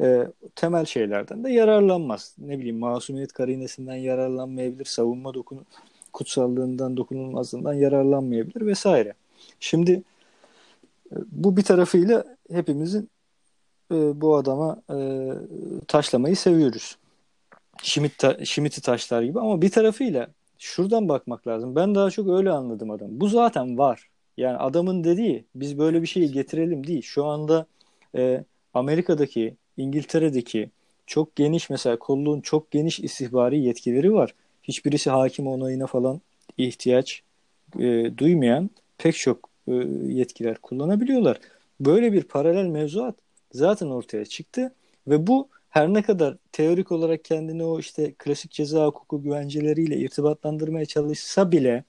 e, 0.00 0.26
temel 0.56 0.84
şeylerden 0.84 1.44
de 1.44 1.50
yararlanmaz. 1.50 2.34
Ne 2.38 2.58
bileyim 2.58 2.78
masumiyet 2.78 3.32
karinesinden 3.32 3.96
yararlanmayabilir, 3.96 4.84
savunma 4.84 5.34
dokun 5.34 5.66
kutsallığından, 6.12 6.96
dokunulmazlığından 6.96 7.74
yararlanmayabilir 7.74 8.66
vesaire. 8.66 9.14
Şimdi 9.60 10.02
e, 11.12 11.16
bu 11.32 11.56
bir 11.56 11.62
tarafıyla 11.62 12.24
hepimizin 12.50 13.08
e, 13.92 14.20
bu 14.20 14.36
adama 14.36 14.82
e, 14.90 15.30
taşlamayı 15.88 16.36
seviyoruz. 16.36 16.96
Şimit 17.82 18.18
ta, 18.18 18.44
Şimit'i 18.44 18.80
taşlar 18.80 19.22
gibi 19.22 19.40
ama 19.40 19.62
bir 19.62 19.70
tarafıyla 19.70 20.28
şuradan 20.58 21.08
bakmak 21.08 21.46
lazım. 21.46 21.76
Ben 21.76 21.94
daha 21.94 22.10
çok 22.10 22.28
öyle 22.28 22.50
anladım 22.50 22.90
adam. 22.90 23.08
Bu 23.10 23.28
zaten 23.28 23.78
var. 23.78 24.08
Yani 24.36 24.56
adamın 24.56 25.04
dediği 25.04 25.44
biz 25.54 25.78
böyle 25.78 26.02
bir 26.02 26.06
şeyi 26.06 26.32
getirelim 26.32 26.86
değil. 26.86 27.02
Şu 27.02 27.24
anda 27.24 27.66
e, 28.16 28.44
Amerika'daki, 28.74 29.56
İngiltere'deki 29.76 30.70
çok 31.06 31.36
geniş 31.36 31.70
mesela 31.70 31.98
kolluğun 31.98 32.40
çok 32.40 32.70
geniş 32.70 33.00
istihbari 33.00 33.60
yetkileri 33.60 34.14
var. 34.14 34.34
Hiçbirisi 34.62 35.10
hakim 35.10 35.46
onayına 35.46 35.86
falan 35.86 36.20
ihtiyaç 36.58 37.22
e, 37.78 38.12
duymayan 38.18 38.70
pek 38.98 39.16
çok 39.16 39.48
e, 39.68 39.72
yetkiler 40.06 40.58
kullanabiliyorlar. 40.58 41.38
Böyle 41.80 42.12
bir 42.12 42.22
paralel 42.22 42.66
mevzuat 42.66 43.14
zaten 43.52 43.86
ortaya 43.86 44.24
çıktı 44.24 44.74
ve 45.06 45.26
bu 45.26 45.48
her 45.68 45.94
ne 45.94 46.02
kadar 46.02 46.36
teorik 46.52 46.92
olarak 46.92 47.24
kendini 47.24 47.64
o 47.64 47.78
işte 47.80 48.14
klasik 48.18 48.50
ceza 48.50 48.86
hukuku 48.86 49.22
güvenceleriyle 49.22 49.96
irtibatlandırmaya 49.96 50.86
çalışsa 50.86 51.52
bile 51.52 51.84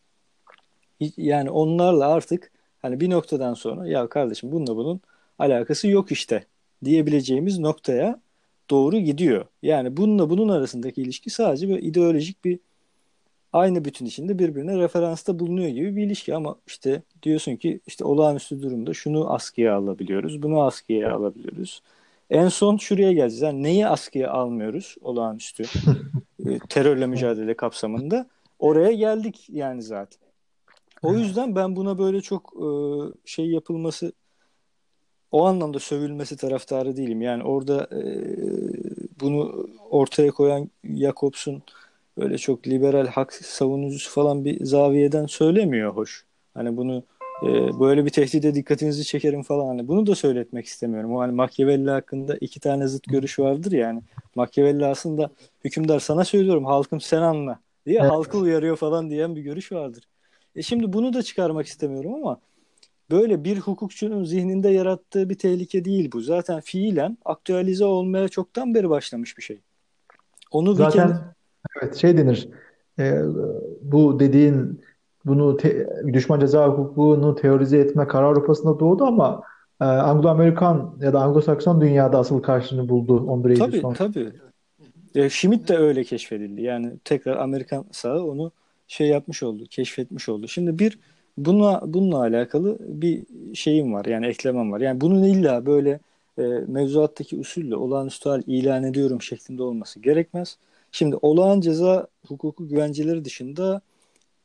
yani 1.17 1.49
onlarla 1.49 2.07
artık 2.07 2.51
hani 2.81 2.99
bir 2.99 3.09
noktadan 3.09 3.53
sonra 3.53 3.87
ya 3.87 4.09
kardeşim 4.09 4.51
bununla 4.51 4.75
bunun 4.75 5.01
alakası 5.39 5.87
yok 5.87 6.11
işte 6.11 6.45
diyebileceğimiz 6.85 7.59
noktaya 7.59 8.21
doğru 8.69 8.99
gidiyor. 8.99 9.45
Yani 9.61 9.97
bununla 9.97 10.29
bunun 10.29 10.49
arasındaki 10.49 11.01
ilişki 11.01 11.29
sadece 11.29 11.69
böyle 11.69 11.81
ideolojik 11.81 12.45
bir 12.45 12.59
aynı 13.53 13.85
bütün 13.85 14.05
içinde 14.05 14.39
birbirine 14.39 14.77
referansta 14.77 15.39
bulunuyor 15.39 15.69
gibi 15.69 15.95
bir 15.95 16.03
ilişki 16.03 16.35
ama 16.35 16.55
işte 16.67 17.01
diyorsun 17.23 17.55
ki 17.55 17.79
işte 17.87 18.05
olağanüstü 18.05 18.61
durumda 18.61 18.93
şunu 18.93 19.33
askıya 19.33 19.75
alabiliyoruz, 19.75 20.43
bunu 20.43 20.61
askıya 20.61 21.15
alabiliyoruz. 21.15 21.81
En 22.29 22.47
son 22.47 22.77
şuraya 22.77 23.11
geleceğiz. 23.13 23.41
Yani 23.41 23.63
neyi 23.63 23.87
askıya 23.87 24.31
almıyoruz 24.31 24.95
olağanüstü 25.01 25.63
e, 26.45 26.59
terörle 26.69 27.07
mücadele 27.07 27.53
kapsamında? 27.53 28.27
Oraya 28.59 28.91
geldik 28.91 29.45
yani 29.49 29.81
zaten. 29.81 30.29
O 31.03 31.13
yüzden 31.13 31.55
ben 31.55 31.75
buna 31.75 31.97
böyle 31.97 32.21
çok 32.21 32.53
e, 32.57 32.67
şey 33.25 33.45
yapılması 33.49 34.11
o 35.31 35.45
anlamda 35.45 35.79
sövülmesi 35.79 36.37
taraftarı 36.37 36.97
değilim. 36.97 37.21
Yani 37.21 37.43
orada 37.43 37.87
e, 37.91 38.01
bunu 39.19 39.67
ortaya 39.89 40.31
koyan 40.31 40.69
Jakobs'un 40.83 41.63
böyle 42.21 42.37
çok 42.37 42.67
liberal 42.67 43.07
hak 43.07 43.33
savunucusu 43.33 44.11
falan 44.11 44.45
bir 44.45 44.65
zaviyeden 44.65 45.25
söylemiyor 45.25 45.95
hoş. 45.95 46.25
Hani 46.53 46.77
bunu 46.77 47.03
e, 47.43 47.79
böyle 47.79 48.05
bir 48.05 48.09
tehdide 48.09 48.55
dikkatinizi 48.55 49.05
çekerim 49.05 49.43
falan. 49.43 49.67
Hani 49.67 49.87
bunu 49.87 50.07
da 50.07 50.15
söyletmek 50.15 50.65
istemiyorum. 50.65 51.15
Hani 51.15 51.31
Machiavelli 51.31 51.89
hakkında 51.89 52.37
iki 52.41 52.59
tane 52.59 52.87
zıt 52.87 53.03
görüş 53.03 53.39
vardır 53.39 53.71
yani. 53.71 54.01
Machiavelli 54.35 54.85
aslında 54.85 55.29
hükümdar 55.65 55.99
sana 55.99 56.25
söylüyorum 56.25 56.65
halkım 56.65 57.01
sen 57.01 57.21
anla 57.21 57.59
diye 57.85 57.99
evet. 57.99 58.11
halkı 58.11 58.37
uyarıyor 58.37 58.75
falan 58.75 59.09
diyen 59.09 59.35
bir 59.35 59.41
görüş 59.41 59.71
vardır. 59.71 60.03
E 60.55 60.61
şimdi 60.61 60.93
bunu 60.93 61.13
da 61.13 61.23
çıkarmak 61.23 61.65
istemiyorum 61.65 62.13
ama 62.13 62.39
böyle 63.11 63.43
bir 63.43 63.57
hukukçunun 63.57 64.23
zihninde 64.23 64.69
yarattığı 64.69 65.29
bir 65.29 65.37
tehlike 65.37 65.85
değil 65.85 66.11
bu. 66.11 66.21
Zaten 66.21 66.59
fiilen 66.59 67.17
aktüelize 67.25 67.85
olmaya 67.85 68.27
çoktan 68.27 68.75
beri 68.75 68.89
başlamış 68.89 69.37
bir 69.37 69.43
şey. 69.43 69.59
Onu 70.51 70.73
Zaten. 70.73 71.35
Evet 71.81 71.95
şey 71.95 72.17
denir. 72.17 72.49
E, 72.99 73.21
bu 73.81 74.19
dediğin 74.19 74.81
bunu 75.25 75.57
te, 75.57 75.87
düşman 76.13 76.39
ceza 76.39 76.67
hukukunu 76.67 77.35
teorize 77.35 77.77
etme 77.77 78.07
karar 78.07 78.23
Avrupa'sında 78.23 78.79
doğdu 78.79 79.03
ama 79.03 79.43
e, 79.81 79.85
Anglo-Amerikan 79.85 80.97
ya 81.01 81.13
da 81.13 81.19
Anglo-Sakson 81.19 81.81
dünyada 81.81 82.19
asıl 82.19 82.41
karşılığını 82.41 82.89
buldu 82.89 83.25
11 83.27 83.49
Eylül 83.49 83.59
tabii, 83.59 83.79
sonra. 83.79 83.95
Tabii 83.95 84.31
e, 85.15 85.29
Schmidt 85.29 85.67
de 85.67 85.77
öyle 85.77 86.03
keşfedildi. 86.03 86.61
Yani 86.61 86.91
tekrar 87.05 87.37
Amerikan 87.37 87.85
sağı 87.91 88.23
onu 88.23 88.51
şey 88.87 89.07
yapmış 89.07 89.43
oldu, 89.43 89.65
keşfetmiş 89.69 90.29
oldu. 90.29 90.47
Şimdi 90.47 90.79
bir 90.79 90.99
buna 91.37 91.81
bununla 91.85 92.19
alakalı 92.19 92.77
bir 92.79 93.23
şeyim 93.53 93.93
var. 93.93 94.05
Yani 94.05 94.27
eklemem 94.27 94.71
var. 94.71 94.81
Yani 94.81 95.01
bunun 95.01 95.23
illa 95.23 95.65
böyle 95.65 95.99
e, 96.37 96.41
mevzuattaki 96.67 97.37
usulle 97.37 97.75
olağanüstü 97.75 98.29
hal 98.29 98.41
ilan 98.47 98.83
ediyorum 98.83 99.21
şeklinde 99.21 99.63
olması 99.63 99.99
gerekmez. 99.99 100.57
Şimdi 100.91 101.15
olağan 101.15 101.61
ceza 101.61 102.07
hukuku 102.27 102.67
güvenceleri 102.67 103.25
dışında 103.25 103.81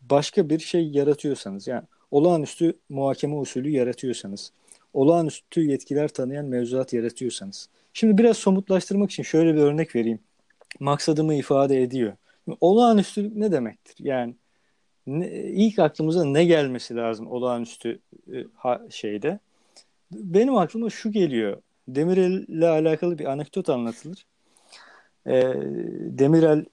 başka 0.00 0.48
bir 0.50 0.58
şey 0.58 0.88
yaratıyorsanız 0.88 1.66
yani 1.66 1.82
olağanüstü 2.10 2.78
muhakeme 2.88 3.36
usulü 3.36 3.70
yaratıyorsanız, 3.70 4.52
olağanüstü 4.92 5.60
yetkiler 5.64 6.08
tanıyan 6.08 6.46
mevzuat 6.46 6.92
yaratıyorsanız. 6.92 7.68
Şimdi 7.92 8.18
biraz 8.18 8.36
somutlaştırmak 8.36 9.10
için 9.10 9.22
şöyle 9.22 9.54
bir 9.54 9.60
örnek 9.60 9.96
vereyim. 9.96 10.18
Maksadımı 10.80 11.34
ifade 11.34 11.82
ediyor. 11.82 12.12
Olağanüstülük 12.60 13.36
ne 13.36 13.52
demektir? 13.52 13.96
Yani 14.04 14.34
ne, 15.06 15.28
ilk 15.42 15.78
aklımıza 15.78 16.24
ne 16.24 16.44
gelmesi 16.44 16.96
lazım 16.96 17.26
olağanüstü 17.26 18.00
e, 18.32 18.44
ha, 18.54 18.82
şeyde? 18.90 19.38
Benim 20.12 20.56
aklıma 20.56 20.90
şu 20.90 21.12
geliyor. 21.12 21.62
Demirel 21.88 22.32
ile 22.48 22.68
alakalı 22.68 23.18
bir 23.18 23.24
anekdot 23.24 23.70
anlatılır. 23.70 24.26
E, 25.26 25.54
Demirel 26.18 26.64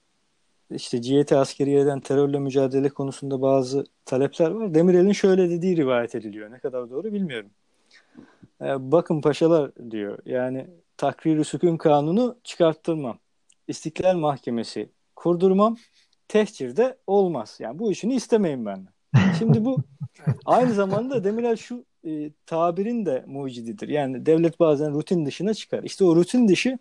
işte 0.72 1.02
CYT 1.02 1.32
askeriyeden 1.32 2.00
terörle 2.00 2.40
mücadele 2.40 2.90
konusunda 2.90 3.42
bazı 3.42 3.86
talepler 4.06 4.52
var. 4.52 4.74
Demirel'in 4.74 5.12
şöyle 5.12 5.50
dediği 5.50 5.78
rivayet 5.78 6.16
ediliyor. 6.16 6.52
Ne 6.52 6.60
kadar 6.60 6.90
doğru 6.90 7.14
bilmiyorum. 7.14 7.50
E, 8.62 8.92
bakın 8.92 9.22
paşalar 9.22 9.72
diyor. 9.92 10.18
Yani 10.26 10.68
takrir 10.98 11.44
sükun 11.44 11.78
kanunu 11.78 12.36
çıkarttırmam. 12.44 13.18
İstiklal 13.68 14.18
Mahkemesi 14.18 14.90
kurdurmam. 15.16 15.78
Tehcirde 16.28 16.98
olmaz. 17.08 17.58
Yani 17.60 17.80
bu 17.80 17.92
işini 17.92 18.16
istemeyin 18.16 18.66
benden. 18.66 18.94
Şimdi 19.40 19.66
bu 19.66 19.78
aynı 20.46 20.74
zamanda 20.74 21.24
Demirel 21.24 21.56
şu 21.56 21.86
e, 22.08 22.32
tabirin 22.46 23.06
de 23.06 23.24
mucididir. 23.28 23.88
Yani 23.88 24.26
devlet 24.26 24.60
bazen 24.60 24.94
rutin 24.94 25.26
dışına 25.26 25.54
çıkar. 25.54 25.84
İşte 25.84 26.04
o 26.04 26.16
rutin 26.16 26.48
dışı 26.48 26.78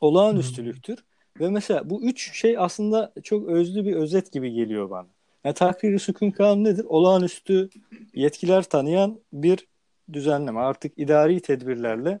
olağanüstülüktür. 0.00 1.04
Ve 1.40 1.48
mesela 1.48 1.90
bu 1.90 2.02
üç 2.02 2.40
şey 2.40 2.58
aslında 2.58 3.12
çok 3.22 3.48
özlü 3.48 3.84
bir 3.84 3.96
özet 3.96 4.32
gibi 4.32 4.52
geliyor 4.52 4.90
bana. 4.90 5.06
Yani 5.44 5.54
takrir-i 5.54 5.98
sükun 5.98 6.30
kanunu 6.30 6.64
nedir? 6.64 6.84
Olağanüstü 6.88 7.68
yetkiler 8.14 8.62
tanıyan 8.62 9.20
bir 9.32 9.66
düzenleme. 10.12 10.60
Artık 10.60 10.92
idari 10.96 11.40
tedbirlerle 11.40 12.20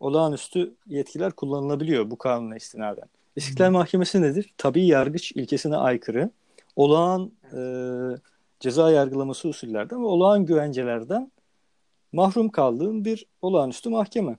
olağanüstü 0.00 0.74
yetkiler 0.86 1.32
kullanılabiliyor 1.32 2.10
bu 2.10 2.18
kanuna 2.18 2.56
istinaden. 2.56 3.04
İstiklal 3.36 3.70
Mahkemesi 3.70 4.22
nedir? 4.22 4.54
Tabii 4.58 4.86
yargıç 4.86 5.32
ilkesine 5.32 5.76
aykırı. 5.76 6.30
Olağan 6.76 7.32
e, 7.52 7.60
ceza 8.60 8.90
yargılaması 8.90 9.48
usullerden 9.48 10.02
ve 10.02 10.06
olağan 10.06 10.46
güvencelerden 10.46 11.32
mahrum 12.12 12.48
kaldığın 12.48 13.04
bir 13.04 13.26
olağanüstü 13.42 13.90
mahkeme. 13.90 14.36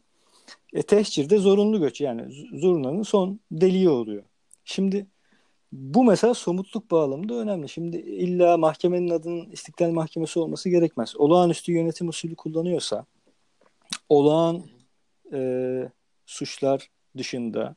E, 0.73 0.83
tehcirde 0.83 1.37
zorunlu 1.37 1.79
göç 1.79 2.01
yani 2.01 2.47
zurnanın 2.59 3.03
son 3.03 3.39
deliği 3.51 3.89
oluyor. 3.89 4.23
Şimdi 4.65 5.07
bu 5.71 6.03
mesela 6.03 6.33
somutluk 6.33 6.91
bağlamında 6.91 7.33
önemli. 7.33 7.69
Şimdi 7.69 7.97
illa 7.97 8.57
mahkemenin 8.57 9.09
adının 9.09 9.51
İstiklal 9.51 9.91
Mahkemesi 9.91 10.39
olması 10.39 10.69
gerekmez. 10.69 11.15
Olağanüstü 11.17 11.71
yönetim 11.71 12.09
usulü 12.09 12.35
kullanıyorsa 12.35 13.05
olağan 14.09 14.63
e, 15.33 15.89
suçlar 16.25 16.89
dışında 17.17 17.75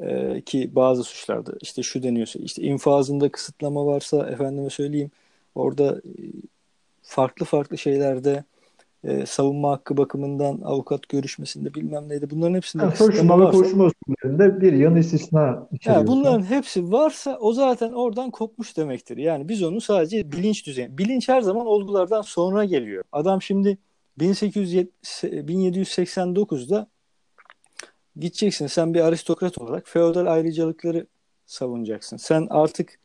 e, 0.00 0.40
ki 0.46 0.74
bazı 0.74 1.04
suçlarda 1.04 1.52
işte 1.60 1.82
şu 1.82 2.02
deniyorsa 2.02 2.38
işte 2.38 2.62
infazında 2.62 3.32
kısıtlama 3.32 3.86
varsa 3.86 4.30
efendime 4.30 4.70
söyleyeyim 4.70 5.10
orada 5.54 5.96
e, 5.98 6.22
farklı 7.02 7.46
farklı 7.46 7.78
şeylerde 7.78 8.44
e, 9.04 9.26
savunma 9.26 9.70
hakkı 9.70 9.96
bakımından 9.96 10.60
avukat 10.64 11.08
görüşmesinde 11.08 11.74
bilmem 11.74 12.08
neydi. 12.08 12.30
Bunların 12.30 12.54
hepsinde 12.54 12.84
yani, 12.84 12.94
ve 13.40 13.50
koşma 13.50 13.84
usullerinde 13.84 14.60
bir 14.60 14.72
yan 14.72 14.96
istisna 14.96 15.68
içeriyor. 15.72 16.00
Yani 16.00 16.08
bunların 16.08 16.42
hepsi 16.42 16.92
varsa 16.92 17.38
o 17.40 17.52
zaten 17.52 17.92
oradan 17.92 18.30
kopmuş 18.30 18.76
demektir. 18.76 19.16
Yani 19.16 19.48
biz 19.48 19.62
onu 19.62 19.80
sadece 19.80 20.32
bilinç 20.32 20.66
düzeyi. 20.66 20.98
Bilinç 20.98 21.28
her 21.28 21.40
zaman 21.40 21.66
olgulardan 21.66 22.22
sonra 22.22 22.64
geliyor. 22.64 23.04
Adam 23.12 23.42
şimdi 23.42 23.78
1789'da 24.18 26.86
gideceksin 28.16 28.66
sen 28.66 28.94
bir 28.94 29.00
aristokrat 29.00 29.58
olarak 29.58 29.88
feodal 29.88 30.26
ayrıcalıkları 30.26 31.06
savunacaksın. 31.46 32.16
Sen 32.16 32.46
artık 32.50 32.98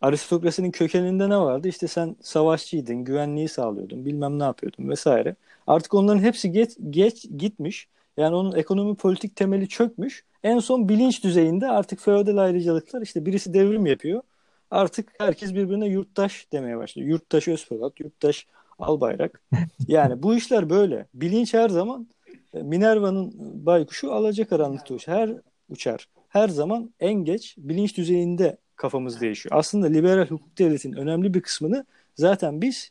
aristokrasinin 0.00 0.70
kökeninde 0.70 1.28
ne 1.30 1.38
vardı? 1.38 1.68
İşte 1.68 1.88
sen 1.88 2.16
savaşçıydın, 2.20 3.04
güvenliği 3.04 3.48
sağlıyordun, 3.48 4.04
bilmem 4.04 4.38
ne 4.38 4.44
yapıyordun 4.44 4.88
vesaire. 4.88 5.36
Artık 5.66 5.94
onların 5.94 6.20
hepsi 6.22 6.52
geç, 6.52 6.76
geç 6.90 7.26
gitmiş. 7.38 7.88
Yani 8.16 8.34
onun 8.34 8.56
ekonomi 8.56 8.96
politik 8.96 9.36
temeli 9.36 9.68
çökmüş. 9.68 10.24
En 10.42 10.58
son 10.58 10.88
bilinç 10.88 11.24
düzeyinde 11.24 11.68
artık 11.68 12.00
feodal 12.00 12.36
ayrıcalıklar 12.36 13.02
işte 13.02 13.26
birisi 13.26 13.54
devrim 13.54 13.86
yapıyor. 13.86 14.22
Artık 14.70 15.12
herkes 15.18 15.54
birbirine 15.54 15.86
yurttaş 15.86 16.52
demeye 16.52 16.76
başlıyor. 16.76 17.08
Yurttaş 17.08 17.48
Özpolat, 17.48 18.00
yurttaş 18.00 18.46
Albayrak. 18.78 19.42
Yani 19.88 20.22
bu 20.22 20.36
işler 20.36 20.70
böyle. 20.70 21.06
Bilinç 21.14 21.54
her 21.54 21.68
zaman 21.68 22.08
e, 22.54 22.62
Minerva'nın 22.62 23.32
baykuşu 23.66 24.12
alacakaranlıkta 24.12 24.94
uçar. 24.94 25.18
Her 25.18 25.36
uçar. 25.68 26.08
Her 26.28 26.48
zaman 26.48 26.94
en 27.00 27.14
geç 27.14 27.54
bilinç 27.58 27.96
düzeyinde 27.96 28.58
kafamız 28.76 29.20
değişiyor. 29.20 29.56
Aslında 29.58 29.86
liberal 29.86 30.26
hukuk 30.26 30.58
devletinin 30.58 30.96
önemli 30.96 31.34
bir 31.34 31.40
kısmını 31.40 31.84
zaten 32.14 32.62
biz 32.62 32.90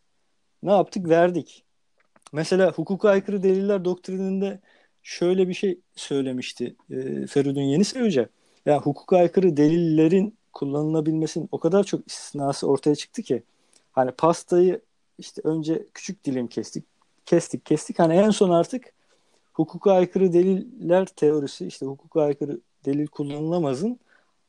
ne 0.64 0.72
yaptık? 0.72 1.10
Verdik. 1.10 1.64
Mesela 2.34 2.72
hukuka 2.72 3.10
aykırı 3.10 3.44
deliller 3.44 3.86
doktrininde 3.86 4.60
şöyle 5.04 5.48
bir 5.48 5.54
şey 5.54 5.80
söylemişti 5.96 6.76
e, 6.90 7.28
Feridun 7.28 7.62
Yenisoy 7.62 8.02
Hoca. 8.02 8.30
Yani 8.66 8.82
hukuka 8.82 9.18
aykırı 9.18 9.58
delillerin 9.58 10.38
kullanılabilmesinin 10.54 11.50
o 11.52 11.60
kadar 11.60 11.84
çok 11.84 12.08
istisnası 12.08 12.68
ortaya 12.68 12.96
çıktı 12.96 13.22
ki 13.22 13.44
hani 13.92 14.12
pastayı 14.12 14.82
işte 15.18 15.42
önce 15.44 15.86
küçük 15.94 16.26
dilim 16.26 16.48
kestik 16.48 16.86
kestik 17.26 17.66
kestik 17.66 18.00
hani 18.00 18.14
en 18.14 18.30
son 18.30 18.50
artık 18.50 18.94
hukuka 19.54 19.94
aykırı 19.94 20.34
deliller 20.34 21.06
teorisi 21.06 21.68
işte 21.68 21.86
hukuka 21.86 22.22
aykırı 22.22 22.60
delil 22.86 23.08
kullanılamazın 23.08 24.00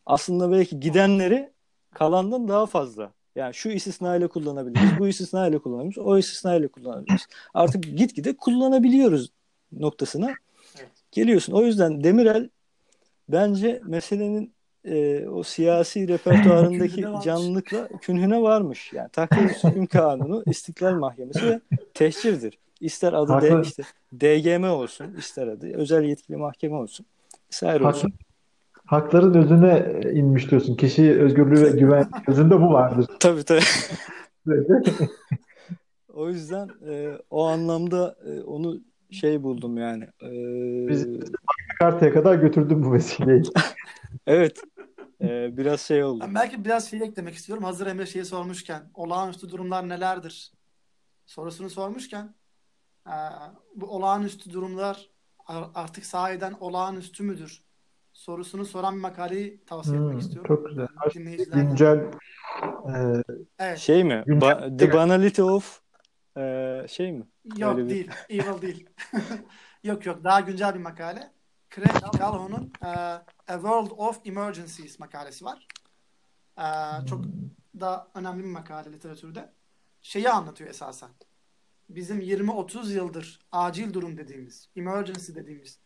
aslında 0.06 0.52
belki 0.52 0.80
gidenleri 0.80 1.50
kalandan 1.94 2.48
daha 2.48 2.66
fazla. 2.66 3.12
Yani 3.36 3.54
şu 3.54 3.68
istisna 3.68 4.16
ile 4.16 4.26
kullanabiliriz, 4.28 4.98
bu 4.98 5.08
istisna 5.08 5.48
ile 5.48 5.58
kullanabiliriz, 5.58 5.98
o 5.98 6.18
istisna 6.18 6.54
ile 6.54 6.68
kullanabiliriz. 6.68 7.26
Artık 7.54 7.82
gitgide 7.82 8.36
kullanabiliyoruz 8.36 9.30
noktasına 9.72 10.34
evet. 10.78 10.88
geliyorsun. 11.12 11.52
O 11.52 11.62
yüzden 11.62 12.04
Demirel 12.04 12.50
bence 13.28 13.80
meselenin 13.86 14.52
e, 14.84 15.28
o 15.28 15.42
siyasi 15.42 16.08
repertuarındaki 16.08 17.04
canlılıkla 17.24 17.88
künhüne 18.00 18.42
varmış. 18.42 18.92
Yani 18.92 19.08
takdir 19.08 19.70
hüküm 19.70 19.86
kanunu, 19.86 20.42
istiklal 20.46 20.94
mahkemesi 20.94 21.46
ve 21.46 21.60
tehcirdir. 21.94 22.58
İster 22.80 23.12
adı 23.12 23.42
de, 23.42 23.60
işte 23.62 23.82
DGM 24.14 24.64
olsun, 24.64 25.14
ister 25.18 25.46
adı 25.46 25.72
özel 25.74 26.04
yetkili 26.04 26.36
mahkeme 26.36 26.74
olsun. 26.74 27.06
Vesaire 27.52 27.86
olsun. 27.86 28.12
Hakların 28.86 29.34
özüne 29.34 30.00
inmiş 30.12 30.50
diyorsun. 30.50 30.76
Kişi 30.76 31.20
özgürlüğü 31.20 31.62
ve 31.62 31.70
güven 31.70 32.10
özünde 32.28 32.60
bu 32.60 32.72
vardır. 32.72 33.06
Tabii 33.20 33.44
tabii. 33.44 33.60
o 36.12 36.28
yüzden 36.28 36.68
e, 36.88 37.18
o 37.30 37.46
anlamda 37.46 38.16
e, 38.26 38.40
onu 38.42 38.80
şey 39.10 39.42
buldum 39.42 39.76
yani. 39.76 40.04
E, 40.04 40.28
Biz 40.88 41.06
kartaya 41.78 42.12
kadar 42.12 42.34
götürdüm 42.34 42.82
bu 42.82 42.92
vesileyi. 42.92 43.42
evet. 44.26 44.62
E, 45.22 45.56
biraz 45.56 45.80
şey 45.80 46.04
oldu. 46.04 46.24
Ben 46.26 46.34
belki 46.34 46.64
biraz 46.64 46.90
şey 46.90 47.02
eklemek 47.02 47.34
istiyorum. 47.34 47.64
Hazır 47.64 47.86
Emre 47.86 48.06
şeyi 48.06 48.24
sormuşken 48.24 48.82
olağanüstü 48.94 49.50
durumlar 49.50 49.88
nelerdir 49.88 50.52
sorusunu 51.26 51.70
sormuşken 51.70 52.34
e, 53.06 53.16
bu 53.74 53.86
olağanüstü 53.86 54.52
durumlar 54.52 55.10
artık 55.74 56.06
sahiden 56.06 56.52
olağanüstü 56.60 57.22
müdür? 57.22 57.65
Sorusunu 58.16 58.64
soran 58.64 58.96
bir 58.96 59.00
makaleyi 59.00 59.60
tavsiye 59.66 59.98
hmm, 59.98 60.06
etmek 60.06 60.22
istiyorum. 60.22 60.48
Çok 60.48 60.68
güzel. 60.68 60.88
Güncel 61.52 61.98
e, 61.98 63.22
evet. 63.58 63.78
şey 63.78 64.04
mi? 64.04 64.24
Ba- 64.26 64.78
The 64.78 64.92
Banality 64.92 65.42
of 65.42 65.80
e, 66.36 66.86
şey 66.88 67.12
mi? 67.12 67.26
Yok 67.56 67.78
Öyle 67.78 67.88
değil. 67.90 68.10
Bir... 68.28 68.40
Evil 68.40 68.62
değil. 68.62 68.88
yok 69.84 70.06
yok. 70.06 70.24
Daha 70.24 70.40
güncel 70.40 70.74
bir 70.74 70.80
makale. 70.80 71.32
Craig 71.74 72.18
Calhoun'un 72.18 72.72
e, 72.84 72.88
A 72.88 73.22
World 73.48 73.90
of 73.96 74.20
Emergencies 74.24 74.98
makalesi 74.98 75.44
var. 75.44 75.66
E, 76.58 76.66
çok 77.06 77.24
da 77.80 78.08
önemli 78.14 78.44
bir 78.44 78.48
makale 78.48 78.92
literatürde. 78.92 79.52
Şeyi 80.02 80.30
anlatıyor 80.30 80.70
esasen. 80.70 81.10
Bizim 81.88 82.20
20-30 82.20 82.92
yıldır 82.92 83.40
acil 83.52 83.92
durum 83.92 84.16
dediğimiz, 84.16 84.68
emergency 84.76 85.34
dediğimiz 85.34 85.78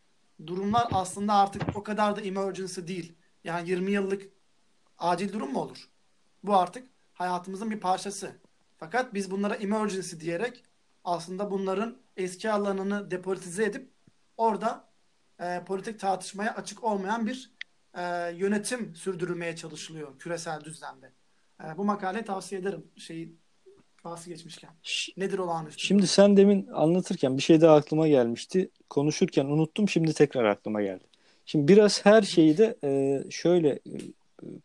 durumlar 0.47 0.89
aslında 0.93 1.35
artık 1.35 1.77
o 1.77 1.83
kadar 1.83 2.17
da 2.17 2.21
emergency 2.21 2.81
değil. 2.87 3.13
Yani 3.45 3.69
20 3.69 3.91
yıllık 3.91 4.29
acil 4.99 5.33
durum 5.33 5.53
mu 5.53 5.61
olur? 5.61 5.89
Bu 6.45 6.57
artık 6.57 6.89
hayatımızın 7.15 7.71
bir 7.71 7.81
parçası. 7.81 8.37
Fakat 8.79 9.15
biz 9.15 9.31
bunlara 9.31 9.55
emergency 9.55 10.17
diyerek 10.21 10.65
aslında 11.05 11.51
bunların 11.51 11.97
eski 12.17 12.51
alanını 12.51 13.11
depolitize 13.11 13.65
edip 13.65 13.91
orada 14.37 14.85
e, 15.41 15.65
politik 15.67 16.01
tartışmaya 16.01 16.55
açık 16.55 16.85
olmayan 16.85 17.27
bir 17.27 17.51
e, 17.95 18.03
yönetim 18.37 18.95
sürdürülmeye 18.95 19.57
çalışılıyor 19.57 20.19
küresel 20.19 20.61
düzlemde. 20.65 21.13
E, 21.65 21.79
bu 21.79 21.85
makaleyi 21.85 22.25
tavsiye 22.25 22.61
ederim. 22.61 22.87
Şeyi 22.97 23.37
bahsi 24.05 24.31
geçmişken. 24.31 24.71
Nedir 25.17 25.39
olağanüstü? 25.39 25.87
Şimdi 25.87 26.07
sen 26.07 26.37
demin 26.37 26.67
anlatırken 26.67 27.37
bir 27.37 27.43
şey 27.43 27.61
daha 27.61 27.77
aklıma 27.77 28.09
gelmişti. 28.09 28.71
Konuşurken 28.91 29.45
unuttum 29.45 29.89
şimdi 29.89 30.13
tekrar 30.13 30.45
aklıma 30.45 30.83
geldi. 30.83 31.05
Şimdi 31.47 31.69
biraz 31.69 32.07
her 32.07 32.23
şeyi 32.23 32.59
de 32.59 32.79
e, 32.85 33.23
şöyle 33.31 33.69
e, 33.69 33.81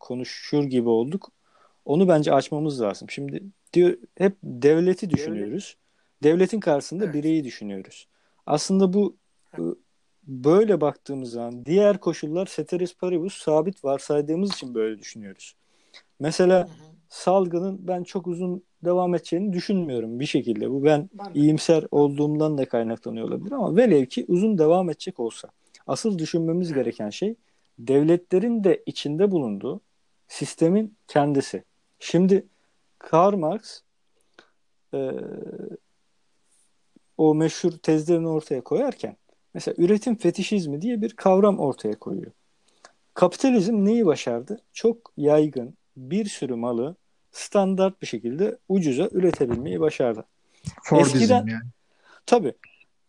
konuşur 0.00 0.64
gibi 0.64 0.88
olduk. 0.88 1.32
Onu 1.84 2.08
bence 2.08 2.32
açmamız 2.32 2.80
lazım. 2.80 3.10
Şimdi 3.10 3.42
diyor 3.72 3.96
hep 4.18 4.36
devleti 4.42 5.10
düşünüyoruz. 5.10 5.76
Devletin 6.22 6.60
karşısında 6.60 7.04
evet. 7.04 7.14
bireyi 7.14 7.44
düşünüyoruz. 7.44 8.08
Aslında 8.46 8.92
bu 8.92 9.16
e, 9.58 9.60
böyle 10.22 10.80
baktığımız 10.80 11.30
zaman 11.30 11.66
diğer 11.66 11.98
koşullar 11.98 12.46
ceteris 12.56 12.96
paribus 12.96 13.42
sabit 13.42 13.84
varsaydığımız 13.84 14.52
için 14.52 14.74
böyle 14.74 14.98
düşünüyoruz. 14.98 15.56
Mesela 16.20 16.64
hı 16.64 16.68
hı. 16.68 16.95
Salgının 17.08 17.78
ben 17.88 18.02
çok 18.02 18.26
uzun 18.26 18.62
devam 18.84 19.14
edeceğini 19.14 19.52
düşünmüyorum 19.52 20.20
bir 20.20 20.26
şekilde. 20.26 20.70
Bu 20.70 20.84
ben, 20.84 21.10
ben 21.12 21.34
iyimser 21.34 21.84
olduğumdan 21.90 22.58
da 22.58 22.68
kaynaklanıyor 22.68 23.28
olabilir 23.28 23.52
ama 23.52 23.76
velev 23.76 24.06
ki 24.06 24.24
uzun 24.28 24.58
devam 24.58 24.90
edecek 24.90 25.20
olsa. 25.20 25.48
Asıl 25.86 26.18
düşünmemiz 26.18 26.72
gereken 26.72 27.10
şey 27.10 27.34
devletlerin 27.78 28.64
de 28.64 28.82
içinde 28.86 29.30
bulunduğu 29.30 29.80
sistemin 30.28 30.96
kendisi. 31.08 31.64
Şimdi 31.98 32.46
Karl 32.98 33.36
Marx 33.36 33.80
e, 34.94 35.10
o 37.18 37.34
meşhur 37.34 37.72
tezlerini 37.72 38.28
ortaya 38.28 38.60
koyarken 38.60 39.16
mesela 39.54 39.74
üretim 39.78 40.16
fetişizmi 40.16 40.82
diye 40.82 41.02
bir 41.02 41.10
kavram 41.10 41.58
ortaya 41.58 41.98
koyuyor. 41.98 42.32
Kapitalizm 43.14 43.84
neyi 43.84 44.06
başardı? 44.06 44.60
Çok 44.72 45.12
yaygın 45.16 45.74
bir 45.96 46.24
sürü 46.24 46.54
malı 46.54 46.96
standart 47.32 48.02
bir 48.02 48.06
şekilde 48.06 48.58
ucuza 48.68 49.08
üretebilmeyi 49.12 49.80
başardı. 49.80 50.24
Fordizm 50.82 51.16
eskiden, 51.16 51.46
yani. 51.46 51.62
Tabii. 52.26 52.52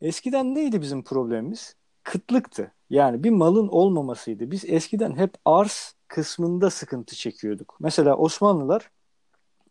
Eskiden 0.01 0.55
neydi 0.55 0.81
bizim 0.81 1.03
problemimiz? 1.03 1.75
Kıtlıktı. 2.03 2.71
Yani 2.89 3.23
bir 3.23 3.29
malın 3.29 3.67
olmamasıydı. 3.67 4.51
Biz 4.51 4.65
eskiden 4.65 5.17
hep 5.17 5.33
arz 5.45 5.95
kısmında 6.07 6.69
sıkıntı 6.69 7.15
çekiyorduk. 7.15 7.77
Mesela 7.79 8.17
Osmanlılar 8.17 8.91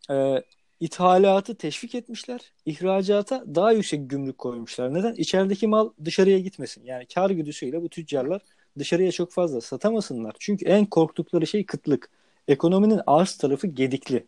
e, 0.09 0.43
ithalatı 0.79 1.55
teşvik 1.55 1.95
etmişler. 1.95 2.53
İhracata 2.65 3.43
daha 3.55 3.71
yüksek 3.71 4.09
gümrük 4.09 4.37
koymuşlar. 4.37 4.93
Neden? 4.93 5.13
İçerideki 5.13 5.67
mal 5.67 5.89
dışarıya 6.05 6.39
gitmesin. 6.39 6.83
Yani 6.85 7.05
kar 7.05 7.29
güdüsüyle 7.29 7.81
bu 7.81 7.89
tüccarlar 7.89 8.41
dışarıya 8.79 9.11
çok 9.11 9.31
fazla 9.31 9.61
satamasınlar. 9.61 10.35
Çünkü 10.39 10.65
en 10.65 10.85
korktukları 10.85 11.47
şey 11.47 11.65
kıtlık. 11.65 12.09
Ekonominin 12.47 13.01
arz 13.07 13.37
tarafı 13.37 13.67
gedikli. 13.67 14.25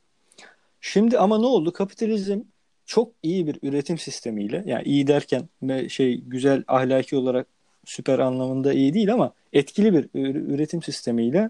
Şimdi 0.81 1.19
ama 1.19 1.37
ne 1.37 1.45
oldu? 1.45 1.73
Kapitalizm 1.73 2.41
çok 2.85 3.11
iyi 3.23 3.47
bir 3.47 3.59
üretim 3.63 3.97
sistemiyle 3.97 4.63
yani 4.65 4.83
iyi 4.83 5.07
derken 5.07 5.49
şey 5.87 6.21
güzel 6.21 6.63
ahlaki 6.67 7.15
olarak 7.15 7.47
süper 7.85 8.19
anlamında 8.19 8.73
iyi 8.73 8.93
değil 8.93 9.13
ama 9.13 9.33
etkili 9.53 9.93
bir 9.93 10.09
üretim 10.53 10.81
sistemiyle 10.81 11.49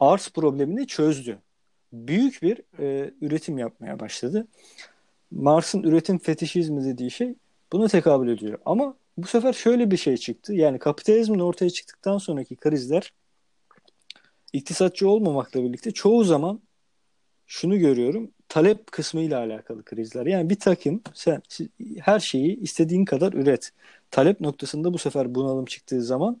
arz 0.00 0.28
problemini 0.28 0.86
çözdü. 0.86 1.38
Büyük 1.92 2.42
bir 2.42 2.62
e, 2.78 3.10
üretim 3.20 3.58
yapmaya 3.58 4.00
başladı. 4.00 4.46
Marx'ın 5.30 5.82
üretim 5.82 6.18
fetişizmi 6.18 6.84
dediği 6.84 7.10
şey 7.10 7.34
buna 7.72 7.88
tekabül 7.88 8.28
ediyor. 8.28 8.58
Ama 8.64 8.94
bu 9.18 9.26
sefer 9.26 9.52
şöyle 9.52 9.90
bir 9.90 9.96
şey 9.96 10.16
çıktı. 10.16 10.54
Yani 10.54 10.78
kapitalizmin 10.78 11.38
ortaya 11.38 11.70
çıktıktan 11.70 12.18
sonraki 12.18 12.56
krizler 12.56 13.12
iktisatçı 14.52 15.08
olmamakla 15.08 15.62
birlikte 15.62 15.90
çoğu 15.90 16.24
zaman 16.24 16.60
şunu 17.46 17.78
görüyorum 17.78 18.30
talep 18.48 18.92
kısmı 18.92 19.20
ile 19.20 19.36
alakalı 19.36 19.84
krizler. 19.84 20.26
Yani 20.26 20.50
bir 20.50 20.58
takım 20.60 21.02
sen 21.14 21.42
her 22.00 22.20
şeyi 22.20 22.60
istediğin 22.60 23.04
kadar 23.04 23.32
üret. 23.32 23.72
Talep 24.10 24.40
noktasında 24.40 24.92
bu 24.92 24.98
sefer 24.98 25.34
bunalım 25.34 25.64
çıktığı 25.64 26.02
zaman 26.02 26.40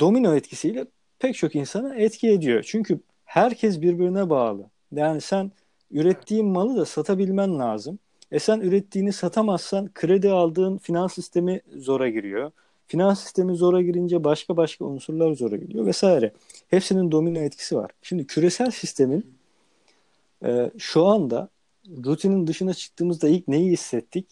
domino 0.00 0.34
etkisiyle 0.34 0.86
pek 1.18 1.34
çok 1.36 1.54
insana 1.54 1.94
etki 1.96 2.28
ediyor. 2.28 2.62
Çünkü 2.68 3.00
herkes 3.24 3.80
birbirine 3.80 4.30
bağlı. 4.30 4.70
Yani 4.92 5.20
sen 5.20 5.52
ürettiğin 5.90 6.46
malı 6.46 6.76
da 6.76 6.84
satabilmen 6.84 7.58
lazım. 7.58 7.98
E 8.32 8.38
sen 8.38 8.60
ürettiğini 8.60 9.12
satamazsan 9.12 9.90
kredi 9.94 10.30
aldığın 10.30 10.78
finans 10.78 11.14
sistemi 11.14 11.60
zora 11.76 12.08
giriyor. 12.08 12.52
Finans 12.88 13.20
sistemi 13.20 13.56
zora 13.56 13.82
girince 13.82 14.24
başka 14.24 14.56
başka 14.56 14.84
unsurlar 14.84 15.32
zora 15.32 15.56
giriyor 15.56 15.86
vesaire. 15.86 16.32
Hepsinin 16.68 17.12
domino 17.12 17.38
etkisi 17.38 17.76
var. 17.76 17.90
Şimdi 18.02 18.26
küresel 18.26 18.70
sistemin 18.70 19.34
e, 20.44 20.70
şu 20.78 21.06
anda 21.06 21.48
rutinin 22.04 22.46
dışına 22.46 22.74
çıktığımızda 22.74 23.28
ilk 23.28 23.48
neyi 23.48 23.70
hissettik? 23.70 24.26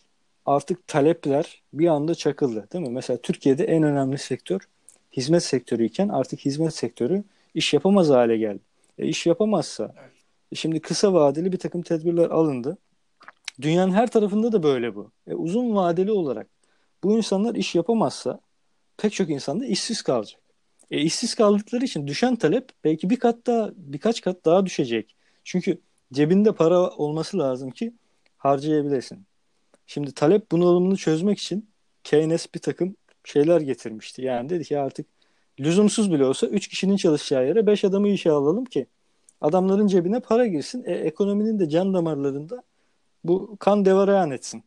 Artık 0.46 0.86
talepler 0.86 1.62
bir 1.72 1.86
anda 1.86 2.14
çakıldı 2.14 2.68
değil 2.72 2.86
mi? 2.86 2.92
Mesela 2.92 3.16
Türkiye'de 3.16 3.64
en 3.64 3.82
önemli 3.82 4.18
sektör 4.18 4.60
hizmet 5.12 5.44
sektörü 5.44 5.84
iken 5.84 6.08
artık 6.08 6.40
hizmet 6.40 6.74
sektörü 6.74 7.24
iş 7.54 7.74
yapamaz 7.74 8.10
hale 8.10 8.36
geldi. 8.36 8.60
E, 8.98 9.06
iş 9.06 9.26
yapamazsa. 9.26 9.94
Evet. 9.98 10.12
Şimdi 10.54 10.80
kısa 10.80 11.12
vadeli 11.12 11.52
bir 11.52 11.58
takım 11.58 11.82
tedbirler 11.82 12.30
alındı. 12.30 12.78
Dünyanın 13.60 13.92
her 13.92 14.10
tarafında 14.10 14.52
da 14.52 14.62
böyle 14.62 14.94
bu. 14.94 15.10
E, 15.26 15.34
uzun 15.34 15.76
vadeli 15.76 16.12
olarak 16.12 16.46
bu 17.04 17.16
insanlar 17.16 17.54
iş 17.54 17.74
yapamazsa 17.74 18.40
pek 18.98 19.12
çok 19.12 19.30
insan 19.30 19.60
da 19.60 19.66
işsiz 19.66 20.02
kalacak. 20.02 20.40
E, 20.90 21.00
işsiz 21.02 21.34
kaldıkları 21.34 21.84
için 21.84 22.06
düşen 22.06 22.36
talep 22.36 22.68
belki 22.84 23.10
bir 23.10 23.18
kat 23.18 23.46
daha 23.46 23.70
birkaç 23.76 24.20
kat 24.20 24.44
daha 24.44 24.66
düşecek. 24.66 25.16
Çünkü 25.44 25.80
cebinde 26.12 26.52
para 26.52 26.90
olması 26.90 27.38
lazım 27.38 27.70
ki 27.70 27.94
harcayabilesin. 28.36 29.26
Şimdi 29.86 30.14
talep 30.14 30.52
bunalımını 30.52 30.96
çözmek 30.96 31.38
için 31.38 31.70
Keynes 32.04 32.54
bir 32.54 32.60
takım 32.60 32.96
şeyler 33.24 33.60
getirmişti. 33.60 34.22
Yani 34.22 34.48
dedi 34.48 34.64
ki 34.64 34.78
artık 34.78 35.06
lüzumsuz 35.60 36.12
bile 36.12 36.24
olsa 36.24 36.46
3 36.46 36.68
kişinin 36.68 36.96
çalışacağı 36.96 37.46
yere 37.46 37.66
5 37.66 37.84
adamı 37.84 38.08
işe 38.08 38.30
alalım 38.30 38.64
ki 38.64 38.86
adamların 39.40 39.86
cebine 39.86 40.20
para 40.20 40.46
girsin. 40.46 40.84
E, 40.86 40.92
ekonominin 40.92 41.58
de 41.58 41.68
can 41.68 41.94
damarlarında 41.94 42.62
bu 43.24 43.56
kan 43.60 43.84
devareyan 43.84 44.30
etsin. 44.30 44.64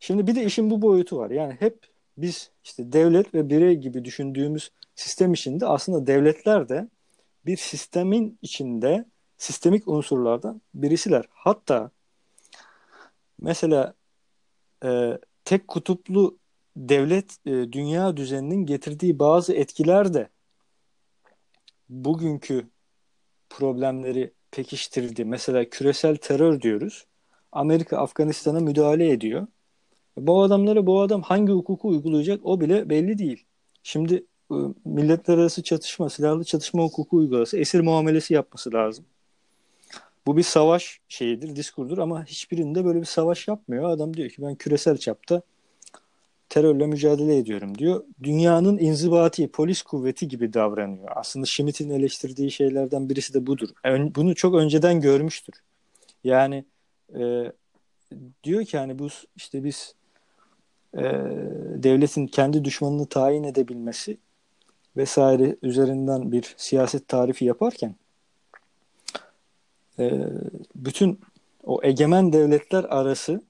Şimdi 0.00 0.26
bir 0.26 0.34
de 0.34 0.44
işin 0.44 0.70
bu 0.70 0.82
boyutu 0.82 1.16
var. 1.16 1.30
Yani 1.30 1.56
hep 1.58 1.86
biz 2.16 2.50
işte 2.64 2.92
devlet 2.92 3.34
ve 3.34 3.50
birey 3.50 3.76
gibi 3.76 4.04
düşündüğümüz 4.04 4.70
sistem 4.94 5.32
içinde 5.32 5.66
aslında 5.66 6.06
devletler 6.06 6.68
de 6.68 6.88
bir 7.46 7.56
sistemin 7.56 8.38
içinde 8.42 9.04
sistemik 9.38 9.88
unsurlardan 9.88 10.60
birisiler. 10.74 11.24
Hatta 11.30 11.90
mesela 13.40 13.94
e, 14.84 15.18
tek 15.44 15.68
kutuplu 15.68 16.38
devlet 16.76 17.36
e, 17.46 17.50
dünya 17.50 18.16
düzeninin 18.16 18.66
getirdiği 18.66 19.18
bazı 19.18 19.54
etkiler 19.54 20.14
de 20.14 20.28
bugünkü 21.88 22.68
problemleri 23.50 24.32
pekiştirdi. 24.50 25.24
Mesela 25.24 25.68
küresel 25.68 26.16
terör 26.16 26.60
diyoruz. 26.60 27.06
Amerika 27.52 27.98
Afganistan'a 27.98 28.60
müdahale 28.60 29.10
ediyor. 29.10 29.46
Bu 30.16 30.42
adamlara 30.42 30.86
bu 30.86 31.00
adam 31.00 31.22
hangi 31.22 31.52
hukuku 31.52 31.88
uygulayacak 31.88 32.40
o 32.44 32.60
bile 32.60 32.90
belli 32.90 33.18
değil. 33.18 33.44
Şimdi 33.82 34.24
e, 34.50 34.56
milletler 34.84 35.38
arası 35.38 35.62
çatışma, 35.62 36.10
silahlı 36.10 36.44
çatışma 36.44 36.82
hukuku 36.82 37.16
uygulası, 37.16 37.58
esir 37.58 37.80
muamelesi 37.80 38.34
yapması 38.34 38.72
lazım. 38.72 39.04
Bu 40.26 40.36
bir 40.36 40.42
savaş 40.42 41.00
şeyidir, 41.08 41.56
diskurdur 41.56 41.98
ama 41.98 42.24
hiçbirinde 42.24 42.84
böyle 42.84 43.00
bir 43.00 43.06
savaş 43.06 43.48
yapmıyor. 43.48 43.90
Adam 43.90 44.16
diyor 44.16 44.30
ki 44.30 44.42
ben 44.42 44.54
küresel 44.54 44.96
çapta 44.96 45.42
terörle 46.48 46.86
mücadele 46.86 47.36
ediyorum 47.36 47.78
diyor. 47.78 48.04
Dünyanın 48.22 48.78
inzibati, 48.78 49.48
polis 49.48 49.82
kuvveti 49.82 50.28
gibi 50.28 50.52
davranıyor. 50.52 51.08
Aslında 51.16 51.46
Schmitt'in 51.46 51.90
eleştirdiği 51.90 52.50
şeylerden 52.50 53.08
birisi 53.08 53.34
de 53.34 53.46
budur. 53.46 53.68
Bunu 53.86 54.34
çok 54.34 54.54
önceden 54.54 55.00
görmüştür. 55.00 55.54
Yani 56.24 56.64
e, 57.18 57.52
diyor 58.44 58.64
ki 58.64 58.78
hani 58.78 58.98
bu 58.98 59.08
işte 59.36 59.64
biz 59.64 59.94
e, 60.94 61.02
devletin 61.82 62.26
kendi 62.26 62.64
düşmanını 62.64 63.06
tayin 63.06 63.44
edebilmesi 63.44 64.18
vesaire 64.96 65.56
üzerinden 65.62 66.32
bir 66.32 66.54
siyaset 66.56 67.08
tarifi 67.08 67.44
yaparken 67.44 67.94
e, 69.98 70.12
bütün 70.74 71.20
o 71.64 71.80
egemen 71.82 72.32
devletler 72.32 72.84
arası 72.84 73.42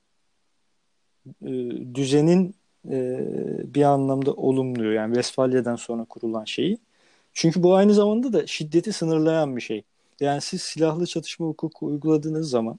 e, 1.43 1.51
düzenin 1.95 2.55
e, 2.91 3.27
bir 3.75 3.83
anlamda 3.83 4.33
olumluyor. 4.33 4.93
Yani 4.93 5.15
Westfalya'dan 5.15 5.77
sonra 5.77 6.05
kurulan 6.05 6.45
şeyi. 6.45 6.79
Çünkü 7.33 7.63
bu 7.63 7.75
aynı 7.75 7.95
zamanda 7.95 8.33
da 8.33 8.47
şiddeti 8.47 8.93
sınırlayan 8.93 9.57
bir 9.57 9.61
şey. 9.61 9.83
Yani 10.21 10.41
siz 10.41 10.63
silahlı 10.63 11.07
çatışma 11.07 11.47
hukuku 11.47 11.87
uyguladığınız 11.87 12.51
zaman 12.51 12.79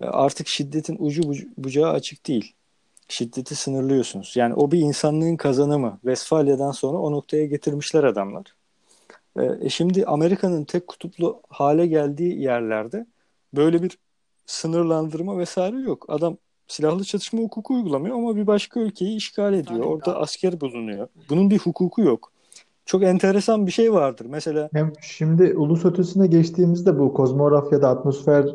e, 0.00 0.04
artık 0.04 0.48
şiddetin 0.48 0.96
ucu 0.98 1.22
bucağı 1.58 1.90
açık 1.90 2.26
değil. 2.26 2.54
Şiddeti 3.08 3.54
sınırlıyorsunuz. 3.54 4.36
Yani 4.36 4.54
o 4.54 4.70
bir 4.70 4.78
insanlığın 4.78 5.36
kazanımı. 5.36 5.98
Westfalya'dan 6.00 6.70
sonra 6.70 6.98
o 6.98 7.12
noktaya 7.12 7.46
getirmişler 7.46 8.04
adamlar. 8.04 8.54
E, 9.38 9.44
e 9.60 9.68
şimdi 9.68 10.06
Amerika'nın 10.06 10.64
tek 10.64 10.86
kutuplu 10.86 11.40
hale 11.48 11.86
geldiği 11.86 12.40
yerlerde 12.42 13.06
böyle 13.56 13.82
bir 13.82 13.98
sınırlandırma 14.46 15.38
vesaire 15.38 15.80
yok. 15.80 16.04
Adam 16.08 16.36
silahlı 16.66 17.04
çatışma 17.04 17.40
hukuku 17.40 17.74
uygulamıyor 17.74 18.16
ama 18.16 18.36
bir 18.36 18.46
başka 18.46 18.80
ülkeyi 18.80 19.16
işgal 19.16 19.54
ediyor. 19.54 19.84
Orada 19.84 20.18
asker 20.18 20.60
bulunuyor. 20.60 21.08
Bunun 21.28 21.50
bir 21.50 21.58
hukuku 21.58 22.02
yok. 22.02 22.32
Çok 22.86 23.02
enteresan 23.02 23.66
bir 23.66 23.72
şey 23.72 23.92
vardır. 23.92 24.26
Mesela 24.28 24.68
hem 24.72 24.92
şimdi 25.00 25.54
ulus 25.56 25.84
ötesine 25.84 26.26
geçtiğimizde 26.26 26.98
bu 26.98 27.14
kozmografyada 27.14 27.88
atmosfer 27.88 28.46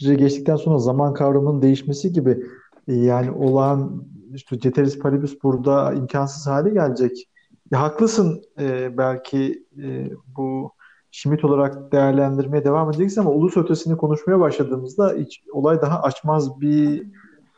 geçtikten 0.00 0.56
sonra 0.56 0.78
zaman 0.78 1.14
kavramının 1.14 1.62
değişmesi 1.62 2.12
gibi 2.12 2.46
yani 2.92 3.30
olağan 3.30 4.04
işte 4.34 4.58
Ceteris 4.58 4.98
Paribus 4.98 5.42
burada 5.42 5.92
imkansız 5.92 6.46
hale 6.46 6.70
gelecek. 6.70 7.28
Ya 7.70 7.80
haklısın 7.80 8.42
e, 8.60 8.98
belki 8.98 9.64
e, 9.82 10.10
bu 10.36 10.72
Schmidt 11.10 11.44
olarak 11.44 11.92
değerlendirmeye 11.92 12.64
devam 12.64 12.90
edeceğiz 12.90 13.18
ama 13.18 13.30
ulus 13.30 13.56
ötesini 13.56 13.96
konuşmaya 13.96 14.40
başladığımızda 14.40 15.14
hiç, 15.18 15.42
olay 15.52 15.80
daha 15.80 16.02
açmaz 16.02 16.60
bir 16.60 17.02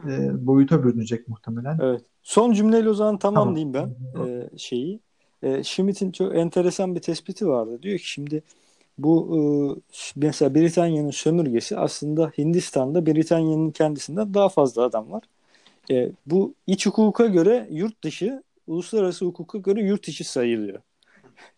e, 0.08 0.46
boyuta 0.46 0.84
bürünecek 0.84 1.28
muhtemelen. 1.28 1.78
Evet. 1.82 2.04
Son 2.22 2.52
cümleyle 2.52 2.88
o 2.88 2.94
zaman 2.94 3.18
tamamlayayım 3.18 3.72
tamam. 3.72 3.90
ben 4.14 4.26
e, 4.26 4.48
şeyi. 4.58 5.00
E, 5.42 5.64
Schmidt'in 5.64 6.12
çok 6.12 6.36
enteresan 6.36 6.94
bir 6.94 7.00
tespiti 7.00 7.48
vardı. 7.48 7.82
Diyor 7.82 7.98
ki 7.98 8.10
şimdi 8.10 8.42
bu 8.98 9.36
e, 9.36 9.40
mesela 10.16 10.54
Britanya'nın 10.54 11.10
sömürgesi 11.10 11.78
aslında 11.78 12.32
Hindistan'da 12.38 13.06
Britanya'nın 13.06 13.70
kendisinden 13.70 14.34
daha 14.34 14.48
fazla 14.48 14.82
adam 14.82 15.12
var. 15.12 15.22
E, 15.90 16.12
bu 16.26 16.54
iç 16.66 16.86
hukuka 16.86 17.26
göre 17.26 17.68
yurt 17.70 18.04
dışı, 18.04 18.42
uluslararası 18.66 19.24
hukuka 19.24 19.58
göre 19.58 19.82
yurt 19.82 20.08
içi 20.08 20.24
sayılıyor. 20.24 20.78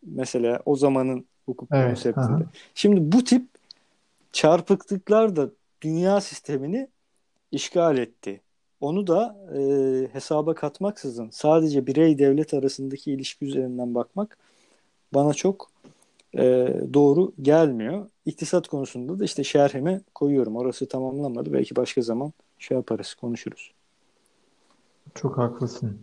Mesela 0.03 0.61
o 0.65 0.77
zamanın 0.77 1.25
hukuk 1.47 1.69
evet, 1.73 1.89
konseptinde. 1.89 2.27
Aha. 2.27 2.51
Şimdi 2.75 3.13
bu 3.13 3.25
tip 3.25 3.47
çarpıklıklar 4.33 5.37
da 5.37 5.51
dünya 5.83 6.21
sistemini 6.21 6.89
işgal 7.53 7.99
etti. 7.99 8.41
Onu 8.81 9.07
da 9.07 9.37
e, 9.57 9.61
hesaba 10.13 10.55
katmaksızın 10.55 11.31
sadece 11.31 11.87
birey 11.87 12.19
devlet 12.19 12.55
arasındaki 12.55 13.13
ilişki 13.13 13.45
üzerinden 13.45 13.95
bakmak 13.95 14.39
bana 15.15 15.35
çok 15.35 15.71
e, 16.39 16.77
doğru 16.95 17.33
gelmiyor. 17.43 18.07
İktisat 18.27 18.69
konusunda 18.69 19.19
da 19.19 19.25
işte 19.25 19.45
şerhime 19.45 20.01
koyuyorum. 20.15 20.57
Orası 20.57 20.89
tamamlanmadı. 20.89 21.53
Belki 21.53 21.77
başka 21.77 22.03
zaman 22.03 22.33
şey 22.59 22.77
yaparız, 22.77 23.15
konuşuruz. 23.15 23.73
Çok 25.15 25.39
haklısın. 25.39 25.99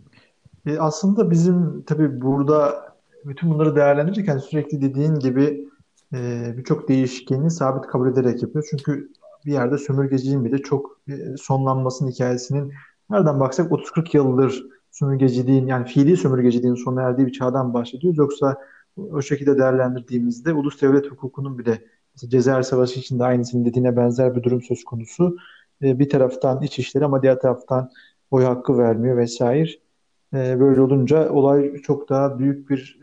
E, 0.66 0.78
aslında 0.78 1.30
bizim 1.30 1.82
tabii 1.82 2.20
burada 2.20 2.92
bütün 3.24 3.50
bunları 3.50 3.76
değerlendirirken 3.76 4.38
sürekli 4.38 4.82
dediğin 4.82 5.14
gibi 5.14 5.68
e, 6.14 6.52
birçok 6.56 6.88
değişkeni 6.88 7.50
sabit 7.50 7.86
kabul 7.86 8.08
ederek 8.08 8.42
yapıyor. 8.42 8.66
Çünkü 8.70 9.12
bir 9.46 9.52
yerde 9.52 9.78
sömürgeciliğin 9.78 10.44
bir 10.44 10.52
de 10.52 10.58
çok 10.58 11.00
e, 11.08 11.36
sonlanmasının 11.36 12.10
hikayesinin 12.10 12.72
nereden 13.10 13.40
baksak 13.40 13.72
30-40 13.72 14.16
yıldır 14.16 14.66
sömürgeciliğin 14.90 15.66
yani 15.66 15.86
fiili 15.86 16.16
sömürgeciliğin 16.16 16.74
sona 16.74 17.02
erdiği 17.02 17.26
bir 17.26 17.32
çağdan 17.32 17.74
bahsediyoruz. 17.74 18.18
Yoksa 18.18 18.56
o 18.96 19.22
şekilde 19.22 19.58
değerlendirdiğimizde 19.58 20.52
ulus 20.52 20.82
devlet 20.82 21.10
hukukunun 21.10 21.58
bile 21.58 21.84
Cezayir 22.16 22.62
Savaşı 22.62 23.00
için 23.00 23.18
de 23.18 23.24
aynısının 23.24 23.64
dediğine 23.64 23.96
benzer 23.96 24.36
bir 24.36 24.42
durum 24.42 24.62
söz 24.62 24.84
konusu. 24.84 25.36
E, 25.82 25.98
bir 25.98 26.08
taraftan 26.08 26.62
iç 26.62 26.78
işleri 26.78 27.04
ama 27.04 27.22
diğer 27.22 27.40
taraftan 27.40 27.90
oy 28.30 28.44
hakkı 28.44 28.78
vermiyor 28.78 29.16
vesaire. 29.16 29.70
E, 30.34 30.60
böyle 30.60 30.80
olunca 30.80 31.30
olay 31.30 31.76
çok 31.76 32.08
daha 32.08 32.38
büyük 32.38 32.70
bir 32.70 33.00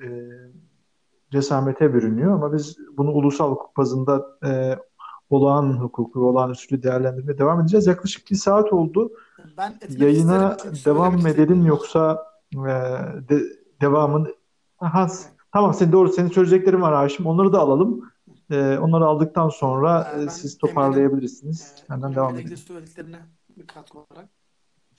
cesamete 1.31 1.93
bürünüyor 1.93 2.33
ama 2.33 2.53
biz 2.53 2.77
bunu 2.97 3.11
ulusal 3.11 3.51
hukuk 3.51 3.77
bazında 3.77 4.25
olağan 5.29 5.73
hukuku, 5.73 6.27
olağan 6.27 6.49
usulü 6.49 6.83
değerlendirmeye 6.83 7.37
devam 7.37 7.61
edeceğiz. 7.61 7.87
Yaklaşık 7.87 8.31
bir 8.31 8.35
saat 8.35 8.73
oldu. 8.73 9.11
Ben 9.57 9.73
Yayına 9.97 10.57
devam 10.85 11.21
mı 11.21 11.29
edelim 11.29 11.65
yoksa 11.65 12.25
e, 12.53 12.71
de, 13.29 13.41
devamın 13.81 14.35
Aha, 14.79 15.07
tamam 15.51 15.73
sen 15.73 15.91
doğru 15.91 16.09
senin 16.09 16.29
söyleyeceklerin 16.29 16.81
var 16.81 16.93
Haşim. 16.93 17.25
Onları 17.25 17.53
da 17.53 17.59
alalım. 17.59 18.11
E, 18.51 18.77
onları 18.77 19.05
aldıktan 19.05 19.49
sonra 19.49 20.11
e, 20.11 20.29
siz 20.29 20.57
toparlayabilirsiniz. 20.57 21.75
E, 21.85 21.89
Benden 21.89 22.15
devam 22.15 22.35
edelim. 22.35 22.57
söylediklerine 22.57 23.19
bir 23.57 23.67
katkı 23.67 23.97
olarak. 23.99 24.29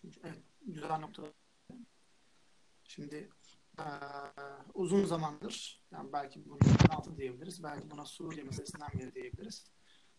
Çünkü, 0.00 0.20
evet, 0.24 0.42
güzel 0.66 0.98
nokta. 0.98 1.22
Şimdi 2.84 3.28
e, 3.78 3.84
uzun 4.74 5.04
zamandır 5.04 5.84
yani 5.92 6.12
belki 6.12 6.44
bunu 6.44 6.58
altı 6.90 7.16
diyebiliriz. 7.16 7.62
Belki 7.62 7.90
buna 7.90 8.04
Suriye 8.04 8.44
meselesinden 8.44 8.88
beri 8.98 9.14
diyebiliriz 9.14 9.64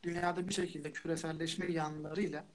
dünyada 0.03 0.47
bir 0.47 0.53
şekilde 0.53 0.93
küreselleşme 0.93 1.71
yanlarıyla 1.71 2.45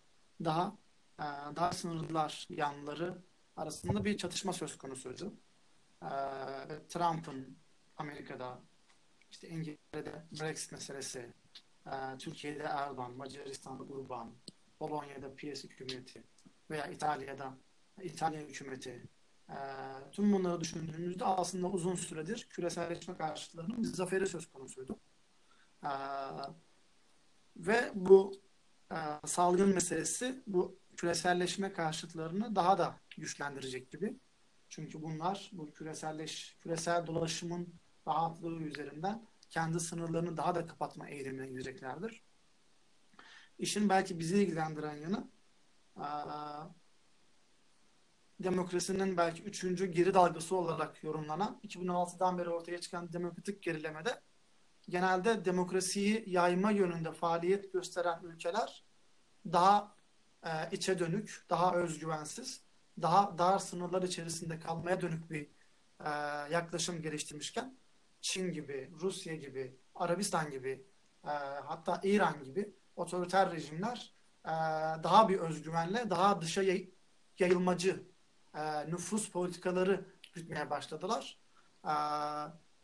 daha 0.44 0.76
e, 1.18 1.24
daha 1.56 1.72
sınırlılar 1.72 2.46
yanları 2.50 3.22
arasında 3.56 4.04
bir 4.04 4.18
çatışma 4.18 4.52
söz 4.52 4.78
konusuydu. 4.78 5.34
E, 6.02 6.08
Trump'ın 6.88 7.58
Amerika'da 7.96 8.62
işte 9.30 9.48
İngiltere'de 9.48 10.24
Brexit 10.40 10.72
meselesi, 10.72 11.32
e, 11.86 12.18
Türkiye'de 12.18 12.62
Erdoğan, 12.62 13.16
Macaristan'da 13.16 13.82
Urban, 13.82 14.34
Polonya'da 14.78 15.36
PS 15.36 15.64
hükümeti 15.64 16.24
veya 16.70 16.86
İtalya'da 16.86 17.56
İtalya 18.02 18.40
hükümeti 18.40 19.08
e, 19.48 19.56
tüm 20.12 20.32
bunları 20.32 20.60
düşündüğümüzde 20.60 21.24
aslında 21.24 21.66
uzun 21.66 21.94
süredir 21.94 22.46
küreselleşme 22.50 23.16
karşıtlarının 23.16 23.82
bir 23.82 23.86
zaferi 23.86 24.26
söz 24.26 24.46
konusuydu. 24.52 24.98
E, 25.84 25.90
ve 27.56 27.90
bu 27.94 28.32
salgın 29.24 29.74
meselesi 29.74 30.42
bu 30.46 30.78
küreselleşme 30.96 31.72
karşıtlarını 31.72 32.56
daha 32.56 32.78
da 32.78 33.00
güçlendirecek 33.16 33.90
gibi. 33.90 34.16
Çünkü 34.68 35.02
bunlar 35.02 35.50
bu 35.52 35.72
küreselleş 35.72 36.56
küresel 36.60 37.06
dolaşımın 37.06 37.74
rahatlığı 38.08 38.62
üzerinden 38.62 39.26
kendi 39.50 39.80
sınırlarını 39.80 40.36
daha 40.36 40.54
da 40.54 40.66
kapatma 40.66 41.08
eğilimine 41.08 41.46
gireceklerdir. 41.46 42.22
İşin 43.58 43.88
belki 43.88 44.18
bizi 44.18 44.42
ilgilendiren 44.42 44.96
yanı 44.96 45.28
demokrasinin 48.40 49.16
belki 49.16 49.42
üçüncü 49.42 49.86
geri 49.86 50.14
dalgası 50.14 50.56
olarak 50.56 51.04
yorumlanan 51.04 51.60
2016'dan 51.64 52.38
beri 52.38 52.48
ortaya 52.48 52.80
çıkan 52.80 53.12
demokratik 53.12 53.62
gerilemede 53.62 54.20
genelde 54.88 55.44
demokrasiyi 55.44 56.24
yayma 56.26 56.70
yönünde 56.70 57.12
faaliyet 57.12 57.72
gösteren 57.72 58.20
ülkeler 58.22 58.84
daha 59.52 59.96
e, 60.44 60.50
içe 60.72 60.98
dönük, 60.98 61.44
daha 61.50 61.74
özgüvensiz, 61.74 62.62
daha 63.02 63.38
dar 63.38 63.58
sınırlar 63.58 64.02
içerisinde 64.02 64.60
kalmaya 64.60 65.00
dönük 65.00 65.30
bir 65.30 65.48
e, 66.04 66.10
yaklaşım 66.52 67.02
geliştirmişken 67.02 67.76
Çin 68.20 68.52
gibi, 68.52 68.90
Rusya 69.00 69.34
gibi, 69.34 69.76
Arabistan 69.94 70.50
gibi, 70.50 70.86
e, 71.24 71.30
hatta 71.64 72.00
İran 72.04 72.44
gibi 72.44 72.74
otoriter 72.96 73.52
rejimler 73.52 74.14
e, 74.44 74.50
daha 75.02 75.28
bir 75.28 75.38
özgüvenle, 75.38 76.10
daha 76.10 76.40
dışa 76.40 76.62
yayılmacı 77.38 78.06
e, 78.54 78.90
nüfus 78.90 79.30
politikaları 79.30 80.06
gütmeye 80.32 80.70
başladılar. 80.70 81.38
E, 81.84 81.92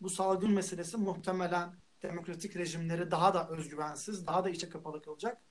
bu 0.00 0.10
salgın 0.10 0.52
meselesi 0.52 0.96
muhtemelen 0.96 1.74
demokratik 2.02 2.56
rejimleri 2.56 3.10
daha 3.10 3.34
da 3.34 3.48
özgüvensiz, 3.48 4.26
daha 4.26 4.44
da 4.44 4.50
içe 4.50 4.68
kapalı 4.68 5.02
kılacak. 5.02 5.42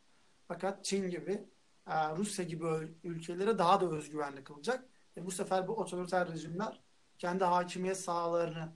Fakat 0.48 0.86
Çin 0.86 1.10
gibi, 1.10 1.50
e, 1.88 2.16
Rusya 2.16 2.46
gibi 2.46 2.66
ülkeleri 3.04 3.58
daha 3.58 3.82
da 3.82 3.90
özgüvenli 3.90 4.44
kılacak. 4.44 4.86
E, 5.18 5.26
bu 5.26 5.32
sefer 5.32 5.68
bu 5.68 5.74
otoriter 5.74 6.32
rejimler 6.32 6.82
kendi 7.18 7.44
hakimiyet 7.44 8.00
sahalarını 8.00 8.74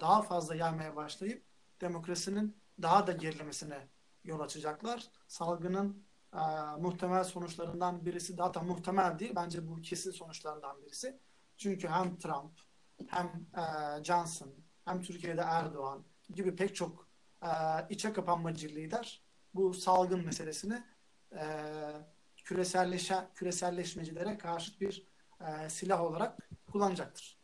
daha 0.00 0.22
fazla 0.22 0.54
yaymaya 0.54 0.96
başlayıp 0.96 1.44
demokrasinin 1.80 2.56
daha 2.82 3.06
da 3.06 3.12
gerilemesine 3.12 3.88
yol 4.24 4.40
açacaklar. 4.40 5.10
Salgının 5.28 6.04
e, 6.34 6.40
muhtemel 6.78 7.24
sonuçlarından 7.24 8.06
birisi 8.06 8.38
daha 8.38 8.54
da 8.54 8.62
muhtemel 8.62 9.18
değil. 9.18 9.32
Bence 9.36 9.68
bu 9.68 9.82
kesin 9.82 10.10
sonuçlarından 10.10 10.82
birisi. 10.82 11.18
Çünkü 11.56 11.88
hem 11.88 12.16
Trump 12.16 12.52
hem 13.06 13.46
e, 13.56 14.04
Johnson 14.04 14.54
hem 14.84 15.02
Türkiye'de 15.02 15.40
Erdoğan 15.40 16.04
gibi 16.34 16.56
pek 16.56 16.76
çok 16.76 17.08
e, 17.42 17.48
içe 17.90 18.12
kapanmacı 18.12 18.68
lider 18.68 19.22
bu 19.54 19.74
salgın 19.74 20.24
meselesini 20.24 20.82
e, 21.32 21.44
küreselleşe, 22.36 23.28
küreselleşmecilere 23.34 24.38
karşı 24.38 24.80
bir 24.80 25.06
e, 25.40 25.68
silah 25.68 26.02
olarak 26.02 26.48
kullanacaktır. 26.72 27.37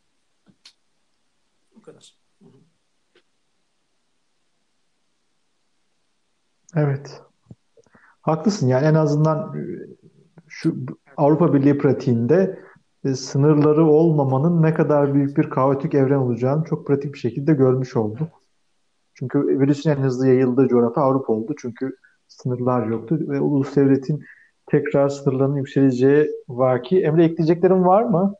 Bu 1.75 1.81
kadar. 1.81 2.15
Hı 2.39 2.45
hı. 2.45 2.57
Evet. 6.75 7.21
Haklısın 8.21 8.67
yani 8.67 8.85
en 8.85 8.93
azından 8.93 9.57
e, 9.57 9.63
şu 10.47 10.75
Avrupa 11.17 11.53
Birliği 11.53 11.77
pratiğinde 11.77 12.59
e, 13.05 13.13
sınırları 13.13 13.85
olmamanın 13.85 14.61
ne 14.61 14.73
kadar 14.73 15.13
büyük 15.13 15.37
bir 15.37 15.49
kaotik 15.49 15.93
evren 15.93 16.17
olacağını 16.17 16.63
çok 16.63 16.87
pratik 16.87 17.13
bir 17.13 17.19
şekilde 17.19 17.53
görmüş 17.53 17.95
olduk. 17.95 18.27
Çünkü 19.13 19.39
virüsün 19.39 19.89
en 19.89 19.95
hızlı 19.95 20.27
yayıldığı 20.27 20.67
coğrafya 20.67 21.03
Avrupa 21.03 21.33
oldu. 21.33 21.55
Çünkü 21.57 21.95
sınırlar 22.27 22.87
yoktu 22.87 23.19
ve 23.19 23.41
ulus 23.41 23.75
devletin 23.75 24.23
tekrar 24.65 25.09
sınırlarının 25.09 25.55
yükseleceği 25.55 26.31
vaki. 26.49 27.01
Emre 27.03 27.25
ekleyeceklerin 27.25 27.85
var 27.85 28.03
mı? 28.03 28.35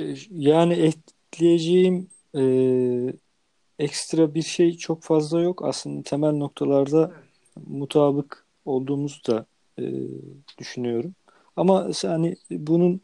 E, 0.00 0.04
yani 0.30 0.72
ekleyeceğim 1.32 2.08
e, 2.36 2.42
ekstra 3.78 4.34
bir 4.34 4.42
şey 4.42 4.76
çok 4.76 5.02
fazla 5.02 5.40
yok. 5.40 5.64
Aslında 5.64 6.02
temel 6.02 6.32
noktalarda 6.32 7.12
mutabık 7.66 8.46
olduğumuzu 8.64 9.26
da 9.26 9.46
e, 9.78 9.84
düşünüyorum. 10.58 11.14
Ama 11.56 11.90
hani 12.02 12.36
bunun 12.50 13.00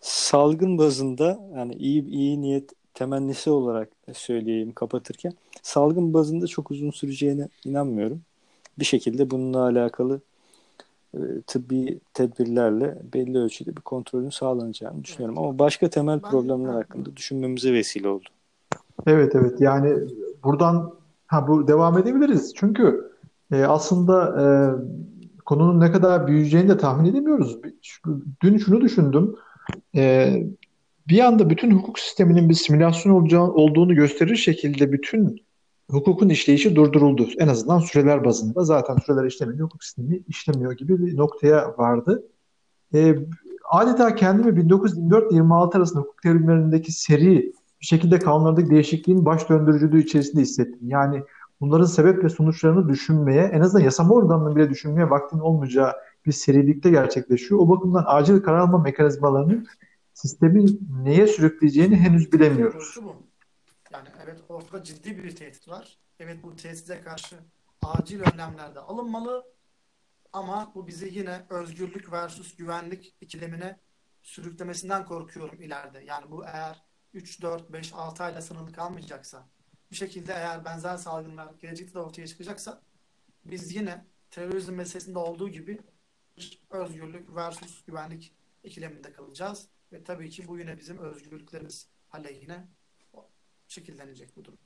salgın 0.00 0.78
bazında 0.78 1.40
yani 1.54 1.74
iyi 1.74 2.08
iyi 2.08 2.42
niyet 2.42 2.72
temennisi 2.94 3.50
olarak 3.50 3.88
söyleyeyim 4.12 4.72
kapatırken 4.72 5.32
salgın 5.62 6.14
bazında 6.14 6.46
çok 6.46 6.70
uzun 6.70 6.90
süreceğine 6.90 7.48
inanmıyorum. 7.64 8.22
Bir 8.78 8.84
şekilde 8.84 9.30
bununla 9.30 9.62
alakalı 9.62 10.20
e, 11.14 11.18
tıbbi 11.46 11.98
tedbirlerle 12.14 12.98
belli 13.12 13.38
ölçüde 13.38 13.76
bir 13.76 13.82
kontrolün 13.82 14.30
sağlanacağını 14.30 15.04
düşünüyorum. 15.04 15.38
Ama 15.38 15.58
başka 15.58 15.90
temel 15.90 16.20
problemler 16.20 16.72
hakkında 16.72 17.16
düşünmemize 17.16 17.72
vesile 17.72 18.08
oldu. 18.08 18.28
Evet 19.06 19.34
evet 19.34 19.60
yani 19.60 19.94
buradan 20.44 20.94
ha 21.26 21.48
bu 21.48 21.68
devam 21.68 21.98
edebiliriz. 21.98 22.52
Çünkü 22.56 23.10
e, 23.52 23.64
aslında 23.64 24.42
e, 24.42 24.44
konunun 25.44 25.80
ne 25.80 25.92
kadar 25.92 26.26
büyüyeceğini 26.26 26.68
de 26.68 26.78
tahmin 26.78 27.10
edemiyoruz. 27.10 27.58
Dün 28.42 28.58
şunu 28.58 28.80
düşündüm. 28.80 29.36
E, 29.96 30.32
bir 31.08 31.20
anda 31.20 31.50
bütün 31.50 31.70
hukuk 31.70 31.98
sisteminin 31.98 32.48
bir 32.48 32.54
simülasyon 32.54 33.12
olacağı, 33.12 33.42
olduğunu 33.42 33.94
gösterir 33.94 34.36
şekilde 34.36 34.92
bütün 34.92 35.44
hukukun 35.90 36.28
işleyişi 36.28 36.76
durduruldu. 36.76 37.28
En 37.38 37.48
azından 37.48 37.78
süreler 37.78 38.24
bazında. 38.24 38.64
Zaten 38.64 38.96
süreler 39.06 39.24
işlemedi, 39.24 39.62
hukuk 39.62 39.84
sistemi 39.84 40.22
işlemiyor 40.28 40.72
gibi 40.72 41.06
bir 41.06 41.16
noktaya 41.16 41.74
vardı. 41.78 42.22
E, 42.94 43.14
adeta 43.70 44.14
kendimi 44.14 44.56
1924 44.56 45.32
ile 45.32 45.36
26 45.36 45.78
arasında 45.78 46.00
hukuk 46.00 46.22
terimlerindeki 46.22 46.92
seri 46.92 47.52
bir 47.84 47.88
şekilde 47.88 48.18
kanunlardaki 48.18 48.70
değişikliğin 48.70 49.24
baş 49.24 49.48
döndürücülüğü 49.48 50.02
içerisinde 50.02 50.42
hissettim. 50.42 50.88
Yani 50.88 51.22
bunların 51.60 51.86
sebep 51.86 52.24
ve 52.24 52.28
sonuçlarını 52.28 52.88
düşünmeye, 52.88 53.42
en 53.42 53.60
azından 53.60 53.84
yasama 53.84 54.14
organının 54.14 54.56
bile 54.56 54.70
düşünmeye 54.70 55.10
vaktin 55.10 55.38
olmayacağı 55.38 55.92
bir 56.26 56.32
serilikte 56.32 56.90
gerçekleşiyor. 56.90 57.60
O 57.60 57.68
bakımdan 57.68 58.04
acil 58.06 58.40
karar 58.40 58.58
alma 58.58 58.78
mekanizmalarının 58.78 59.66
sistemi 60.14 60.66
neye 61.02 61.26
sürükleyeceğini 61.26 61.96
henüz 61.96 62.32
bilemiyoruz. 62.32 62.98
Yani 63.92 64.08
evet 64.24 64.38
ortada 64.48 64.82
ciddi 64.82 65.24
bir 65.24 65.36
tehdit 65.36 65.68
var. 65.68 65.98
Evet 66.20 66.38
bu 66.42 66.56
tehdide 66.56 67.00
karşı 67.00 67.36
acil 67.82 68.20
önlemler 68.20 68.74
de 68.74 68.80
alınmalı. 68.80 69.44
Ama 70.32 70.72
bu 70.74 70.86
bizi 70.86 71.18
yine 71.18 71.46
özgürlük 71.50 72.12
versus 72.12 72.56
güvenlik 72.56 73.14
ikilemine 73.20 73.78
sürüklemesinden 74.22 75.04
korkuyorum 75.04 75.62
ileride. 75.62 76.04
Yani 76.06 76.30
bu 76.30 76.44
eğer 76.44 76.93
3, 77.14 77.42
4, 77.42 77.72
5, 77.72 77.92
6 77.92 78.24
ayla 78.24 78.42
sınırlı 78.42 78.72
kalmayacaksa 78.72 79.48
bir 79.90 79.96
şekilde 79.96 80.32
eğer 80.32 80.64
benzer 80.64 80.96
salgınlar 80.96 81.54
gelecekte 81.60 81.94
de 81.94 81.98
ortaya 81.98 82.26
çıkacaksa 82.26 82.82
biz 83.44 83.74
yine 83.74 84.04
terörizm 84.30 84.74
meselesinde 84.74 85.18
olduğu 85.18 85.48
gibi 85.48 85.78
özgürlük 86.70 87.36
versus 87.36 87.84
güvenlik 87.84 88.34
ikileminde 88.64 89.12
kalacağız. 89.12 89.68
Ve 89.92 90.04
tabii 90.04 90.30
ki 90.30 90.48
bu 90.48 90.58
yine 90.58 90.78
bizim 90.78 90.98
özgürlüklerimiz 90.98 91.88
aleyhine 92.10 92.68
şekillenecek 93.68 94.36
bu 94.36 94.44
durum. 94.44 94.58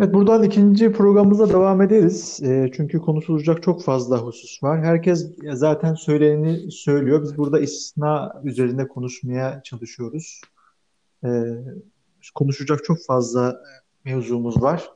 Evet 0.00 0.14
buradan 0.14 0.42
ikinci 0.42 0.92
programımıza 0.92 1.48
devam 1.48 1.82
ederiz. 1.82 2.40
E, 2.42 2.70
çünkü 2.76 2.98
konuşulacak 2.98 3.62
çok 3.62 3.82
fazla 3.82 4.18
husus 4.18 4.62
var. 4.62 4.84
Herkes 4.84 5.36
zaten 5.52 5.94
söyleneni 5.94 6.70
söylüyor. 6.72 7.22
Biz 7.22 7.38
burada 7.38 7.60
istisna 7.60 8.40
üzerinde 8.44 8.88
konuşmaya 8.88 9.62
çalışıyoruz. 9.62 10.40
E, 11.24 11.28
konuşacak 12.34 12.84
çok 12.84 12.98
fazla 13.06 13.62
mevzumuz 14.04 14.62
var. 14.62 14.90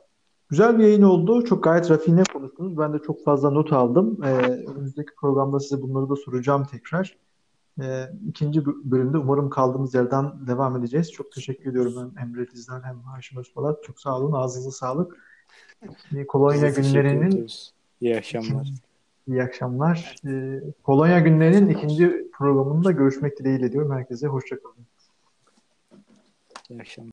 Güzel 0.49 0.77
bir 0.77 0.83
yayın 0.83 1.03
oldu. 1.03 1.43
Çok 1.43 1.63
gayet 1.63 1.91
rafine 1.91 2.23
konuştunuz. 2.33 2.77
Ben 2.77 2.93
de 2.93 2.97
çok 3.05 3.23
fazla 3.23 3.49
not 3.49 3.73
aldım. 3.73 4.23
E, 4.23 4.29
önümüzdeki 4.71 5.11
programda 5.21 5.59
size 5.59 5.81
bunları 5.81 6.09
da 6.09 6.15
soracağım 6.15 6.65
tekrar. 6.71 7.17
E, 7.81 8.09
ikinci 8.27 8.65
bölümde 8.65 9.17
umarım 9.17 9.49
kaldığımız 9.49 9.93
yerden 9.93 10.47
devam 10.47 10.77
edeceğiz. 10.77 11.11
Çok 11.11 11.31
teşekkür 11.31 11.71
ediyorum 11.71 12.13
hem 12.17 12.27
Emre 12.27 12.51
Dizler 12.51 12.81
hem 12.81 12.99
Haşim 12.99 13.39
Özpalat. 13.39 13.83
Çok 13.83 13.99
sağ 13.99 14.17
olun. 14.17 14.31
Ağzınıza 14.33 14.71
sağlık. 14.71 15.17
Kolonya 16.27 16.69
günlerinin 16.69 17.47
İyi 18.01 18.17
akşamlar. 18.17 18.67
İyi 19.27 19.43
akşamlar. 19.43 20.15
Ee, 20.27 20.61
Polonya 20.83 21.19
günlerinin 21.19 21.69
ikinci 21.69 22.27
programında 22.33 22.91
görüşmek 22.91 23.39
dileğiyle 23.39 23.71
diyorum. 23.71 23.91
Herkese 23.91 24.27
hoşçakalın. 24.27 24.75
İyi 26.69 26.79
akşamlar. 26.81 27.01